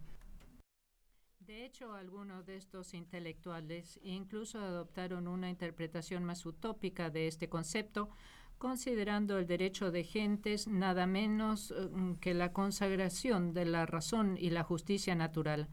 De 1.40 1.66
hecho, 1.66 1.94
algunos 1.94 2.46
de 2.46 2.58
estos 2.58 2.94
intelectuales 2.94 4.00
incluso 4.04 4.60
adoptaron 4.60 5.28
una 5.28 5.50
interpretación 5.50 6.24
más 6.24 6.46
utópica 6.46 7.10
de 7.10 7.28
este 7.28 7.50
concepto, 7.50 8.10
considerando 8.58 9.38
el 9.38 9.46
derecho 9.46 9.92
de 9.92 10.04
gentes 10.04 10.68
nada 10.68 11.06
menos 11.06 11.74
mm, 11.92 12.14
que 12.16 12.34
la 12.34 12.52
consagración 12.52 13.54
de 13.54 13.66
la 13.66 13.86
razón 13.86 14.38
y 14.40 14.50
la 14.50 14.64
justicia 14.64 15.14
natural. 15.14 15.68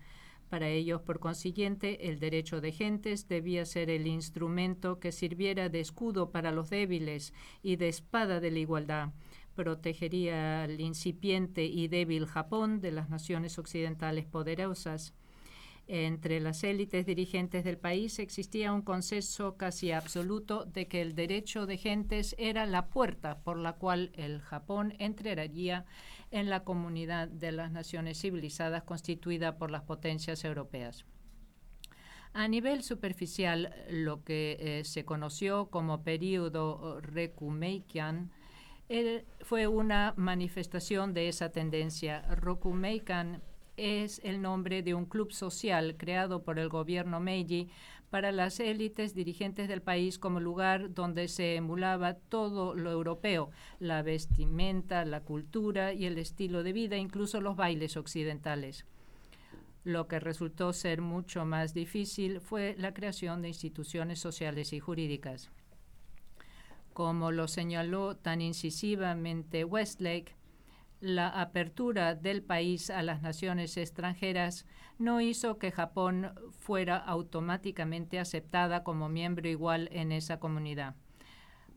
Para 0.53 0.69
ellos, 0.69 1.01
por 1.01 1.19
consiguiente, 1.19 2.11
el 2.11 2.19
derecho 2.19 2.61
de 2.61 2.73
gentes 2.73 3.27
debía 3.27 3.65
ser 3.65 3.89
el 3.89 4.07
instrumento 4.07 5.01
que 5.01 5.11
sirviera 5.11 5.71
de 5.71 5.81
escudo 5.81 6.31
para 6.31 6.53
los 6.53 6.69
débiles 6.69 7.33
y 7.63 7.77
de 7.77 7.89
espada 7.89 8.39
de 8.39 8.51
la 8.51 8.59
igualdad. 8.59 9.15
Protegería 9.55 10.65
al 10.65 10.79
incipiente 10.79 11.65
y 11.65 11.89
débil 11.89 12.27
Japón 12.27 12.83
de 12.83 12.93
las 12.93 13.09
naciones 13.09 13.59
occidentales 13.59 14.27
poderosas 14.27 15.15
entre 15.89 16.41
las 16.41 16.65
élites 16.65 17.07
dirigentes 17.07 17.65
del 17.65 17.77
país 17.77 18.19
existía 18.19 18.73
un 18.73 18.83
consenso 18.83 19.57
casi 19.57 19.93
absoluto 19.93 20.65
de 20.65 20.87
que 20.87 21.01
el 21.01 21.15
derecho 21.15 21.67
de 21.67 21.77
gentes 21.77 22.35
era 22.39 22.67
la 22.67 22.87
puerta 22.87 23.41
por 23.41 23.59
la 23.59 23.75
cual 23.75 24.11
el 24.15 24.41
Japón 24.41 24.95
entraría 24.99 25.85
en 26.31 26.49
la 26.49 26.65
comunidad 26.65 27.29
de 27.29 27.53
las 27.53 27.73
naciones 27.73 28.21
civilizadas 28.21 28.85
constituida 28.85 29.59
por 29.59 29.71
las 29.71 29.83
potencias 29.83 30.45
europeas. 30.45 31.05
A 32.33 32.49
nivel 32.49 32.83
superficial, 32.83 33.75
lo 33.91 34.25
que 34.25 34.57
eh, 34.59 34.85
se 34.85 35.05
conoció 35.05 35.67
como 35.67 36.03
período 36.03 37.01
Rekumeikan 37.03 38.31
eh, 38.89 39.27
fue 39.41 39.67
una 39.67 40.15
manifestación 40.17 41.13
de 41.13 41.29
esa 41.29 41.51
tendencia. 41.51 42.23
Rokumeikan 42.35 43.43
es 43.77 44.21
el 44.25 44.43
nombre 44.43 44.83
de 44.83 44.95
un 44.95 45.07
club 45.07 45.33
social 45.33 45.97
creado 45.97 46.43
por 46.43 46.59
el 46.59 46.69
gobierno 46.69 47.21
Meiji 47.21 47.71
para 48.11 48.31
las 48.31 48.61
élites 48.61 49.15
dirigentes 49.15 49.69
del 49.69 49.81
país 49.81 50.19
como 50.19 50.39
lugar 50.39 50.93
donde 50.93 51.29
se 51.29 51.57
emulaba 51.57 52.15
todo 52.15 52.75
lo 52.75 52.91
europeo, 52.91 53.51
la 53.81 54.03
vestimenta, 54.03 55.07
la 55.07 55.23
cultura 55.23 55.95
y 55.95 56.05
el 56.05 56.19
estilo 56.19 56.63
de 56.63 56.75
vida, 56.75 56.99
incluso 56.99 57.41
los 57.41 57.57
bailes 57.57 57.97
occidentales. 57.97 58.85
Lo 59.85 60.09
que 60.09 60.21
resultó 60.21 60.75
ser 60.75 61.01
mucho 61.01 61.47
más 61.47 61.73
difícil 61.73 62.41
fue 62.41 62.77
la 62.79 62.93
creación 62.93 63.41
de 63.41 63.49
instituciones 63.49 64.21
sociales 64.21 64.75
y 64.75 64.79
jurídicas. 64.79 65.51
Como 66.93 67.33
lo 67.33 67.49
señaló 67.49 68.17
tan 68.17 68.43
incisivamente 68.43 69.65
Westlake, 69.65 70.37
la 71.03 71.29
apertura 71.29 72.15
del 72.15 72.45
país 72.45 72.89
a 72.89 73.03
las 73.03 73.23
naciones 73.23 73.77
extranjeras 73.77 74.67
no 74.99 75.21
hizo 75.21 75.59
que 75.59 75.73
Japón 75.73 76.33
fuera 76.61 76.97
automáticamente 76.97 78.21
aceptada 78.21 78.85
como 78.85 79.09
miembro 79.09 79.49
igual 79.49 79.89
en 79.91 80.13
esa 80.13 80.39
comunidad. 80.39 80.95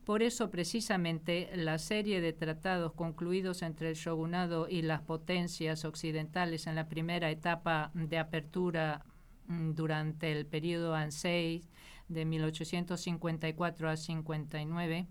Por 0.06 0.22
eso, 0.22 0.52
precisamente, 0.52 1.50
la 1.56 1.80
serie 1.80 2.22
de 2.22 2.34
tratados 2.34 2.94
concluidos 2.94 3.64
entre 3.64 3.90
el 3.90 3.96
shogunado 3.96 4.70
y 4.70 4.84
las 4.84 5.02
potencias 5.02 5.86
occidentales 5.86 6.68
en 6.68 6.76
la 6.76 6.88
primera 6.88 7.32
etapa 7.32 7.90
de 7.96 8.20
apertura 8.20 9.04
mm, 9.48 9.72
durante 9.72 10.32
el 10.32 10.46
periodo 10.46 10.94
Ansei 10.94 11.64
de 12.10 12.26
1854 12.26 13.90
a 13.90 13.98
59, 13.98 15.08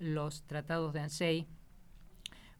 los 0.00 0.42
tratados 0.42 0.92
de 0.92 1.00
Ansei, 1.00 1.48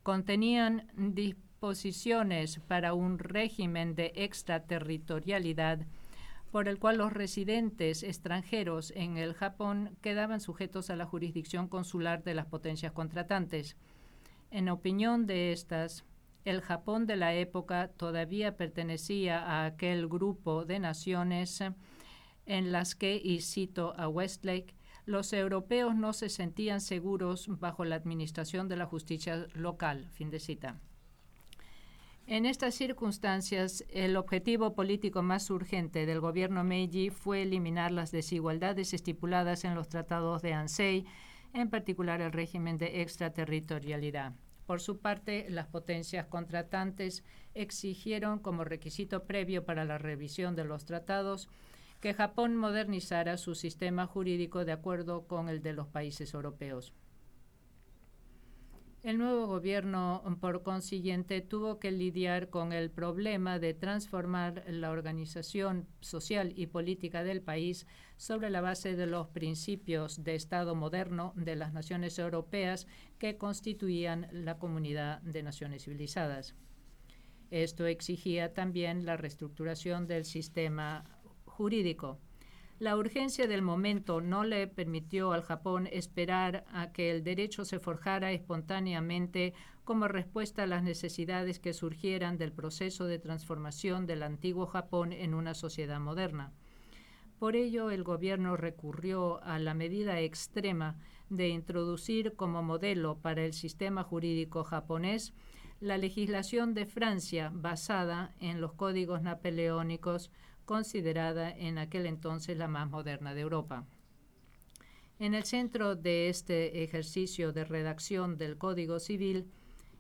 contenían 0.08 0.86
disposiciones 0.96 2.60
para 2.60 2.94
un 2.94 3.18
régimen 3.18 3.94
de 3.94 4.10
extraterritorialidad 4.14 5.80
por 6.50 6.66
el 6.66 6.78
cual 6.78 6.96
los 6.96 7.12
residentes 7.12 8.02
extranjeros 8.02 8.90
en 8.96 9.18
el 9.18 9.34
Japón 9.34 9.98
quedaban 10.00 10.40
sujetos 10.40 10.88
a 10.88 10.96
la 10.96 11.04
jurisdicción 11.04 11.68
consular 11.68 12.24
de 12.24 12.32
las 12.32 12.46
potencias 12.46 12.92
contratantes. 12.92 13.76
En 14.50 14.70
opinión 14.70 15.26
de 15.26 15.52
estas, 15.52 16.06
el 16.46 16.62
Japón 16.62 17.06
de 17.06 17.16
la 17.16 17.34
época 17.34 17.88
todavía 17.88 18.56
pertenecía 18.56 19.42
a 19.42 19.66
aquel 19.66 20.08
grupo 20.08 20.64
de 20.64 20.78
naciones 20.78 21.62
en 22.46 22.72
las 22.72 22.94
que, 22.94 23.20
y 23.22 23.42
cito 23.42 23.92
a 23.98 24.08
Westlake, 24.08 24.74
los 25.08 25.32
europeos 25.32 25.96
no 25.96 26.12
se 26.12 26.28
sentían 26.28 26.82
seguros 26.82 27.46
bajo 27.48 27.86
la 27.86 27.96
administración 27.96 28.68
de 28.68 28.76
la 28.76 28.84
justicia 28.84 29.46
local. 29.54 30.06
Fin 30.10 30.28
de 30.28 30.38
cita. 30.38 30.78
En 32.26 32.44
estas 32.44 32.74
circunstancias, 32.74 33.86
el 33.88 34.18
objetivo 34.18 34.74
político 34.74 35.22
más 35.22 35.48
urgente 35.48 36.04
del 36.04 36.20
gobierno 36.20 36.62
Meiji 36.62 37.08
fue 37.08 37.40
eliminar 37.40 37.90
las 37.90 38.10
desigualdades 38.10 38.92
estipuladas 38.92 39.64
en 39.64 39.74
los 39.74 39.88
tratados 39.88 40.42
de 40.42 40.52
Ansei, 40.52 41.06
en 41.54 41.70
particular 41.70 42.20
el 42.20 42.32
régimen 42.32 42.76
de 42.76 43.00
extraterritorialidad. 43.00 44.34
Por 44.66 44.82
su 44.82 44.98
parte, 44.98 45.46
las 45.48 45.68
potencias 45.68 46.26
contratantes 46.26 47.24
exigieron 47.54 48.40
como 48.40 48.64
requisito 48.64 49.24
previo 49.24 49.64
para 49.64 49.86
la 49.86 49.96
revisión 49.96 50.54
de 50.54 50.64
los 50.64 50.84
tratados 50.84 51.48
que 52.00 52.14
Japón 52.14 52.56
modernizara 52.56 53.36
su 53.36 53.54
sistema 53.54 54.06
jurídico 54.06 54.64
de 54.64 54.72
acuerdo 54.72 55.26
con 55.26 55.48
el 55.48 55.62
de 55.62 55.72
los 55.72 55.88
países 55.88 56.32
europeos. 56.34 56.94
El 59.04 59.18
nuevo 59.18 59.46
gobierno, 59.46 60.22
por 60.40 60.64
consiguiente, 60.64 61.40
tuvo 61.40 61.78
que 61.78 61.92
lidiar 61.92 62.50
con 62.50 62.72
el 62.72 62.90
problema 62.90 63.60
de 63.60 63.72
transformar 63.72 64.64
la 64.66 64.90
organización 64.90 65.86
social 66.00 66.52
y 66.56 66.66
política 66.66 67.22
del 67.22 67.40
país 67.40 67.86
sobre 68.16 68.50
la 68.50 68.60
base 68.60 68.96
de 68.96 69.06
los 69.06 69.28
principios 69.28 70.24
de 70.24 70.34
Estado 70.34 70.74
moderno 70.74 71.32
de 71.36 71.54
las 71.54 71.72
naciones 71.72 72.18
europeas 72.18 72.88
que 73.18 73.38
constituían 73.38 74.26
la 74.32 74.58
comunidad 74.58 75.22
de 75.22 75.44
naciones 75.44 75.84
civilizadas. 75.84 76.56
Esto 77.50 77.86
exigía 77.86 78.52
también 78.52 79.06
la 79.06 79.16
reestructuración 79.16 80.06
del 80.06 80.24
sistema 80.24 81.04
jurídico. 81.58 82.20
La 82.78 82.96
urgencia 82.96 83.48
del 83.48 83.62
momento 83.62 84.20
no 84.20 84.44
le 84.44 84.68
permitió 84.68 85.32
al 85.32 85.42
Japón 85.42 85.88
esperar 85.90 86.64
a 86.72 86.92
que 86.92 87.10
el 87.10 87.24
derecho 87.24 87.64
se 87.64 87.80
forjara 87.80 88.30
espontáneamente 88.30 89.54
como 89.82 90.06
respuesta 90.06 90.62
a 90.62 90.66
las 90.68 90.84
necesidades 90.84 91.58
que 91.58 91.72
surgieran 91.72 92.38
del 92.38 92.52
proceso 92.52 93.06
de 93.06 93.18
transformación 93.18 94.06
del 94.06 94.22
antiguo 94.22 94.66
Japón 94.66 95.12
en 95.12 95.34
una 95.34 95.54
sociedad 95.54 95.98
moderna. 95.98 96.52
Por 97.40 97.56
ello, 97.56 97.90
el 97.90 98.04
gobierno 98.04 98.56
recurrió 98.56 99.42
a 99.42 99.58
la 99.58 99.74
medida 99.74 100.20
extrema 100.20 100.94
de 101.28 101.48
introducir 101.48 102.36
como 102.36 102.62
modelo 102.62 103.18
para 103.18 103.44
el 103.44 103.52
sistema 103.52 104.04
jurídico 104.04 104.62
japonés 104.62 105.34
la 105.80 105.98
legislación 105.98 106.74
de 106.74 106.86
Francia 106.86 107.50
basada 107.52 108.32
en 108.40 108.60
los 108.60 108.74
códigos 108.74 109.22
napoleónicos 109.22 110.30
considerada 110.68 111.50
en 111.50 111.78
aquel 111.78 112.04
entonces 112.04 112.58
la 112.58 112.68
más 112.68 112.90
moderna 112.90 113.32
de 113.32 113.40
Europa. 113.40 113.86
En 115.18 115.32
el 115.34 115.44
centro 115.44 115.96
de 115.96 116.28
este 116.28 116.84
ejercicio 116.84 117.54
de 117.54 117.64
redacción 117.64 118.36
del 118.36 118.58
Código 118.58 119.00
Civil 119.00 119.46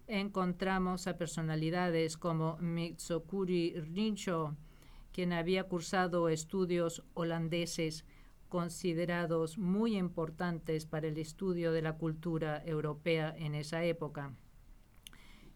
encontramos 0.08 1.06
a 1.06 1.16
personalidades 1.16 2.18
como 2.18 2.58
Mitsukuri 2.58 3.80
Rincho, 3.80 4.58
quien 5.10 5.32
había 5.32 5.64
cursado 5.64 6.28
estudios 6.28 7.02
holandeses 7.14 8.04
considerados 8.50 9.56
muy 9.56 9.96
importantes 9.96 10.84
para 10.84 11.08
el 11.08 11.16
estudio 11.16 11.72
de 11.72 11.80
la 11.80 11.94
cultura 11.94 12.62
europea 12.66 13.34
en 13.38 13.54
esa 13.54 13.84
época. 13.84 14.34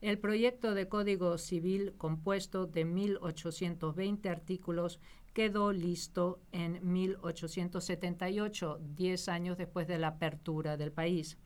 El 0.02 0.18
proyecto 0.18 0.74
de 0.74 0.88
Código 0.88 1.38
Civil, 1.38 1.94
compuesto 1.96 2.66
de 2.66 2.84
1.820 2.84 4.28
artículos, 4.28 4.98
quedó 5.32 5.72
listo 5.72 6.40
en 6.50 6.80
1878, 6.92 8.80
diez 8.96 9.28
años 9.28 9.56
después 9.56 9.86
de 9.86 9.98
la 9.98 10.08
apertura 10.08 10.76
del 10.76 10.90
país. 10.90 11.38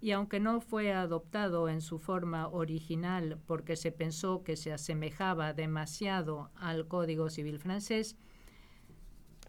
Y 0.00 0.10
aunque 0.10 0.40
no 0.40 0.60
fue 0.60 0.92
adoptado 0.92 1.68
en 1.68 1.80
su 1.80 2.00
forma 2.00 2.48
original 2.48 3.38
porque 3.46 3.76
se 3.76 3.92
pensó 3.92 4.42
que 4.42 4.56
se 4.56 4.72
asemejaba 4.72 5.52
demasiado 5.52 6.50
al 6.56 6.88
Código 6.88 7.30
Civil 7.30 7.60
francés, 7.60 8.16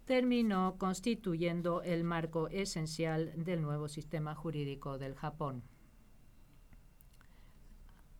terminó 0.05 0.77
constituyendo 0.77 1.81
el 1.81 2.03
marco 2.03 2.49
esencial 2.49 3.33
del 3.35 3.63
nuevo 3.63 3.87
sistema 3.87 4.35
jurídico 4.35 4.99
del 4.99 5.15
Japón. 5.15 5.63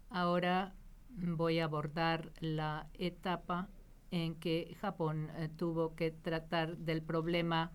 Ahora 0.10 0.74
voy 1.10 1.60
a 1.60 1.66
abordar 1.66 2.32
la 2.40 2.88
etapa 2.94 3.70
en 4.12 4.36
que 4.36 4.76
Japón 4.80 5.30
eh, 5.36 5.50
tuvo 5.56 5.96
que 5.96 6.12
tratar 6.12 6.78
del 6.78 7.02
problema 7.02 7.72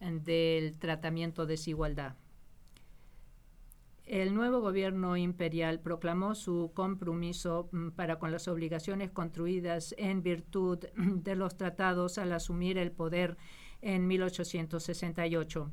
eh, 0.00 0.10
del 0.22 0.78
tratamiento 0.78 1.46
de 1.46 1.54
desigualdad. 1.54 2.16
El 4.06 4.34
nuevo 4.34 4.60
gobierno 4.60 5.16
imperial 5.16 5.80
proclamó 5.80 6.34
su 6.34 6.72
compromiso 6.74 7.68
mm, 7.72 7.90
para 7.90 8.18
con 8.18 8.32
las 8.32 8.48
obligaciones 8.48 9.10
construidas 9.10 9.94
en 9.98 10.22
virtud 10.22 10.78
de 10.96 11.36
los 11.36 11.56
tratados 11.56 12.18
al 12.18 12.32
asumir 12.32 12.78
el 12.78 12.92
poder 12.92 13.36
en 13.80 14.06
1868 14.06 15.72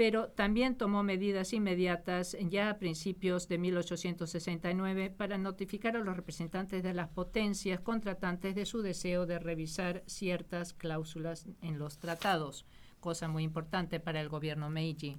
pero 0.00 0.28
también 0.28 0.76
tomó 0.76 1.02
medidas 1.02 1.52
inmediatas 1.52 2.34
ya 2.48 2.70
a 2.70 2.78
principios 2.78 3.48
de 3.48 3.58
1869 3.58 5.10
para 5.10 5.36
notificar 5.36 5.94
a 5.94 5.98
los 5.98 6.16
representantes 6.16 6.82
de 6.82 6.94
las 6.94 7.10
potencias 7.10 7.80
contratantes 7.80 8.54
de 8.54 8.64
su 8.64 8.80
deseo 8.80 9.26
de 9.26 9.38
revisar 9.38 10.02
ciertas 10.06 10.72
cláusulas 10.72 11.46
en 11.60 11.78
los 11.78 11.98
tratados, 11.98 12.64
cosa 12.98 13.28
muy 13.28 13.42
importante 13.42 14.00
para 14.00 14.22
el 14.22 14.30
gobierno 14.30 14.70
Meiji. 14.70 15.18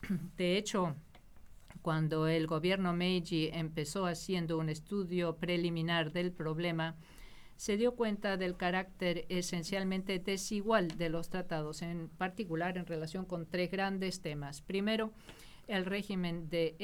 De 0.38 0.56
hecho, 0.56 0.96
cuando 1.82 2.26
el 2.26 2.46
gobierno 2.46 2.94
Meiji 2.94 3.50
empezó 3.52 4.06
haciendo 4.06 4.56
un 4.56 4.70
estudio 4.70 5.36
preliminar 5.36 6.10
del 6.10 6.32
problema, 6.32 6.96
se 7.60 7.76
dio 7.76 7.94
cuenta 7.94 8.38
del 8.38 8.56
carácter 8.56 9.26
esencialmente 9.28 10.18
desigual 10.18 10.88
de 10.88 11.10
los 11.10 11.28
tratados, 11.28 11.82
en 11.82 12.08
particular 12.08 12.78
en 12.78 12.86
relación 12.86 13.26
con 13.26 13.44
tres 13.44 13.70
grandes 13.70 14.22
temas. 14.22 14.62
Primero, 14.62 15.12
el 15.68 15.84
régimen 15.84 16.48
de 16.48 16.74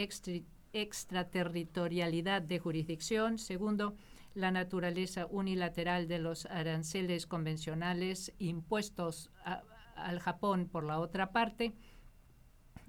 extraterritorialidad 0.74 2.42
de 2.42 2.58
jurisdicción. 2.58 3.38
Segundo, 3.38 3.96
la 4.34 4.50
naturaleza 4.50 5.24
unilateral 5.30 6.08
de 6.08 6.18
los 6.18 6.44
aranceles 6.44 7.26
convencionales 7.26 8.34
impuestos 8.38 9.30
al 9.94 10.20
Japón 10.20 10.68
por 10.70 10.84
la 10.84 11.00
otra 11.00 11.32
parte. 11.32 11.72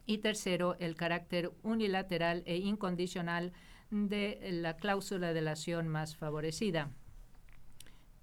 Y 0.05 0.17
tercero, 0.17 0.75
el 0.79 0.97
carácter 0.97 1.53
unilateral 1.63 2.43
e 2.47 2.57
incondicional 2.57 3.53
de 3.91 4.45
la 4.51 4.75
cláusula 4.75 5.31
de 5.31 5.39
la 5.39 5.51
acción 5.51 5.88
más 5.88 6.17
favorecida. 6.17 6.91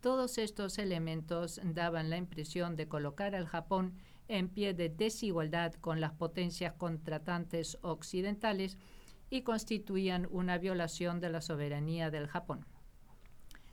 Todos 0.05 0.37
estos 0.37 0.77
elementos 0.77 1.59
daban 1.65 2.11
la 2.11 2.19
impresión 2.19 2.77
de 2.77 2.87
colocar 2.87 3.35
al 3.35 3.47
Japón 3.47 3.95
en 4.29 4.51
pie 4.51 4.75
de 4.75 4.91
desigualdad 4.91 5.73
con 5.81 5.99
las 5.99 6.13
potencias 6.13 6.75
contratantes 6.75 7.79
occidentales 7.81 8.77
y 9.31 9.41
constituían 9.41 10.29
una 10.31 10.59
violación 10.59 11.21
de 11.21 11.31
la 11.31 11.41
soberanía 11.41 12.11
del 12.11 12.27
Japón. 12.27 12.67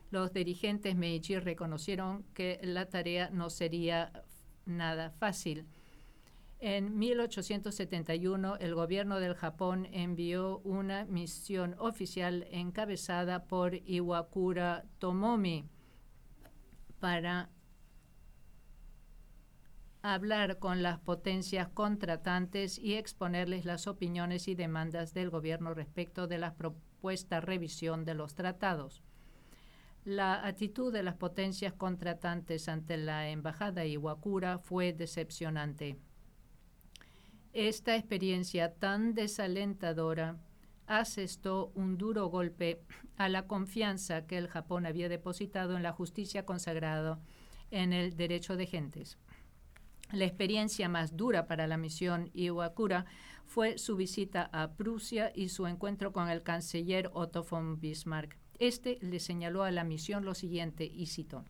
Los 0.10 0.32
dirigentes 0.32 0.96
Meiji 0.96 1.38
reconocieron 1.38 2.24
que 2.34 2.62
la 2.64 2.86
tarea 2.86 3.30
no 3.30 3.50
sería 3.50 4.24
nada 4.66 5.10
fácil. 5.10 5.66
En 6.62 6.98
1871, 6.98 8.56
el 8.56 8.74
gobierno 8.74 9.20
del 9.20 9.36
Japón 9.36 9.86
envió 9.92 10.60
una 10.60 11.04
misión 11.04 11.76
oficial 11.78 12.48
encabezada 12.52 13.44
por 13.44 13.76
Iwakura 13.76 14.86
Tomomi, 14.98 15.66
para 17.02 17.50
hablar 20.04 20.60
con 20.60 20.84
las 20.84 21.00
potencias 21.00 21.68
contratantes 21.68 22.78
y 22.78 22.94
exponerles 22.94 23.66
las 23.66 23.88
opiniones 23.88 24.48
y 24.48 24.56
demandas 24.56 25.14
del 25.14 25.30
gobierno 25.30 25.74
respecto 25.74 26.28
de 26.28 26.38
la 26.38 26.54
propuesta 26.54 27.42
revisión 27.42 28.06
de 28.06 28.14
los 28.14 28.36
tratados. 28.36 29.02
La 30.06 30.46
actitud 30.46 30.94
de 30.94 31.04
las 31.04 31.16
potencias 31.16 31.74
contratantes 31.74 32.70
ante 32.70 32.98
la 32.98 33.30
embajada 33.30 33.86
Iwakura 33.86 34.60
fue 34.60 34.94
decepcionante. 34.94 35.98
Esta 37.54 37.96
experiencia 37.96 38.76
tan 38.76 39.16
desalentadora 39.16 40.38
asestó 40.88 41.72
un 41.76 41.98
duro 41.98 42.28
golpe 42.28 42.82
a 43.18 43.30
la 43.30 43.48
confianza 43.48 44.26
que 44.26 44.38
el 44.38 44.48
Japón 44.48 44.86
había 44.86 45.10
depositado 45.10 45.78
en 45.78 45.84
la 45.84 45.92
justicia 45.92 46.46
consagrada 46.46 47.20
en 47.70 47.94
el 47.94 48.16
derecho 48.16 48.58
de 48.58 48.68
gentes. 48.68 49.18
La 50.12 50.26
experiencia 50.26 50.90
más 50.90 51.16
dura 51.16 51.48
para 51.48 51.68
la 51.68 51.78
misión 51.78 52.30
Iwakura 52.34 53.06
fue 53.46 53.78
su 53.78 53.96
visita 53.96 54.50
a 54.52 54.72
Prusia 54.74 55.32
y 55.34 55.50
su 55.50 55.68
encuentro 55.68 56.12
con 56.12 56.30
el 56.30 56.44
canciller 56.44 57.10
Otto 57.14 57.44
von 57.44 57.80
Bismarck. 57.80 58.38
Este 58.60 58.98
le 59.02 59.20
señaló 59.20 59.64
a 59.64 59.72
la 59.72 59.84
misión 59.84 60.26
lo 60.26 60.36
siguiente, 60.36 60.86
y 60.86 61.08
cito, 61.08 61.46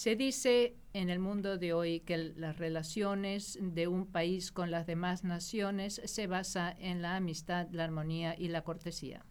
se 0.00 0.16
dice 0.16 0.78
en 0.94 1.10
el 1.10 1.18
mundo 1.18 1.58
de 1.58 1.74
hoy 1.74 2.00
que 2.00 2.16
las 2.16 2.56
relaciones 2.56 3.58
de 3.60 3.86
un 3.86 4.06
país 4.06 4.50
con 4.50 4.70
las 4.70 4.86
demás 4.86 5.24
naciones 5.24 6.00
se 6.02 6.26
basa 6.26 6.74
en 6.78 7.02
la 7.02 7.16
amistad, 7.16 7.68
la 7.70 7.84
armonía 7.84 8.34
y 8.34 8.48
la 8.48 8.64
cortesía. 8.64 9.26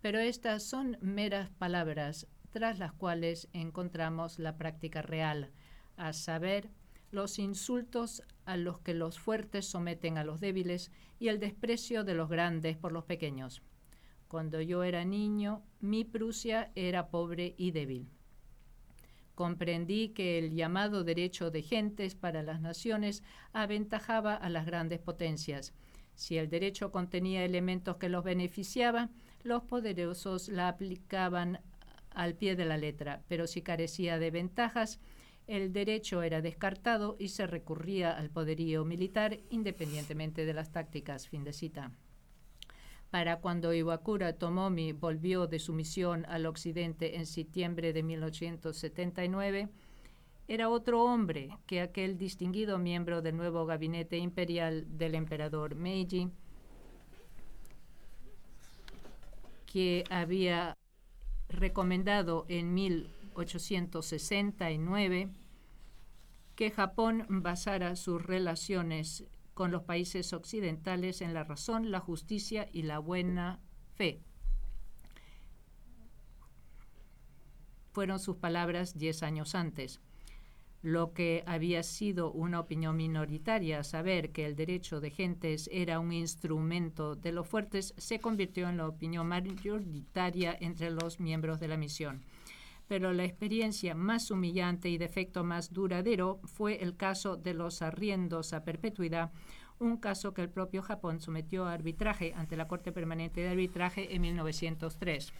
Pero 0.00 0.18
estas 0.18 0.62
son 0.62 0.96
meras 1.02 1.50
palabras 1.50 2.26
tras 2.52 2.78
las 2.78 2.94
cuales 2.94 3.50
encontramos 3.52 4.38
la 4.38 4.56
práctica 4.56 5.02
real, 5.02 5.50
a 5.98 6.14
saber, 6.14 6.70
los 7.10 7.38
insultos 7.38 8.22
a 8.46 8.56
los 8.56 8.80
que 8.80 8.94
los 8.94 9.18
fuertes 9.18 9.66
someten 9.66 10.16
a 10.16 10.24
los 10.24 10.40
débiles 10.40 10.90
y 11.18 11.28
el 11.28 11.38
desprecio 11.38 12.02
de 12.02 12.14
los 12.14 12.30
grandes 12.30 12.78
por 12.78 12.92
los 12.92 13.04
pequeños. 13.04 13.60
Cuando 14.26 14.62
yo 14.62 14.84
era 14.84 15.04
niño, 15.04 15.62
mi 15.80 16.04
Prusia 16.04 16.72
era 16.74 17.10
pobre 17.10 17.54
y 17.58 17.72
débil. 17.72 18.08
Comprendí 19.38 20.08
que 20.08 20.36
el 20.36 20.52
llamado 20.56 21.04
derecho 21.04 21.52
de 21.52 21.62
gentes 21.62 22.16
para 22.16 22.42
las 22.42 22.60
naciones 22.60 23.22
aventajaba 23.52 24.34
a 24.34 24.48
las 24.48 24.66
grandes 24.66 24.98
potencias. 24.98 25.72
Si 26.16 26.36
el 26.38 26.50
derecho 26.50 26.90
contenía 26.90 27.44
elementos 27.44 27.98
que 27.98 28.08
los 28.08 28.24
beneficiaban, 28.24 29.12
los 29.44 29.62
poderosos 29.62 30.48
la 30.48 30.66
aplicaban 30.66 31.60
al 32.10 32.34
pie 32.34 32.56
de 32.56 32.64
la 32.64 32.78
letra, 32.78 33.22
pero 33.28 33.46
si 33.46 33.62
carecía 33.62 34.18
de 34.18 34.32
ventajas, 34.32 34.98
el 35.46 35.72
derecho 35.72 36.24
era 36.24 36.42
descartado 36.42 37.14
y 37.16 37.28
se 37.28 37.46
recurría 37.46 38.18
al 38.18 38.30
poderío 38.30 38.84
militar 38.84 39.38
independientemente 39.50 40.46
de 40.46 40.54
las 40.54 40.72
tácticas. 40.72 41.28
Fin 41.28 41.44
de 41.44 41.52
cita. 41.52 41.92
Para 43.10 43.40
cuando 43.40 43.72
Iwakura 43.72 44.34
Tomomi 44.34 44.92
volvió 44.92 45.46
de 45.46 45.58
su 45.58 45.72
misión 45.72 46.26
al 46.28 46.44
occidente 46.44 47.16
en 47.16 47.24
septiembre 47.24 47.94
de 47.94 48.02
1879, 48.02 49.70
era 50.46 50.68
otro 50.68 51.02
hombre 51.04 51.56
que 51.66 51.80
aquel 51.80 52.18
distinguido 52.18 52.78
miembro 52.78 53.22
del 53.22 53.36
nuevo 53.36 53.64
gabinete 53.66 54.18
imperial 54.18 54.84
del 54.98 55.14
emperador 55.14 55.74
Meiji, 55.74 56.30
que 59.66 60.04
había 60.10 60.76
recomendado 61.48 62.44
en 62.48 62.74
1869 62.74 65.30
que 66.54 66.70
Japón 66.70 67.24
basara 67.28 67.96
sus 67.96 68.22
relaciones 68.22 69.24
con 69.58 69.72
los 69.72 69.82
países 69.82 70.32
occidentales 70.34 71.20
en 71.20 71.34
la 71.34 71.42
razón, 71.42 71.90
la 71.90 71.98
justicia 71.98 72.68
y 72.72 72.82
la 72.82 73.00
buena 73.00 73.58
fe. 73.96 74.22
Fueron 77.90 78.20
sus 78.20 78.36
palabras 78.36 78.96
diez 78.96 79.24
años 79.24 79.56
antes. 79.56 80.00
Lo 80.80 81.12
que 81.12 81.42
había 81.44 81.82
sido 81.82 82.30
una 82.30 82.60
opinión 82.60 82.96
minoritaria, 82.96 83.82
saber 83.82 84.30
que 84.30 84.46
el 84.46 84.54
derecho 84.54 85.00
de 85.00 85.10
gentes 85.10 85.68
era 85.72 85.98
un 85.98 86.12
instrumento 86.12 87.16
de 87.16 87.32
los 87.32 87.48
fuertes, 87.48 87.94
se 87.98 88.20
convirtió 88.20 88.68
en 88.68 88.76
la 88.76 88.86
opinión 88.86 89.26
mayoritaria 89.26 90.56
entre 90.60 90.90
los 90.90 91.18
miembros 91.18 91.58
de 91.58 91.66
la 91.66 91.76
misión 91.76 92.22
pero 92.88 93.12
la 93.12 93.24
experiencia 93.24 93.94
más 93.94 94.30
humillante 94.30 94.88
y 94.88 94.96
de 94.98 95.04
efecto 95.04 95.44
más 95.44 95.72
duradero 95.72 96.40
fue 96.44 96.82
el 96.82 96.96
caso 96.96 97.36
de 97.36 97.54
los 97.54 97.82
arriendos 97.82 98.54
a 98.54 98.64
perpetuidad, 98.64 99.30
un 99.78 99.98
caso 99.98 100.34
que 100.34 100.42
el 100.42 100.48
propio 100.48 100.82
Japón 100.82 101.20
sometió 101.20 101.66
a 101.66 101.74
arbitraje 101.74 102.32
ante 102.34 102.56
la 102.56 102.66
Corte 102.66 102.90
Permanente 102.90 103.42
de 103.42 103.50
Arbitraje 103.50 104.14
en 104.14 104.22
1903. 104.22 105.32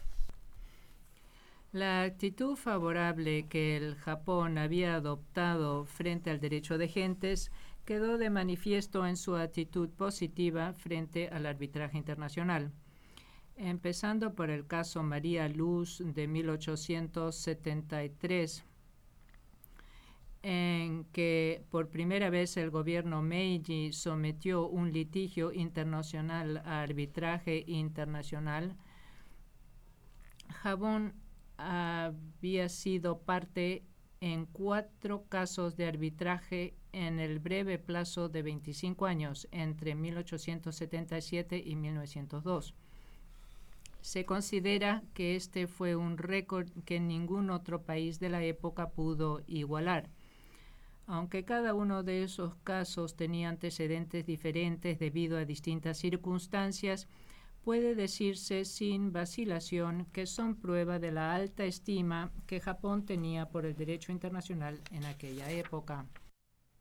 La 1.71 2.03
actitud 2.03 2.55
favorable 2.55 3.47
que 3.47 3.75
el 3.77 3.95
Japón 3.95 4.57
había 4.57 4.95
adoptado 4.95 5.85
frente 5.85 6.29
al 6.29 6.39
derecho 6.39 6.77
de 6.77 6.87
gentes 6.87 7.51
quedó 7.85 8.17
de 8.17 8.29
manifiesto 8.29 9.05
en 9.05 9.17
su 9.17 9.35
actitud 9.35 9.89
positiva 9.89 10.73
frente 10.73 11.27
al 11.29 11.45
arbitraje 11.45 11.97
internacional 11.97 12.71
empezando 13.59 14.33
por 14.33 14.49
el 14.49 14.65
caso 14.65 15.03
María 15.03 15.47
Luz 15.49 16.01
de 16.03 16.27
1873, 16.27 18.65
en 20.41 21.03
que 21.11 21.65
por 21.69 21.89
primera 21.89 22.29
vez 22.29 22.55
el 22.55 22.69
gobierno 22.69 23.21
Meiji 23.21 23.91
sometió 23.91 24.65
un 24.67 24.93
litigio 24.93 25.51
internacional 25.51 26.61
a 26.65 26.81
arbitraje 26.81 27.65
internacional. 27.67 28.77
Japón 30.49 31.13
había 31.57 32.69
sido 32.69 33.19
parte 33.19 33.83
en 34.21 34.45
cuatro 34.45 35.25
casos 35.27 35.75
de 35.75 35.87
arbitraje 35.87 36.75
en 36.93 37.19
el 37.19 37.39
breve 37.39 37.77
plazo 37.77 38.29
de 38.29 38.41
25 38.41 39.05
años, 39.05 39.49
entre 39.51 39.95
1877 39.95 41.61
y 41.65 41.75
1902. 41.75 42.73
Se 44.01 44.25
considera 44.25 45.03
que 45.13 45.35
este 45.35 45.67
fue 45.67 45.95
un 45.95 46.17
récord 46.17 46.69
que 46.85 46.99
ningún 46.99 47.49
otro 47.49 47.83
país 47.83 48.19
de 48.19 48.29
la 48.29 48.43
época 48.43 48.89
pudo 48.89 49.41
igualar. 49.47 50.09
Aunque 51.05 51.43
cada 51.43 51.73
uno 51.73 52.03
de 52.03 52.23
esos 52.23 52.55
casos 52.63 53.15
tenía 53.15 53.49
antecedentes 53.49 54.25
diferentes 54.25 54.99
debido 54.99 55.37
a 55.37 55.45
distintas 55.45 55.97
circunstancias, 55.97 57.07
puede 57.63 57.95
decirse 57.95 58.63
sin 58.63 59.11
vacilación 59.11 60.05
que 60.13 60.25
son 60.25 60.55
prueba 60.55 60.99
de 60.99 61.11
la 61.11 61.33
alta 61.33 61.65
estima 61.65 62.31
que 62.45 62.59
Japón 62.59 63.05
tenía 63.05 63.49
por 63.49 63.65
el 63.65 63.75
derecho 63.75 64.11
internacional 64.11 64.79
en 64.91 65.05
aquella 65.05 65.49
época. 65.51 66.05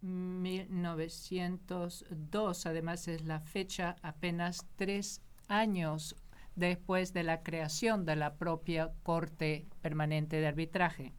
1902, 0.02 2.66
además, 2.66 3.08
es 3.08 3.24
la 3.24 3.40
fecha 3.40 3.96
apenas 4.02 4.66
tres 4.76 5.22
años 5.48 6.14
después 6.58 7.12
de 7.12 7.22
la 7.22 7.42
creación 7.42 8.04
de 8.04 8.16
la 8.16 8.34
propia 8.34 8.90
Corte 9.02 9.66
Permanente 9.80 10.40
de 10.40 10.46
Arbitraje. 10.46 11.14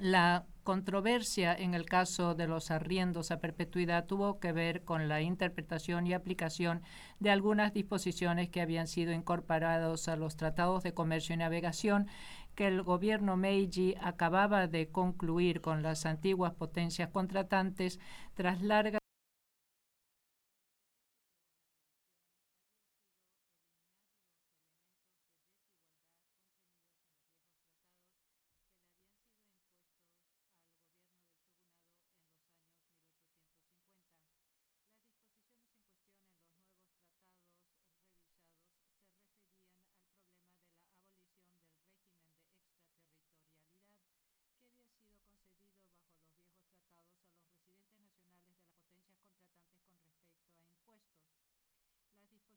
La 0.00 0.46
controversia 0.62 1.54
en 1.54 1.74
el 1.74 1.86
caso 1.86 2.34
de 2.34 2.46
los 2.46 2.70
arriendos 2.70 3.30
a 3.30 3.40
perpetuidad 3.40 4.06
tuvo 4.06 4.38
que 4.38 4.52
ver 4.52 4.84
con 4.84 5.08
la 5.08 5.22
interpretación 5.22 6.06
y 6.06 6.12
aplicación 6.12 6.82
de 7.18 7.30
algunas 7.30 7.72
disposiciones 7.72 8.48
que 8.50 8.60
habían 8.60 8.86
sido 8.86 9.12
incorporados 9.12 10.08
a 10.08 10.16
los 10.16 10.36
tratados 10.36 10.82
de 10.82 10.94
comercio 10.94 11.34
y 11.34 11.38
navegación 11.38 12.06
que 12.54 12.66
el 12.66 12.82
gobierno 12.82 13.36
Meiji 13.36 13.94
acababa 14.00 14.66
de 14.66 14.88
concluir 14.88 15.60
con 15.60 15.82
las 15.82 16.06
antiguas 16.06 16.52
potencias 16.52 17.08
contratantes 17.08 17.98
tras 18.34 18.60
largas 18.60 19.00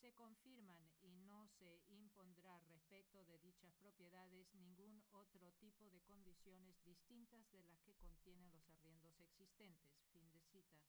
se 0.00 0.12
confirman 0.14 0.90
y 1.02 1.12
no 1.12 1.46
se 1.58 1.82
impondrá 1.88 2.58
respecto 2.60 3.22
de 3.26 3.38
dichas 3.38 3.74
propiedades 3.74 4.54
ningún 4.54 5.02
otro 5.12 5.52
tipo 5.60 5.90
de 5.90 6.00
condiciones 6.00 6.82
distintas 6.84 7.50
de 7.52 7.62
las 7.64 7.78
que 7.82 7.94
contienen 7.96 8.50
los 8.50 8.66
arriendos 8.68 9.18
existentes. 9.20 10.00
Fin 10.12 10.30
de 10.32 10.40
cita. 10.40 10.80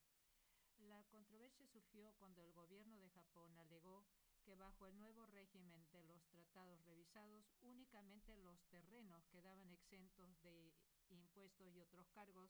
La 0.78 1.04
controversia 1.10 1.68
surgió 1.68 2.14
cuando 2.14 2.42
el 2.42 2.54
gobierno 2.54 3.00
de 3.00 3.10
Japón 3.10 3.58
alegó 3.58 4.06
que 4.44 4.56
bajo 4.56 4.88
el 4.88 4.98
nuevo 4.98 5.28
régimen 5.28 5.88
de 5.92 6.04
los 6.04 6.26
tratados 6.30 6.82
revisados 6.86 7.52
únicamente 7.62 8.36
los 8.38 8.64
terrenos 8.70 9.28
quedaban 9.28 9.70
exentos 9.70 10.42
de 10.42 10.74
impuestos 11.10 11.76
y 11.76 11.82
otros 11.82 12.08
cargos 12.10 12.50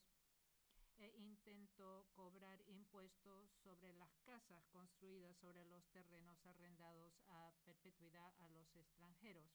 e 1.01 1.11
intentó 1.17 2.05
cobrar 2.13 2.61
impuestos 2.67 3.49
sobre 3.63 3.91
las 3.93 4.15
casas 4.19 4.67
construidas 4.67 5.35
sobre 5.37 5.65
los 5.65 5.83
terrenos 5.89 6.45
arrendados 6.45 7.19
a 7.27 7.51
perpetuidad 7.65 8.33
a 8.37 8.47
los 8.49 8.75
extranjeros. 8.75 9.51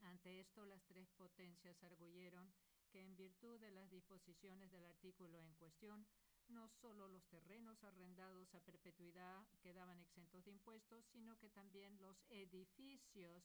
Ante 0.00 0.40
esto, 0.40 0.66
las 0.66 0.84
tres 0.86 1.08
potencias 1.12 1.80
arguyeron 1.84 2.52
que 2.90 3.02
en 3.02 3.16
virtud 3.16 3.60
de 3.60 3.70
las 3.70 3.90
disposiciones 3.90 4.70
del 4.72 4.84
artículo 4.84 5.40
en 5.40 5.54
cuestión, 5.54 6.06
no 6.48 6.68
solo 6.68 7.08
los 7.08 7.24
terrenos 7.26 7.82
arrendados 7.84 8.52
a 8.54 8.60
perpetuidad 8.60 9.46
quedaban 9.62 10.00
exentos 10.00 10.44
de 10.44 10.50
impuestos, 10.50 11.04
sino 11.06 11.38
que 11.38 11.48
también 11.50 11.96
los 12.00 12.16
edificios 12.28 13.44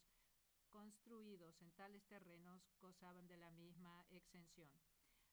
construidos 0.70 1.62
en 1.62 1.72
tales 1.72 2.04
terrenos 2.08 2.62
gozaban 2.80 3.28
de 3.28 3.38
la 3.38 3.52
misma 3.52 4.06
exención. 4.10 4.70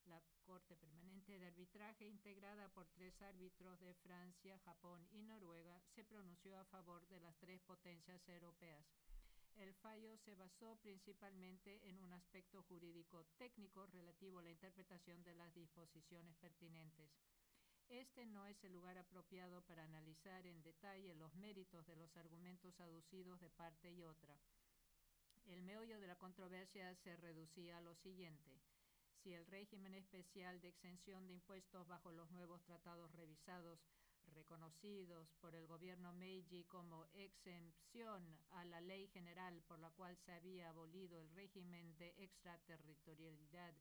La 0.07 0.23
Corte 0.45 0.77
Permanente 0.77 1.37
de 1.37 1.47
Arbitraje, 1.49 2.07
integrada 2.07 2.69
por 2.69 2.87
tres 2.91 3.21
árbitros 3.23 3.81
de 3.81 3.93
Francia, 3.95 4.57
Japón 4.61 5.05
y 5.11 5.23
Noruega, 5.23 5.83
se 5.95 6.05
pronunció 6.05 6.57
a 6.59 6.65
favor 6.67 7.05
de 7.09 7.19
las 7.19 7.37
tres 7.39 7.61
potencias 7.63 8.29
europeas. 8.29 8.87
El 9.57 9.75
fallo 9.75 10.17
se 10.19 10.37
basó 10.37 10.77
principalmente 10.77 11.81
en 11.89 11.99
un 11.99 12.13
aspecto 12.13 12.63
jurídico 12.65 13.25
técnico 13.37 13.87
relativo 13.87 14.39
a 14.39 14.43
la 14.43 14.51
interpretación 14.51 15.25
de 15.25 15.35
las 15.35 15.53
disposiciones 15.55 16.37
pertinentes. 16.37 17.11
Este 17.89 18.27
no 18.27 18.47
es 18.47 18.63
el 18.63 18.73
lugar 18.73 18.99
apropiado 18.99 19.63
para 19.63 19.85
analizar 19.85 20.47
en 20.47 20.63
detalle 20.63 21.15
los 21.17 21.35
méritos 21.35 21.85
de 21.87 21.97
los 21.97 22.17
argumentos 22.17 22.79
aducidos 22.81 23.41
de 23.41 23.51
parte 23.51 23.91
y 23.91 24.05
otra. 24.05 24.39
El 25.47 25.63
meollo 25.63 25.99
de 25.99 26.07
la 26.07 26.17
controversia 26.17 26.95
se 26.97 27.17
reducía 27.17 27.79
a 27.79 27.81
lo 27.81 27.95
siguiente. 27.97 28.61
Si 29.27 29.35
el 29.35 29.45
régimen 29.47 29.93
especial 29.97 30.61
de 30.61 30.69
exención 30.69 31.27
de 31.27 31.33
impuestos 31.33 31.85
bajo 31.89 32.13
los 32.13 32.31
nuevos 32.31 32.63
tratados 32.63 33.11
revisados, 33.17 33.81
reconocidos 34.27 35.35
por 35.41 35.53
el 35.57 35.67
gobierno 35.67 36.13
Meiji 36.13 36.63
como 36.67 37.07
exención 37.13 38.39
a 38.51 38.65
la 38.65 38.81
ley 38.81 39.09
general 39.09 39.61
por 39.67 39.81
la 39.81 39.91
cual 39.91 40.17
se 40.17 40.31
había 40.31 40.69
abolido 40.69 41.19
el 41.19 41.29
régimen 41.31 41.97
de 41.99 42.15
extraterritorialidad, 42.19 43.75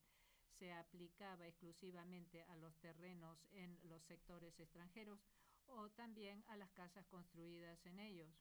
se 0.57 0.73
aplicaba 0.73 1.45
exclusivamente 1.45 2.41
a 2.45 2.55
los 2.55 2.75
terrenos 2.77 3.37
en 3.51 3.77
los 3.83 4.01
sectores 4.05 4.59
extranjeros 4.59 5.19
o 5.67 5.91
también 5.91 6.43
a 6.47 6.57
las 6.57 6.71
casas 6.71 7.05
construidas 7.05 7.85
en 7.85 7.99
ellos. 7.99 8.33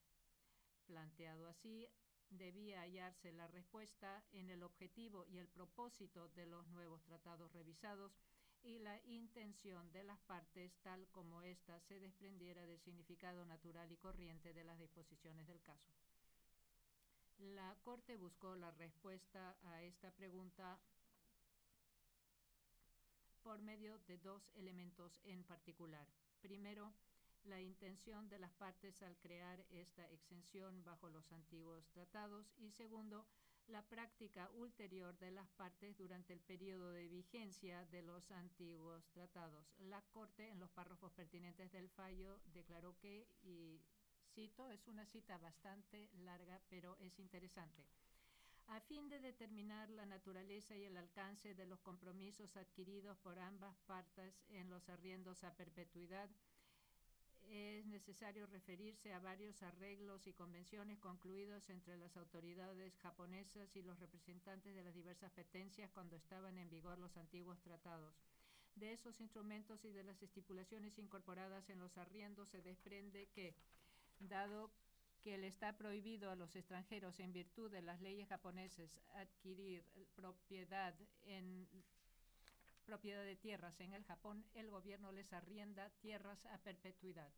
Planteado 0.87 1.49
así, 1.49 1.87
debía 2.39 2.81
hallarse 2.81 3.33
la 3.33 3.47
respuesta 3.49 4.23
en 4.33 4.51
el 4.51 4.63
objetivo 4.63 5.27
y 5.27 5.39
el 5.39 5.49
propósito 5.49 6.29
de 6.31 6.47
los 6.47 6.67
nuevos 6.69 7.03
tratados 7.05 7.53
revisados 7.53 8.13
y 8.63 8.79
la 8.79 8.99
intención 9.05 9.93
de 9.93 10.05
las 10.05 10.19
partes 10.21 10.73
tal 10.83 11.07
como 11.09 11.43
ésta 11.43 11.79
se 11.81 12.01
desprendiera 12.01 12.67
del 12.67 12.81
significado 12.81 13.45
natural 13.45 13.93
y 13.93 13.97
corriente 13.97 14.55
de 14.55 14.65
las 14.65 14.79
disposiciones 14.79 15.47
del 15.47 15.61
caso. 15.63 15.93
La 17.39 17.77
Corte 17.83 18.17
buscó 18.17 18.55
la 18.57 18.71
respuesta 18.71 19.57
a 19.65 19.83
esta 19.83 20.11
pregunta 20.13 20.79
por 23.43 23.61
medio 23.61 23.99
de 24.07 24.17
dos 24.19 24.51
elementos 24.55 25.21
en 25.25 25.45
particular. 25.45 26.07
Primero, 26.41 26.93
la 27.45 27.61
intención 27.61 28.29
de 28.29 28.39
las 28.39 28.53
partes 28.53 29.03
al 29.03 29.17
crear 29.19 29.65
esta 29.71 30.09
exención 30.11 30.83
bajo 30.85 31.09
los 31.09 31.31
antiguos 31.33 31.87
tratados 31.89 32.53
y 32.59 32.71
segundo, 32.71 33.27
la 33.69 33.83
práctica 33.83 34.51
ulterior 34.55 35.17
de 35.19 35.31
las 35.31 35.49
partes 35.51 35.97
durante 35.97 36.33
el 36.33 36.41
periodo 36.41 36.91
de 36.91 37.09
vigencia 37.09 37.85
de 37.87 38.03
los 38.03 38.31
antiguos 38.31 39.09
tratados. 39.11 39.67
La 39.79 40.03
Corte, 40.13 40.49
en 40.49 40.61
los 40.61 40.71
párrafos 40.71 41.13
pertinentes 41.13 41.73
del 41.73 41.89
fallo, 41.89 42.41
declaró 42.53 42.97
que, 42.99 43.27
y 43.43 43.81
cito, 44.35 44.71
es 44.71 44.87
una 44.87 45.07
cita 45.07 45.39
bastante 45.39 46.11
larga, 46.19 46.61
pero 46.69 46.97
es 46.99 47.19
interesante 47.19 47.85
a 48.69 48.81
fin 48.81 49.09
de 49.09 49.21
determinar 49.21 49.91
la 49.91 50.07
naturaleza 50.07 50.75
y 50.77 50.85
el 50.85 50.97
alcance 50.97 51.55
de 51.55 51.67
los 51.67 51.81
compromisos 51.81 52.57
adquiridos 52.57 53.17
por 53.19 53.39
ambas 53.39 53.77
partes 53.87 54.35
en 54.49 54.71
los 54.71 54.89
arriendos 54.89 55.45
a 55.45 55.55
perpetuidad, 55.55 56.31
es 57.51 57.87
necesario 57.87 58.47
referirse 58.47 59.13
a 59.13 59.19
varios 59.19 59.63
arreglos 59.63 60.27
y 60.27 60.33
convenciones 60.33 60.99
concluidos 60.99 61.69
entre 61.71 61.97
las 61.97 62.17
autoridades 62.17 62.97
japonesas 62.99 63.75
y 63.77 63.83
los 63.83 63.99
representantes 64.01 64.75
de 64.75 64.83
las 64.83 64.95
diversas 64.95 65.31
petencias 65.33 65.91
cuando 65.93 66.17
estaban 66.17 66.59
en 66.59 66.69
vigor 66.69 66.99
los 66.99 67.17
antiguos 67.17 67.61
tratados. 67.61 68.15
De 68.75 68.93
esos 68.93 69.21
instrumentos 69.21 69.85
y 69.85 69.93
de 69.93 70.03
las 70.03 70.23
estipulaciones 70.23 70.99
incorporadas 70.99 71.69
en 71.71 71.79
los 71.79 71.97
arriendos 71.97 72.49
se 72.49 72.61
desprende 72.63 73.29
que, 73.29 73.55
dado 74.19 74.71
que 75.23 75.39
le 75.39 75.47
está 75.47 75.77
prohibido 75.77 76.31
a 76.31 76.37
los 76.37 76.55
extranjeros 76.57 77.19
en 77.21 77.33
virtud 77.33 77.71
de 77.71 77.83
las 77.83 78.01
leyes 78.03 78.29
japonesas 78.29 79.01
adquirir 79.15 79.85
propiedad 80.15 80.95
en 81.23 81.67
propiedad 82.85 83.25
de 83.25 83.37
tierras 83.37 83.81
en 83.81 83.93
el 83.93 84.05
Japón, 84.05 84.45
el 84.55 84.71
gobierno 84.71 85.13
les 85.13 85.33
arrienda 85.33 85.91
tierras 86.01 86.47
a 86.47 86.59
perpetuidad. 86.59 87.31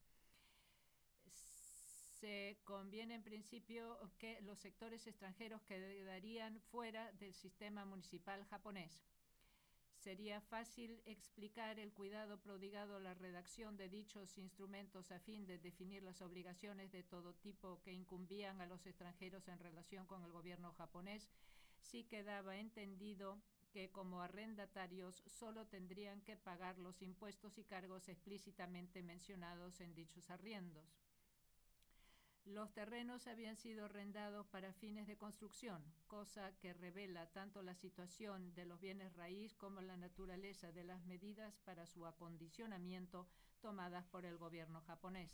Se 2.21 2.59
conviene 2.65 3.15
en 3.15 3.23
principio 3.23 3.99
que 4.19 4.41
los 4.43 4.59
sectores 4.59 5.07
extranjeros 5.07 5.63
quedarían 5.63 6.61
fuera 6.71 7.13
del 7.13 7.35
sistema 7.35 7.85
municipal 7.85 8.45
japonés 8.47 9.07
Sería 10.07 10.41
fácil 10.41 11.03
explicar 11.05 11.81
el 11.81 11.93
cuidado 11.93 12.39
prodigado 12.39 12.95
a 12.95 13.01
la 13.01 13.15
redacción 13.15 13.77
de 13.77 13.89
dichos 13.89 14.39
instrumentos 14.39 15.11
a 15.11 15.19
fin 15.19 15.45
de 15.47 15.59
definir 15.59 16.05
las 16.05 16.23
obligaciones 16.23 16.93
de 16.93 17.03
todo 17.03 17.35
tipo 17.35 17.81
que 17.83 17.93
incumbían 17.93 18.61
a 18.61 18.67
los 18.67 18.87
extranjeros 18.87 19.49
en 19.49 19.59
relación 19.59 20.07
con 20.07 20.23
el 20.23 20.31
gobierno 20.31 20.73
japonés 20.75 21.29
si 21.81 22.05
quedaba 22.05 22.57
entendido 22.57 23.43
que 23.77 23.91
como 23.91 24.23
arrendatarios 24.23 25.23
solo 25.27 25.67
tendrían 25.67 26.23
que 26.23 26.35
pagar 26.35 26.79
los 26.79 27.03
impuestos 27.03 27.59
y 27.59 27.65
cargos 27.65 28.09
explícitamente 28.09 29.03
mencionados 29.03 29.83
en 29.83 29.95
dichos 29.95 30.31
arriendos. 30.31 30.97
Los 32.47 32.73
terrenos 32.73 33.27
habían 33.27 33.59
sido 33.59 33.85
arrendados 33.85 34.47
para 34.47 34.73
fines 34.73 35.07
de 35.07 35.19
construcción, 35.19 35.85
cosa 36.07 36.57
que 36.57 36.73
revela 36.73 37.31
tanto 37.33 37.61
la 37.61 37.75
situación 37.75 38.55
de 38.55 38.65
los 38.65 38.81
bienes 38.81 39.15
raíz 39.15 39.55
como 39.55 39.83
la 39.83 39.99
naturaleza 39.99 40.73
de 40.73 40.85
las 40.85 41.05
medidas 41.05 41.59
para 41.67 41.85
su 41.85 42.07
acondicionamiento 42.07 43.29
tomadas 43.61 44.07
por 44.07 44.25
el 44.25 44.39
gobierno 44.39 44.81
japonés. 44.87 45.31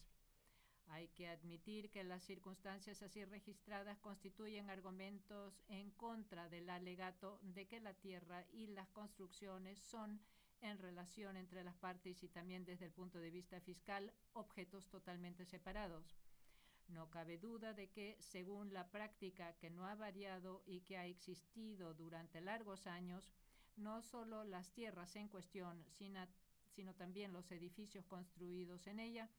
Hay 0.89 1.09
que 1.09 1.29
admitir 1.29 1.91
que 1.91 2.05
las 2.05 2.23
circunstancias 2.23 3.03
así 3.03 3.25
registradas 3.25 3.99
constituyen 3.99 4.69
argumentos 4.69 5.63
en 5.69 5.91
contra 5.93 6.49
del 6.49 6.69
alegato 6.69 7.39
de 7.43 7.67
que 7.67 7.81
la 7.81 7.95
tierra 7.95 8.45
y 8.53 8.67
las 8.67 8.89
construcciones 8.91 9.79
son, 9.79 10.21
en 10.61 10.79
relación 10.79 11.37
entre 11.37 11.65
las 11.65 11.75
partes 11.75 12.23
y 12.23 12.29
también 12.29 12.65
desde 12.65 12.87
el 12.87 12.93
punto 12.93 13.19
de 13.19 13.31
vista 13.31 13.61
fiscal, 13.61 14.13
objetos 14.35 14.89
totalmente 14.89 15.45
separados. 15.45 16.15
No 16.89 17.11
cabe 17.11 17.39
duda 17.39 17.73
de 17.73 17.89
que, 17.91 18.17
según 18.21 18.73
la 18.73 18.91
práctica 18.91 19.55
que 19.55 19.71
no 19.71 19.87
ha 19.87 19.95
variado 19.95 20.63
y 20.67 20.83
que 20.83 20.99
ha 20.99 21.07
existido 21.07 21.95
durante 21.95 22.41
largos 22.41 22.87
años, 22.87 23.33
no 23.77 24.03
solo 24.03 24.45
las 24.45 24.71
tierras 24.73 25.17
en 25.17 25.29
cuestión, 25.29 25.85
sino, 25.89 26.95
también 26.95 27.33
los 27.33 27.51
edificios 27.51 28.05
construidos 28.07 28.87
en 28.87 29.01
ella, 29.01 29.31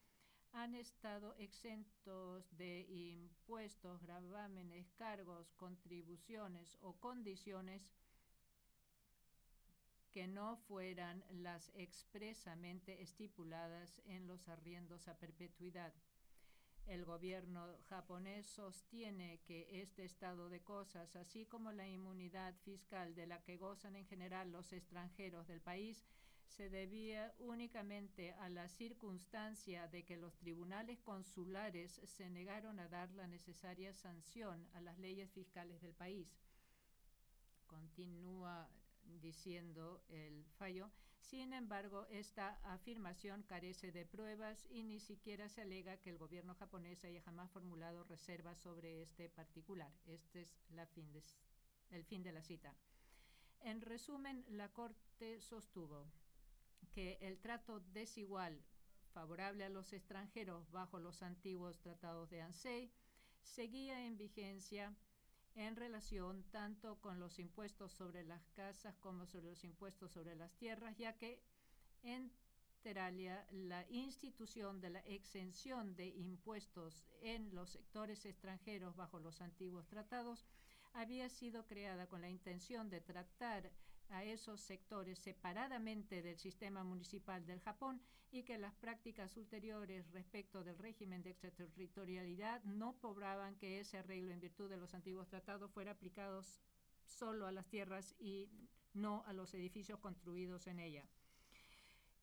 han 0.54 0.76
estado 0.76 1.36
exentos 1.40 2.46
de 2.58 2.82
impuestos, 2.90 4.02
gravámenes, 4.04 4.92
cargos, 4.94 5.52
contribuciones 5.54 6.78
o 6.82 6.94
condiciones 7.00 7.92
que 10.12 10.28
no 10.28 10.58
fueran 10.68 11.24
las 11.32 11.72
expresamente 11.74 13.02
estipuladas 13.02 14.00
en 14.06 14.28
los 14.28 14.48
arriendos 14.48 15.08
a 15.08 15.18
perpetuidad. 15.18 15.92
El 16.86 17.04
gobierno 17.04 17.66
japonés 17.90 18.46
sostiene 18.46 19.40
que 19.46 19.82
este 19.82 20.06
estado 20.06 20.50
de 20.50 20.62
cosas, 20.62 21.16
así 21.16 21.48
como 21.48 21.72
la 21.72 21.88
inmunidad 21.88 22.54
fiscal 22.60 23.16
de 23.16 23.26
la 23.26 23.42
que 23.42 23.58
gozan 23.58 23.96
en 23.96 24.06
general 24.06 24.52
los 24.52 24.72
extranjeros 24.72 25.48
del 25.48 25.62
país, 25.62 26.06
se 26.56 26.70
debía 26.70 27.34
únicamente 27.40 28.34
a 28.34 28.50
la 28.50 28.68
circunstancia 28.70 29.88
de 29.88 30.04
que 30.04 30.18
los 30.18 30.36
tribunales 30.38 31.00
consulares 31.00 32.00
se 32.06 32.30
negaron 32.30 32.80
a 32.80 32.88
dar 32.88 33.10
la 33.12 33.28
necesaria 33.28 33.94
sanción 33.94 34.68
a 34.74 34.82
las 34.82 34.98
leyes 35.00 35.32
fiscales 35.32 35.82
del 35.82 35.94
país 35.94 36.28
continúa 37.74 38.70
diciendo 39.22 40.04
el 40.10 40.46
fallo. 40.58 40.90
Sin 41.20 41.54
embargo, 41.54 42.06
esta 42.10 42.60
afirmación 42.72 43.44
carece 43.44 43.92
de 43.92 44.06
pruebas 44.06 44.66
y 44.70 44.84
ni 44.84 45.00
siquiera 45.00 45.50
se 45.50 45.62
alega 45.62 45.98
que 45.98 46.10
el 46.10 46.18
gobierno 46.18 46.54
japonés 46.56 47.04
haya 47.06 47.22
jamás 47.22 47.50
formulado 47.52 48.04
reservas 48.04 48.60
sobre 48.60 49.02
este 49.02 49.30
particular. 49.30 49.92
Este 50.06 50.42
es 50.42 51.38
el 51.92 52.04
fin 52.04 52.24
de 52.24 52.32
la 52.32 52.42
cita. 52.42 52.76
En 53.62 53.82
resumen, 53.82 54.46
la 54.50 54.70
Corte 54.70 55.40
sostuvo 55.40 56.06
que 56.92 57.18
el 57.22 57.40
trato 57.40 57.80
desigual 57.94 58.62
favorable 59.14 59.64
a 59.64 59.70
los 59.70 59.94
extranjeros 59.94 60.72
bajo 60.72 61.00
los 61.00 61.22
antiguos 61.22 61.80
tratados 61.80 62.30
de 62.30 62.42
Ansei 62.42 62.92
seguía 63.42 64.06
en 64.06 64.18
vigencia 64.18 64.96
en 65.56 65.76
relación 65.76 66.44
tanto 66.52 67.00
con 67.02 67.20
los 67.20 67.38
impuestos 67.38 67.92
sobre 67.92 68.24
las 68.24 68.48
casas 68.50 68.96
como 68.98 69.26
sobre 69.28 69.50
los 69.50 69.64
impuestos 69.64 70.12
sobre 70.12 70.36
las 70.36 70.52
tierras, 70.56 70.98
ya 70.98 71.16
que 71.18 71.40
en 72.02 72.32
alteraría 72.84 73.48
la 73.52 73.86
institución 73.90 74.82
de 74.82 74.90
la 74.90 75.00
exención 75.06 75.96
de 75.96 76.08
impuestos 76.08 77.06
en 77.22 77.56
los 77.56 77.70
sectores 77.70 78.26
extranjeros 78.26 78.98
bajo 78.98 79.20
los 79.20 79.40
antiguos 79.40 79.88
tratados 79.88 80.46
había 80.92 81.30
sido 81.30 81.66
creada 81.66 82.08
con 82.08 82.20
la 82.20 82.30
intención 82.30 82.90
de 82.90 83.00
tratar 83.00 83.72
a 84.14 84.24
esos 84.24 84.62
sectores 84.62 85.20
separadamente 85.20 86.22
del 86.22 86.38
sistema 86.38 86.84
municipal 86.84 87.46
del 87.46 87.60
Japón 87.60 88.02
y 88.32 88.44
que 88.44 88.58
las 88.58 88.74
prácticas 88.76 89.36
ulteriores 89.38 90.12
respecto 90.12 90.64
del 90.64 90.78
régimen 90.78 91.22
de 91.22 91.32
extraterritorialidad 91.32 92.64
no 92.64 92.94
probaban 92.94 93.56
que 93.56 93.80
ese 93.80 93.98
arreglo 93.98 94.32
en 94.32 94.40
virtud 94.40 94.70
de 94.70 94.78
los 94.78 94.94
antiguos 94.94 95.28
tratados 95.28 95.72
fuera 95.72 95.92
aplicado 95.92 96.42
solo 97.06 97.48
a 97.48 97.52
las 97.52 97.68
tierras 97.68 98.16
y 98.20 98.50
no 98.94 99.24
a 99.26 99.34
los 99.34 99.54
edificios 99.54 100.00
construidos 100.00 100.68
en 100.68 100.80
ella. 100.80 101.06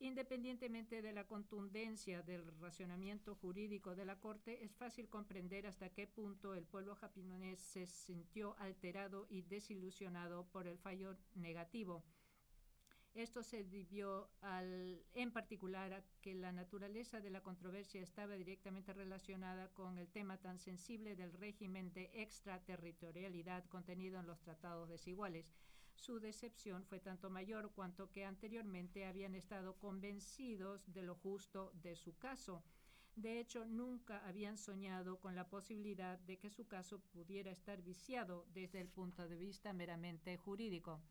Independientemente 0.01 1.03
de 1.03 1.13
la 1.13 1.27
contundencia 1.27 2.23
del 2.23 2.45
racionamiento 2.59 3.35
jurídico 3.37 3.95
de 3.95 4.05
la 4.05 4.19
Corte, 4.19 4.65
es 4.65 4.75
fácil 4.75 5.09
comprender 5.09 5.67
hasta 5.67 5.91
qué 5.91 6.07
punto 6.07 6.55
el 6.55 6.65
pueblo 6.65 6.97
japonés 6.97 7.61
se 7.61 7.87
sintió 7.87 8.57
alterado 8.59 9.27
y 9.31 9.43
desilusionado 9.43 10.47
por 10.49 10.67
el 10.67 10.79
fallo 10.79 11.17
negativo 11.35 12.03
esto 13.15 13.43
se 13.43 13.65
debió 13.65 14.31
en 15.15 15.33
particular 15.33 15.93
a 15.93 16.05
que 16.21 16.35
la 16.35 16.53
naturaleza 16.53 17.21
de 17.21 17.31
la 17.31 17.43
controversia 17.43 18.01
estaba 18.01 18.35
directamente 18.35 18.93
relacionada 18.93 19.69
con 19.75 19.99
el 19.99 20.09
tema 20.09 20.39
tan 20.39 20.59
sensible 20.59 21.17
del 21.17 21.33
régimen 21.33 21.93
de 21.93 22.11
extraterritorialidad 22.15 23.65
contenido 23.67 24.21
en 24.21 24.27
los 24.27 24.41
tratados 24.41 24.89
desiguales. 24.89 25.53
Su 26.01 26.19
decepción 26.19 26.85
fue 26.87 26.99
tanto 26.99 27.29
mayor 27.29 27.73
cuanto 27.73 28.11
que 28.11 28.25
anteriormente 28.25 29.05
habían 29.05 29.35
estado 29.35 29.77
convencidos 29.77 30.91
de 30.95 31.03
lo 31.03 31.15
justo 31.15 31.73
de 31.75 31.95
su 31.95 32.17
caso. 32.17 32.65
De 33.17 33.39
hecho, 33.39 33.67
nunca 33.67 34.27
habían 34.27 34.57
soñado 34.57 35.21
con 35.21 35.37
la 35.37 35.51
posibilidad 35.51 36.19
de 36.21 36.39
que 36.39 36.49
su 36.49 36.67
caso 36.67 37.01
pudiera 37.13 37.51
estar 37.51 37.83
viciado 37.83 38.47
desde 38.55 38.81
el 38.81 38.89
punto 38.89 39.29
de 39.29 39.37
vista 39.37 39.75
meramente 39.75 40.39
jurídico. 40.39 41.03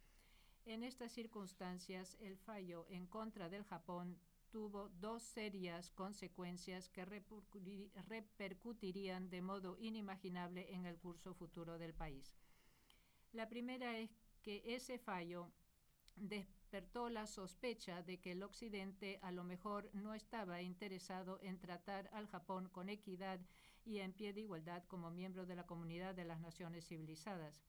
En 0.65 0.83
estas 0.83 1.11
circunstancias, 1.11 2.17
el 2.19 2.35
fallo 2.35 2.87
en 2.89 3.05
contra 3.05 3.47
del 3.47 3.65
Japón 3.65 4.17
tuvo 4.49 4.89
dos 4.89 5.21
serias 5.21 5.91
consecuencias 5.91 6.89
que 6.89 7.05
repercutirían 7.05 9.29
de 9.29 9.41
modo 9.43 9.77
inimaginable 9.79 10.73
en 10.73 10.87
el 10.87 10.97
curso 10.97 11.35
futuro 11.35 11.77
del 11.77 11.93
país. 11.93 12.39
La 13.33 13.47
primera 13.47 13.99
es 13.99 14.17
que 14.49 14.63
ese 14.65 14.97
fallo 14.97 15.51
despertó 16.15 17.07
la 17.11 17.27
sospecha 17.27 18.01
de 18.01 18.19
que 18.19 18.31
el 18.31 18.41
Occidente 18.41 19.19
a 19.21 19.31
lo 19.31 19.43
mejor 19.43 19.91
no 19.93 20.15
estaba 20.15 20.63
interesado 20.63 21.39
en 21.43 21.59
tratar 21.59 22.09
al 22.13 22.25
Japón 22.25 22.67
con 22.69 22.89
equidad 22.89 23.39
y 23.85 23.99
en 23.99 24.11
pie 24.11 24.33
de 24.33 24.41
igualdad 24.41 24.83
como 24.85 25.11
miembro 25.11 25.45
de 25.45 25.53
la 25.53 25.67
comunidad 25.67 26.15
de 26.15 26.25
las 26.25 26.39
naciones 26.39 26.87
civilizadas 26.87 27.61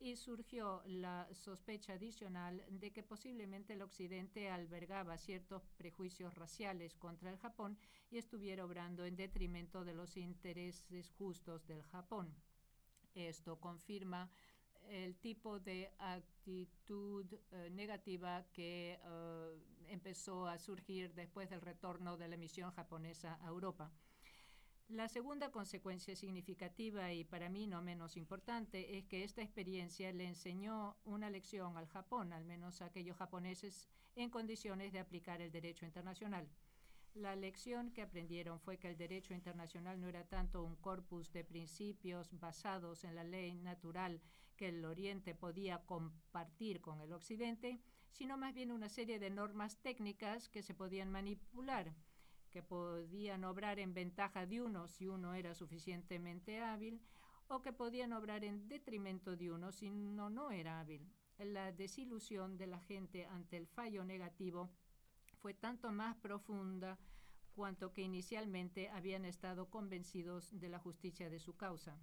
y 0.00 0.16
surgió 0.16 0.82
la 0.86 1.28
sospecha 1.32 1.92
adicional 1.92 2.60
de 2.70 2.90
que 2.90 3.04
posiblemente 3.04 3.74
el 3.74 3.82
Occidente 3.82 4.50
albergaba 4.50 5.18
ciertos 5.18 5.62
prejuicios 5.76 6.34
raciales 6.34 6.96
contra 6.96 7.30
el 7.30 7.38
Japón 7.38 7.78
y 8.10 8.18
estuviera 8.18 8.64
obrando 8.64 9.04
en 9.04 9.14
detrimento 9.14 9.84
de 9.84 9.94
los 9.94 10.16
intereses 10.16 11.08
justos 11.12 11.68
del 11.68 11.84
Japón. 11.84 12.34
Esto 13.14 13.60
confirma 13.60 14.28
el 14.88 15.16
tipo 15.16 15.58
de 15.60 15.90
actitud 15.98 17.26
eh, 17.52 17.70
negativa 17.70 18.44
que 18.52 18.98
eh, 19.02 19.58
empezó 19.88 20.46
a 20.46 20.58
surgir 20.58 21.12
después 21.14 21.50
del 21.50 21.60
retorno 21.60 22.16
de 22.16 22.28
la 22.28 22.36
misión 22.36 22.70
japonesa 22.72 23.38
a 23.42 23.48
Europa. 23.48 23.90
La 24.88 25.08
segunda 25.08 25.50
consecuencia 25.50 26.14
significativa 26.14 27.12
y 27.12 27.24
para 27.24 27.48
mí 27.48 27.66
no 27.66 27.82
menos 27.82 28.16
importante 28.16 28.96
es 28.96 29.04
que 29.06 29.24
esta 29.24 29.42
experiencia 29.42 30.12
le 30.12 30.28
enseñó 30.28 30.96
una 31.04 31.28
lección 31.28 31.76
al 31.76 31.88
Japón, 31.88 32.32
al 32.32 32.44
menos 32.44 32.80
a 32.80 32.86
aquellos 32.86 33.16
japoneses 33.16 33.88
en 34.14 34.30
condiciones 34.30 34.92
de 34.92 35.00
aplicar 35.00 35.40
el 35.40 35.50
derecho 35.50 35.84
internacional. 35.84 36.48
La 37.14 37.34
lección 37.34 37.90
que 37.90 38.02
aprendieron 38.02 38.60
fue 38.60 38.78
que 38.78 38.88
el 38.88 38.96
derecho 38.96 39.34
internacional 39.34 40.00
no 40.00 40.06
era 40.06 40.22
tanto 40.24 40.62
un 40.62 40.76
corpus 40.76 41.32
de 41.32 41.42
principios 41.42 42.38
basados 42.38 43.02
en 43.04 43.16
la 43.16 43.24
ley 43.24 43.54
natural 43.54 44.20
que 44.56 44.68
el 44.68 44.84
Oriente 44.84 45.34
podía 45.34 45.84
compartir 45.86 46.80
con 46.80 47.00
el 47.00 47.12
Occidente, 47.12 47.80
sino 48.10 48.36
más 48.36 48.54
bien 48.54 48.72
una 48.72 48.88
serie 48.88 49.18
de 49.18 49.30
normas 49.30 49.76
técnicas 49.78 50.48
que 50.48 50.62
se 50.62 50.74
podían 50.74 51.10
manipular 51.10 51.94
que 52.56 52.62
podían 52.62 53.44
obrar 53.44 53.78
en 53.78 53.92
ventaja 53.92 54.46
de 54.46 54.62
uno 54.62 54.88
si 54.88 55.06
uno 55.06 55.34
era 55.34 55.54
suficientemente 55.54 56.62
hábil 56.62 57.02
o 57.48 57.60
que 57.60 57.70
podían 57.70 58.14
obrar 58.14 58.44
en 58.44 58.66
detrimento 58.66 59.36
de 59.36 59.52
uno 59.52 59.72
si 59.72 59.90
uno 59.90 60.30
no 60.30 60.50
era 60.50 60.80
hábil. 60.80 61.06
La 61.38 61.70
desilusión 61.70 62.56
de 62.56 62.66
la 62.66 62.80
gente 62.80 63.26
ante 63.26 63.58
el 63.58 63.66
fallo 63.66 64.06
negativo 64.06 64.70
fue 65.42 65.52
tanto 65.52 65.92
más 65.92 66.16
profunda 66.16 66.98
cuanto 67.54 67.92
que 67.92 68.00
inicialmente 68.00 68.88
habían 68.88 69.26
estado 69.26 69.68
convencidos 69.68 70.58
de 70.58 70.70
la 70.70 70.78
justicia 70.78 71.28
de 71.28 71.40
su 71.40 71.56
causa. 71.56 71.98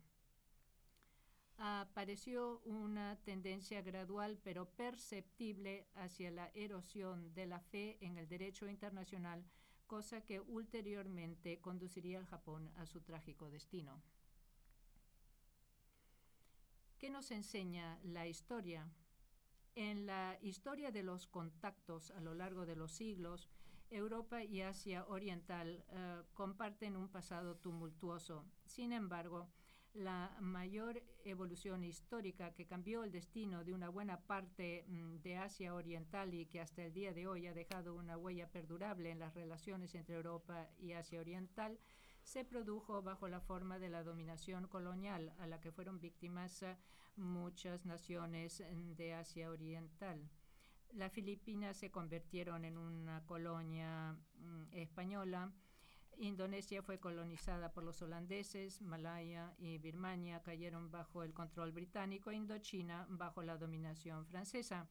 Apareció 1.57 2.59
una 2.65 3.17
tendencia 3.23 3.81
gradual 3.81 4.39
pero 4.43 4.69
perceptible 4.69 5.87
hacia 5.95 6.31
la 6.31 6.49
erosión 6.53 7.33
de 7.33 7.45
la 7.45 7.59
fe 7.59 7.97
en 8.01 8.17
el 8.17 8.27
derecho 8.27 8.67
internacional 8.67 9.45
cosa 9.93 10.21
que 10.21 10.39
ulteriormente 10.39 11.59
conduciría 11.59 12.17
al 12.17 12.25
Japón 12.25 12.71
a 12.77 12.85
su 12.87 13.01
trágico 13.01 13.49
destino. 13.49 14.01
¿Qué 16.97 17.09
nos 17.09 17.31
enseña 17.31 17.99
la 18.03 18.27
historia? 18.27 18.89
En 19.75 20.05
la 20.05 20.37
historia 20.41 20.91
de 20.91 21.03
los 21.03 21.27
contactos 21.27 22.11
a 22.11 22.21
lo 22.21 22.33
largo 22.33 22.65
de 22.65 22.75
los 22.75 22.91
siglos, 22.91 23.49
Europa 23.89 24.43
y 24.43 24.61
Asia 24.61 25.05
Oriental 25.07 25.85
eh, 25.89 26.23
comparten 26.33 26.95
un 26.95 27.09
pasado 27.09 27.57
tumultuoso. 27.57 28.45
Sin 28.65 28.93
embargo, 28.93 29.49
la 29.93 30.35
mayor 30.41 31.03
evolución 31.23 31.83
histórica 31.83 32.53
que 32.53 32.65
cambió 32.65 33.03
el 33.03 33.11
destino 33.11 33.63
de 33.63 33.73
una 33.73 33.89
buena 33.89 34.19
parte 34.21 34.85
mm, 34.87 35.17
de 35.17 35.37
Asia 35.37 35.75
Oriental 35.75 36.33
y 36.33 36.45
que 36.47 36.61
hasta 36.61 36.83
el 36.83 36.93
día 36.93 37.13
de 37.13 37.27
hoy 37.27 37.47
ha 37.47 37.53
dejado 37.53 37.95
una 37.95 38.17
huella 38.17 38.47
perdurable 38.49 39.11
en 39.11 39.19
las 39.19 39.35
relaciones 39.35 39.93
entre 39.93 40.15
Europa 40.15 40.67
y 40.79 40.93
Asia 40.93 41.19
Oriental, 41.19 41.79
se 42.23 42.43
produjo 42.43 43.03
bajo 43.03 43.27
la 43.27 43.41
forma 43.41 43.77
de 43.79 43.89
la 43.89 44.03
dominación 44.03 44.67
colonial 44.67 45.33
a 45.39 45.47
la 45.47 45.59
que 45.59 45.71
fueron 45.71 45.99
víctimas 45.99 46.63
eh, 46.63 46.75
muchas 47.15 47.85
naciones 47.85 48.61
mm, 48.61 48.93
de 48.93 49.13
Asia 49.13 49.51
Oriental. 49.51 50.27
Las 50.93 51.11
Filipinas 51.11 51.77
se 51.77 51.91
convirtieron 51.91 52.65
en 52.65 52.77
una 52.77 53.25
colonia 53.25 54.15
mm, 54.39 54.73
española 54.73 55.51
Indonesia 56.17 56.81
fue 56.81 56.99
colonizada 56.99 57.71
por 57.73 57.83
los 57.83 58.01
holandeses, 58.01 58.81
Malaya 58.81 59.53
y 59.57 59.77
Birmania 59.77 60.41
cayeron 60.41 60.91
bajo 60.91 61.23
el 61.23 61.33
control 61.33 61.71
británico 61.71 62.31
e 62.31 62.35
Indochina 62.35 63.05
bajo 63.09 63.41
la 63.41 63.57
dominación 63.57 64.25
francesa. 64.25 64.87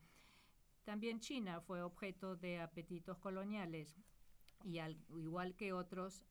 También 0.84 1.20
China 1.20 1.60
fue 1.60 1.82
objeto 1.82 2.36
de 2.36 2.60
apetitos 2.60 3.18
coloniales 3.18 3.96
y 4.64 4.78
al 4.78 4.96
igual 5.16 5.54
que 5.54 5.72
otros, 5.72 6.24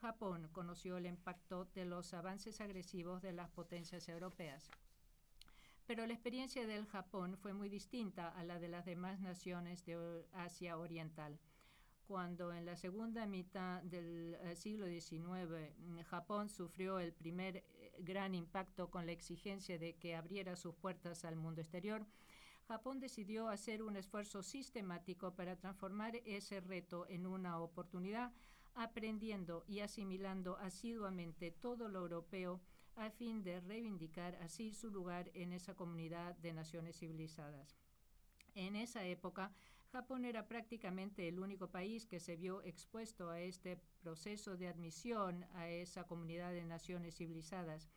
Japón 0.00 0.48
conoció 0.52 0.96
el 0.96 1.06
impacto 1.06 1.66
de 1.74 1.84
los 1.84 2.14
avances 2.14 2.60
agresivos 2.60 3.20
de 3.20 3.32
las 3.32 3.50
potencias 3.50 4.08
europeas. 4.08 4.70
Pero 5.86 6.06
la 6.06 6.14
experiencia 6.14 6.66
del 6.66 6.86
Japón 6.86 7.36
fue 7.36 7.52
muy 7.52 7.68
distinta 7.68 8.28
a 8.28 8.44
la 8.44 8.58
de 8.58 8.68
las 8.68 8.86
demás 8.86 9.20
naciones 9.20 9.84
de 9.84 10.26
Asia 10.32 10.78
Oriental 10.78 11.38
cuando 12.10 12.52
en 12.52 12.66
la 12.66 12.74
segunda 12.74 13.24
mitad 13.24 13.80
del 13.82 14.34
eh, 14.42 14.56
siglo 14.56 14.86
XIX 14.86 15.70
mm, 15.78 16.00
Japón 16.00 16.48
sufrió 16.48 16.98
el 16.98 17.12
primer 17.12 17.58
eh, 17.58 17.92
gran 18.00 18.34
impacto 18.34 18.90
con 18.90 19.06
la 19.06 19.12
exigencia 19.12 19.78
de 19.78 19.94
que 19.94 20.16
abriera 20.16 20.56
sus 20.56 20.74
puertas 20.74 21.24
al 21.24 21.36
mundo 21.36 21.60
exterior, 21.60 22.04
Japón 22.66 22.98
decidió 22.98 23.48
hacer 23.48 23.80
un 23.84 23.94
esfuerzo 23.94 24.42
sistemático 24.42 25.36
para 25.36 25.54
transformar 25.54 26.16
ese 26.24 26.58
reto 26.58 27.06
en 27.08 27.28
una 27.28 27.60
oportunidad, 27.60 28.32
aprendiendo 28.74 29.62
y 29.68 29.78
asimilando 29.78 30.56
asiduamente 30.56 31.52
todo 31.52 31.88
lo 31.88 32.00
europeo 32.00 32.60
a 32.96 33.10
fin 33.10 33.44
de 33.44 33.60
reivindicar 33.60 34.34
así 34.42 34.74
su 34.74 34.90
lugar 34.90 35.30
en 35.34 35.52
esa 35.52 35.76
comunidad 35.76 36.34
de 36.38 36.54
naciones 36.54 36.98
civilizadas. 36.98 37.76
En 38.56 38.74
esa 38.74 39.04
época, 39.04 39.52
Japón 39.90 40.24
era 40.24 40.46
prácticamente 40.46 41.26
el 41.26 41.40
único 41.40 41.68
país 41.68 42.06
que 42.06 42.20
se 42.20 42.36
vio 42.36 42.62
expuesto 42.62 43.30
a 43.30 43.40
este 43.40 43.76
proceso 44.00 44.56
de 44.56 44.68
admisión 44.68 45.44
a 45.54 45.68
esa 45.68 46.04
comunidad 46.06 46.52
de 46.52 46.64
naciones 46.64 47.16
civilizadas 47.16 47.88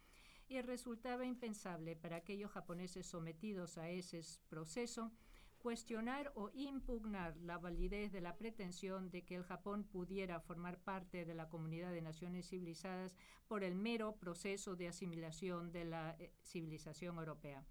y 0.47 0.59
resultaba 0.61 1.23
impensable 1.25 1.95
para 1.95 2.17
aquellos 2.17 2.51
japoneses 2.51 3.05
sometidos 3.05 3.77
a 3.77 3.89
ese 3.89 4.21
proceso 4.49 5.11
cuestionar 5.59 6.31
o 6.35 6.49
impugnar 6.53 7.37
la 7.37 7.57
validez 7.57 8.11
de 8.11 8.21
la 8.21 8.35
pretensión 8.37 9.09
de 9.11 9.23
que 9.23 9.35
el 9.35 9.43
Japón 9.43 9.85
pudiera 9.85 10.41
formar 10.41 10.77
parte 10.79 11.23
de 11.25 11.35
la 11.35 11.47
comunidad 11.47 11.93
de 11.93 12.01
naciones 12.01 12.49
civilizadas 12.49 13.15
por 13.47 13.63
el 13.63 13.75
mero 13.75 14.17
proceso 14.17 14.75
de 14.75 14.89
asimilación 14.89 15.71
de 15.71 15.85
la 15.85 16.17
eh, 16.19 16.33
civilización 16.43 17.17
europea. 17.17 17.63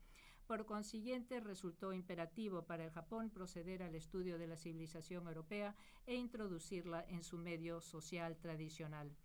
Por 0.47 0.67
consiguiente, 0.67 1.41
resultó 1.41 1.93
imperativo 1.93 2.65
para 2.65 2.85
el 2.85 2.91
Japón 2.91 3.31
proceder 3.31 3.83
al 3.83 3.95
estudio 3.95 4.39
de 4.39 4.47
la 4.47 4.57
civilización 4.57 5.27
europea 5.27 5.75
e 6.07 6.15
introducirla 6.15 7.05
en 7.09 7.23
su 7.23 7.39
medio 7.39 7.81
social 7.81 8.37
tradicional. 8.39 9.17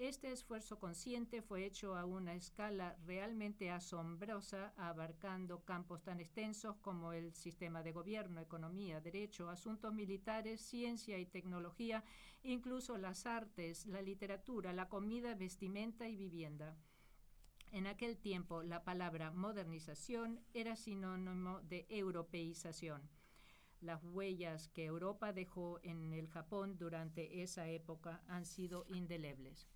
Este 0.00 0.32
esfuerzo 0.32 0.78
consciente 0.78 1.42
fue 1.42 1.66
hecho 1.66 1.94
a 1.94 2.06
una 2.06 2.34
escala 2.34 2.96
realmente 3.04 3.70
asombrosa, 3.70 4.72
abarcando 4.78 5.62
campos 5.66 6.02
tan 6.02 6.20
extensos 6.20 6.76
como 6.76 7.12
el 7.12 7.34
sistema 7.34 7.82
de 7.82 7.92
gobierno, 7.92 8.40
economía, 8.40 9.02
derecho, 9.02 9.50
asuntos 9.50 9.92
militares, 9.92 10.62
ciencia 10.62 11.18
y 11.18 11.26
tecnología, 11.26 12.02
incluso 12.42 12.96
las 12.96 13.26
artes, 13.26 13.84
la 13.84 14.00
literatura, 14.00 14.72
la 14.72 14.88
comida, 14.88 15.34
vestimenta 15.34 16.08
y 16.08 16.16
vivienda. 16.16 16.78
En 17.72 17.86
aquel 17.86 18.18
tiempo 18.18 18.64
la 18.64 18.82
palabra 18.82 19.30
modernización 19.30 20.40
era 20.54 20.74
sinónimo 20.74 21.60
de 21.60 21.86
europeización. 21.88 23.08
Las 23.80 24.02
huellas 24.02 24.68
que 24.68 24.84
Europa 24.86 25.32
dejó 25.32 25.78
en 25.84 26.12
el 26.12 26.28
Japón 26.28 26.78
durante 26.78 27.42
esa 27.42 27.68
época 27.68 28.22
han 28.26 28.44
sido 28.44 28.86
indelebles. 28.88 29.68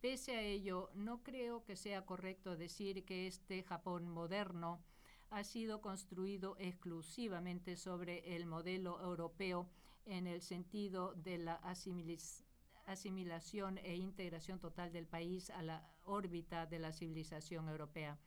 Pese 0.00 0.36
a 0.36 0.42
ello, 0.42 0.90
no 0.94 1.22
creo 1.22 1.64
que 1.64 1.74
sea 1.74 2.04
correcto 2.04 2.56
decir 2.56 3.04
que 3.04 3.26
este 3.26 3.62
Japón 3.62 4.08
moderno 4.08 4.84
ha 5.30 5.44
sido 5.44 5.80
construido 5.80 6.56
exclusivamente 6.58 7.76
sobre 7.76 8.36
el 8.36 8.46
modelo 8.46 9.00
europeo 9.02 9.68
en 10.04 10.26
el 10.26 10.42
sentido 10.42 11.14
de 11.14 11.38
la 11.38 11.54
asimilación 12.88 13.78
e 13.78 13.96
integración 13.96 14.58
total 14.58 14.92
del 14.92 15.06
país 15.06 15.50
a 15.50 15.62
la 15.62 15.88
órbita 16.04 16.66
de 16.66 16.78
la 16.78 16.92
civilización 16.92 17.68
europea. 17.68 18.18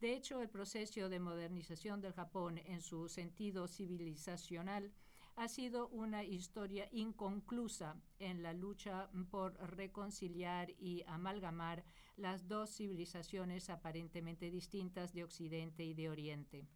De 0.00 0.14
hecho, 0.14 0.40
el 0.40 0.48
proceso 0.48 1.08
de 1.08 1.20
modernización 1.20 2.00
del 2.00 2.14
Japón 2.14 2.58
en 2.58 2.80
su 2.80 3.08
sentido 3.08 3.68
civilizacional 3.68 4.92
ha 5.36 5.48
sido 5.48 5.88
una 5.88 6.24
historia 6.24 6.88
inconclusa 6.92 7.96
en 8.18 8.42
la 8.42 8.52
lucha 8.52 9.10
por 9.30 9.54
reconciliar 9.70 10.70
y 10.78 11.02
amalgamar 11.06 11.84
las 12.16 12.48
dos 12.48 12.70
civilizaciones 12.76 13.70
aparentemente 13.70 14.50
distintas 14.50 15.12
de 15.12 15.24
Occidente 15.24 15.84
y 15.84 15.94
de 15.94 16.10
Oriente. 16.10 16.66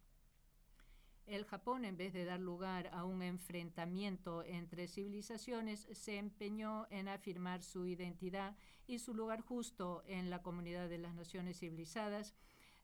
El 1.25 1.43
Japón, 1.45 1.85
en 1.85 1.97
vez 1.97 2.13
de 2.13 2.23
dar 2.23 2.39
lugar 2.39 2.87
a 2.93 3.03
un 3.03 3.23
enfrentamiento 3.23 4.43
entre 4.43 4.87
civilizaciones, 4.87 5.87
se 5.91 6.17
empeñó 6.17 6.85
en 6.91 7.07
afirmar 7.07 7.63
su 7.63 7.87
identidad 7.87 8.55
y 8.85 8.99
su 8.99 9.15
lugar 9.15 9.41
justo 9.41 10.03
en 10.05 10.29
la 10.29 10.43
comunidad 10.43 10.87
de 10.87 10.99
las 10.99 11.15
naciones 11.15 11.57
civilizadas, 11.57 12.35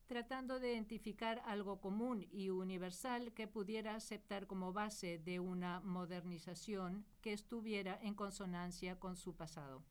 tratando 0.08 0.60
de 0.60 0.74
identificar 0.74 1.44
algo 1.46 1.80
común 1.80 2.28
y 2.32 2.50
universal 2.50 3.32
que 3.32 3.48
pudiera 3.48 3.96
aceptar 3.96 4.48
como 4.48 4.74
base 4.74 5.20
de 5.20 5.39
una 5.39 5.80
modernización 5.82 7.06
que 7.22 7.34
estuviera 7.34 8.00
en 8.02 8.16
consonancia 8.16 9.00
con 9.00 9.16
su 9.16 9.36
pasado. 9.36 9.84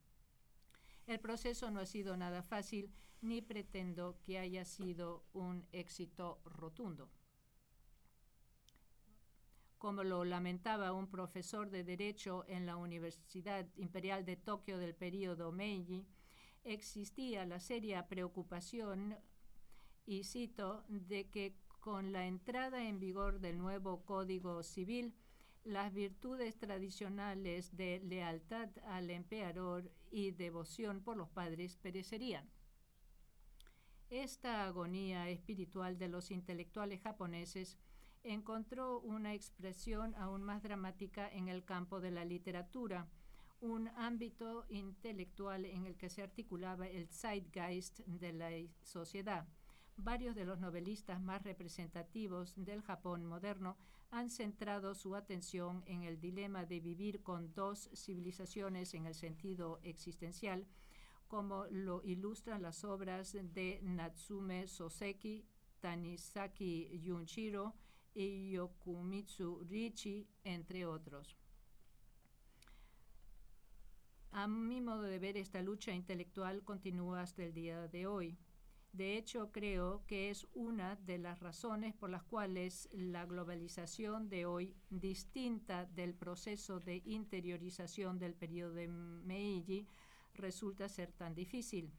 El 1.07 1.21
proceso 1.21 1.71
no 1.71 1.79
ha 1.79 1.87
sido 1.87 2.17
nada 2.17 2.43
fácil 2.43 2.93
ni 3.21 3.43
pretendo 3.43 4.19
que 4.23 4.39
haya 4.39 4.65
sido 4.65 5.25
un 5.33 5.67
éxito 5.73 6.41
rotundo. 6.45 7.09
Como 9.81 10.05
lo 10.05 10.27
lamentaba 10.27 10.93
un 10.93 11.07
profesor 11.07 11.71
de 11.71 11.85
Derecho 11.85 12.45
en 12.49 12.67
la 12.67 12.77
Universidad 12.77 13.67
Imperial 13.77 14.27
de 14.27 14.37
Tokio 14.37 14.77
del 14.77 14.95
período 14.95 15.53
Meiji, 15.53 16.07
existía 16.65 17.47
la 17.47 17.61
seria 17.61 18.07
preocupación 18.07 19.17
y 20.05 20.25
cito, 20.25 20.85
de 20.89 21.31
que 21.31 21.57
con 21.81 22.13
la 22.13 22.27
entrada 22.27 22.87
en 22.87 23.01
vigor 23.01 23.41
del 23.41 23.57
nuevo 23.57 24.05
Código 24.05 24.63
Civil, 24.63 25.15
las 25.65 25.95
virtudes 25.95 26.59
tradicionales 26.59 27.75
de 27.75 28.01
lealtad 28.01 28.69
al 28.85 29.09
emperador 29.09 29.91
y 30.11 30.33
devoción 30.33 31.01
por 31.01 31.17
los 31.17 31.31
padres 31.31 31.79
perecerían. 31.79 32.47
Esta 34.11 34.67
agonía 34.67 35.31
espiritual 35.31 35.97
de 35.97 36.09
los 36.09 36.31
intelectuales 36.31 37.01
japoneses 37.01 37.79
encontró 38.23 39.01
una 39.01 39.35
expresión 39.35 40.15
aún 40.17 40.43
más 40.43 40.63
dramática 40.63 41.29
en 41.29 41.49
el 41.49 41.65
campo 41.65 42.01
de 42.01 42.11
la 42.11 42.25
literatura, 42.25 43.09
un 43.61 43.89
ámbito 43.97 44.65
intelectual 44.69 45.65
en 45.65 45.87
el 45.87 45.97
que 45.97 46.09
se 46.09 46.23
articulaba 46.23 46.89
el 46.89 47.09
zeitgeist 47.09 48.01
de 48.01 48.33
la 48.33 48.51
sociedad. 48.83 49.47
Varios 49.97 50.35
de 50.35 50.47
los 50.47 50.59
novelistas 50.59 51.21
más 51.21 51.43
representativos 51.43 52.55
del 52.57 52.81
Japón 52.81 53.27
moderno 53.27 53.77
han 54.11 54.31
centrado 54.31 54.95
su 54.95 55.15
atención 55.15 55.83
en 55.87 56.03
el 56.03 56.21
dilema 56.21 56.65
de 56.65 56.81
vivir 56.81 57.23
con 57.23 57.53
dos 57.55 57.91
civilizaciones 57.95 58.95
en 58.95 59.07
el 59.07 59.15
sentido 59.15 59.79
existencial, 59.83 60.67
como 61.29 61.67
lo 61.67 62.03
ilustran 62.03 62.63
las 62.63 62.83
obras 62.83 63.33
de 63.33 63.79
Natsume 63.83 64.67
Soseki, 64.67 65.45
Tanisaki 65.81 67.01
Junshiro 67.07 67.75
y 68.21 68.51
Yokumitsu 68.51 69.65
Richi, 69.65 70.29
entre 70.45 70.85
otros. 70.85 71.39
A 74.33 74.47
mi 74.47 74.81
modo 74.81 75.03
de 75.03 75.19
ver, 75.19 75.37
esta 75.39 75.63
lucha 75.63 75.93
intelectual 75.93 76.63
continúa 76.63 77.23
hasta 77.23 77.45
el 77.45 77.55
día 77.55 77.89
de 77.89 78.07
hoy. 78.07 78.39
De 78.93 79.17
hecho, 79.17 79.51
creo 79.53 80.05
que 80.07 80.31
es 80.31 80.47
una 80.53 80.97
de 80.97 81.17
las 81.19 81.41
razones 81.41 81.95
por 81.95 82.11
las 82.11 82.23
cuales 82.23 82.91
la 82.93 83.25
globalización 83.25 84.29
de 84.29 84.45
hoy, 84.45 84.77
distinta 84.91 85.87
del 85.87 86.13
proceso 86.13 86.79
de 86.79 87.03
interiorización 87.07 88.19
del 88.19 88.35
periodo 88.35 88.75
de 88.75 88.89
Meiji, 88.89 89.87
resulta 90.35 90.89
ser 90.89 91.11
tan 91.13 91.35
difícil. 91.35 91.91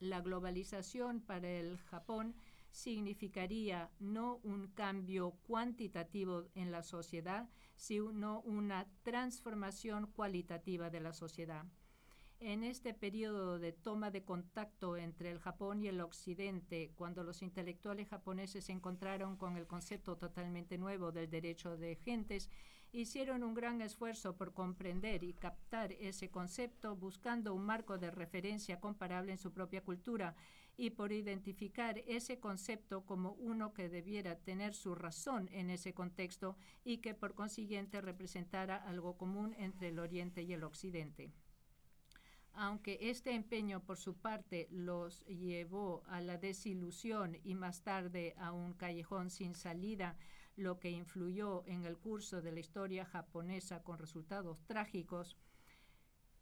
La 0.00 0.20
globalización 0.20 1.20
para 1.20 1.48
el 1.48 1.78
Japón 1.78 2.34
significaría 2.76 3.90
no 4.00 4.38
un 4.42 4.68
cambio 4.68 5.30
cuantitativo 5.46 6.44
en 6.54 6.70
la 6.70 6.82
sociedad, 6.82 7.48
sino 7.74 8.42
una 8.42 8.86
transformación 9.02 10.08
cualitativa 10.08 10.90
de 10.90 11.00
la 11.00 11.14
sociedad. 11.14 11.64
En 12.38 12.64
este 12.64 12.92
periodo 12.92 13.58
de 13.58 13.72
toma 13.72 14.10
de 14.10 14.24
contacto 14.24 14.98
entre 14.98 15.30
el 15.30 15.38
Japón 15.38 15.82
y 15.82 15.88
el 15.88 16.02
Occidente, 16.02 16.92
cuando 16.96 17.24
los 17.24 17.40
intelectuales 17.40 18.08
japoneses 18.08 18.66
se 18.66 18.72
encontraron 18.72 19.38
con 19.38 19.56
el 19.56 19.66
concepto 19.66 20.18
totalmente 20.18 20.76
nuevo 20.76 21.12
del 21.12 21.30
derecho 21.30 21.78
de 21.78 21.96
gentes, 21.96 22.50
hicieron 22.92 23.42
un 23.42 23.54
gran 23.54 23.80
esfuerzo 23.80 24.36
por 24.36 24.52
comprender 24.52 25.24
y 25.24 25.34
captar 25.34 25.92
ese 25.92 26.30
concepto 26.30 26.96
buscando 26.96 27.54
un 27.54 27.64
marco 27.64 27.98
de 27.98 28.10
referencia 28.10 28.80
comparable 28.80 29.32
en 29.32 29.38
su 29.38 29.52
propia 29.52 29.82
cultura 29.82 30.34
y 30.76 30.90
por 30.90 31.12
identificar 31.12 31.98
ese 32.06 32.38
concepto 32.38 33.04
como 33.04 33.32
uno 33.32 33.72
que 33.72 33.88
debiera 33.88 34.36
tener 34.36 34.74
su 34.74 34.94
razón 34.94 35.48
en 35.52 35.70
ese 35.70 35.94
contexto 35.94 36.56
y 36.84 36.98
que 36.98 37.14
por 37.14 37.34
consiguiente 37.34 38.00
representara 38.00 38.76
algo 38.76 39.16
común 39.16 39.54
entre 39.58 39.88
el 39.88 39.98
Oriente 39.98 40.42
y 40.42 40.52
el 40.52 40.64
Occidente. 40.64 41.32
Aunque 42.58 42.98
este 43.02 43.34
empeño 43.34 43.84
por 43.84 43.98
su 43.98 44.16
parte 44.16 44.66
los 44.70 45.24
llevó 45.26 46.02
a 46.06 46.22
la 46.22 46.38
desilusión 46.38 47.36
y 47.44 47.54
más 47.54 47.82
tarde 47.82 48.34
a 48.38 48.52
un 48.52 48.72
callejón 48.72 49.28
sin 49.28 49.54
salida, 49.54 50.16
lo 50.56 50.80
que 50.80 50.90
influyó 50.90 51.64
en 51.66 51.84
el 51.84 51.96
curso 51.98 52.42
de 52.42 52.52
la 52.52 52.60
historia 52.60 53.04
japonesa 53.04 53.82
con 53.82 53.98
resultados 53.98 54.64
trágicos, 54.66 55.36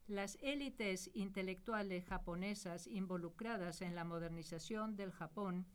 las 0.07 0.39
élites 0.43 1.11
intelectuales 1.15 2.05
japonesas 2.05 2.87
involucradas 2.87 3.81
en 3.81 3.95
la 3.95 4.05
modernización 4.05 4.97
del 4.97 5.13
Japón 5.13 5.67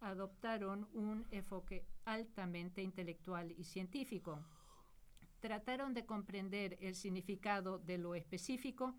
adoptaron 0.00 0.88
un 0.92 1.26
enfoque 1.30 1.86
altamente 2.04 2.82
intelectual 2.82 3.52
y 3.52 3.64
científico. 3.64 4.44
Trataron 5.40 5.94
de 5.94 6.04
comprender 6.04 6.76
el 6.80 6.94
significado 6.94 7.78
de 7.78 7.98
lo 7.98 8.14
específico 8.14 8.98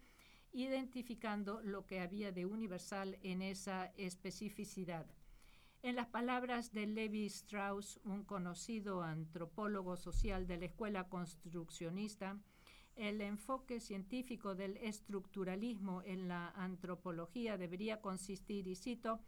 identificando 0.53 1.61
lo 1.61 1.85
que 1.85 1.99
había 1.99 2.31
de 2.31 2.45
universal 2.45 3.17
en 3.21 3.41
esa 3.41 3.91
especificidad. 3.97 5.05
En 5.83 5.95
las 5.95 6.07
palabras 6.07 6.73
de 6.73 6.87
Levi 6.87 7.27
Strauss, 7.27 7.99
un 8.03 8.23
conocido 8.23 9.03
antropólogo 9.03 9.95
social 9.95 10.47
de 10.47 10.57
la 10.57 10.65
escuela 10.65 11.07
construccionista, 11.07 12.37
el 12.95 13.21
enfoque 13.21 13.79
científico 13.79 14.55
del 14.55 14.77
estructuralismo 14.77 16.01
en 16.03 16.27
la 16.27 16.49
antropología 16.49 17.57
debería 17.57 18.01
consistir, 18.01 18.67
y 18.67 18.75
cito, 18.75 19.19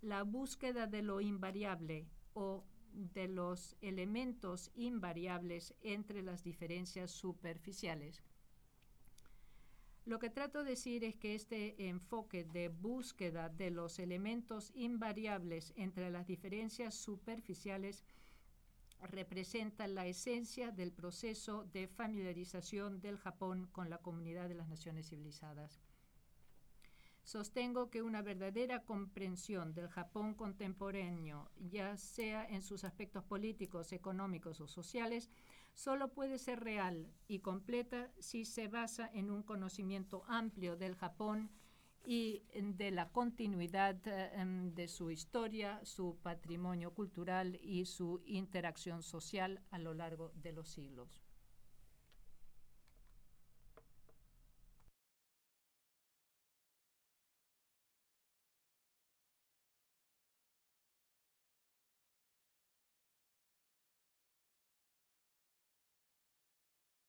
la 0.00 0.22
búsqueda 0.22 0.86
de 0.86 1.02
lo 1.02 1.20
invariable 1.20 2.06
o 2.32 2.64
de 2.92 3.28
los 3.28 3.76
elementos 3.82 4.70
invariables 4.74 5.74
entre 5.82 6.22
las 6.22 6.42
diferencias 6.42 7.10
superficiales. 7.10 8.22
Lo 10.08 10.18
que 10.18 10.30
trato 10.30 10.64
de 10.64 10.70
decir 10.70 11.04
es 11.04 11.16
que 11.16 11.34
este 11.34 11.86
enfoque 11.86 12.42
de 12.42 12.70
búsqueda 12.70 13.50
de 13.50 13.70
los 13.70 13.98
elementos 13.98 14.72
invariables 14.74 15.74
entre 15.76 16.10
las 16.10 16.26
diferencias 16.26 16.94
superficiales 16.94 18.06
representa 19.02 19.86
la 19.86 20.06
esencia 20.06 20.70
del 20.70 20.92
proceso 20.92 21.64
de 21.74 21.88
familiarización 21.88 23.02
del 23.02 23.18
Japón 23.18 23.68
con 23.70 23.90
la 23.90 23.98
comunidad 23.98 24.48
de 24.48 24.54
las 24.54 24.70
naciones 24.70 25.10
civilizadas. 25.10 25.78
Sostengo 27.22 27.90
que 27.90 28.00
una 28.00 28.22
verdadera 28.22 28.84
comprensión 28.86 29.74
del 29.74 29.88
Japón 29.88 30.32
contemporáneo, 30.32 31.50
ya 31.58 31.98
sea 31.98 32.46
en 32.46 32.62
sus 32.62 32.84
aspectos 32.84 33.24
políticos, 33.24 33.92
económicos 33.92 34.58
o 34.62 34.68
sociales, 34.68 35.28
solo 35.78 36.08
puede 36.08 36.38
ser 36.38 36.58
real 36.58 37.06
y 37.28 37.38
completa 37.38 38.10
si 38.18 38.44
se 38.44 38.66
basa 38.66 39.08
en 39.14 39.30
un 39.30 39.44
conocimiento 39.44 40.24
amplio 40.26 40.76
del 40.76 40.96
Japón 40.96 41.50
y 42.04 42.42
de 42.52 42.90
la 42.90 43.10
continuidad 43.12 43.96
em, 44.08 44.74
de 44.74 44.88
su 44.88 45.12
historia, 45.12 45.80
su 45.84 46.18
patrimonio 46.20 46.94
cultural 46.94 47.60
y 47.62 47.84
su 47.84 48.20
interacción 48.24 49.04
social 49.04 49.62
a 49.70 49.78
lo 49.78 49.94
largo 49.94 50.32
de 50.34 50.52
los 50.52 50.68
siglos. 50.68 51.27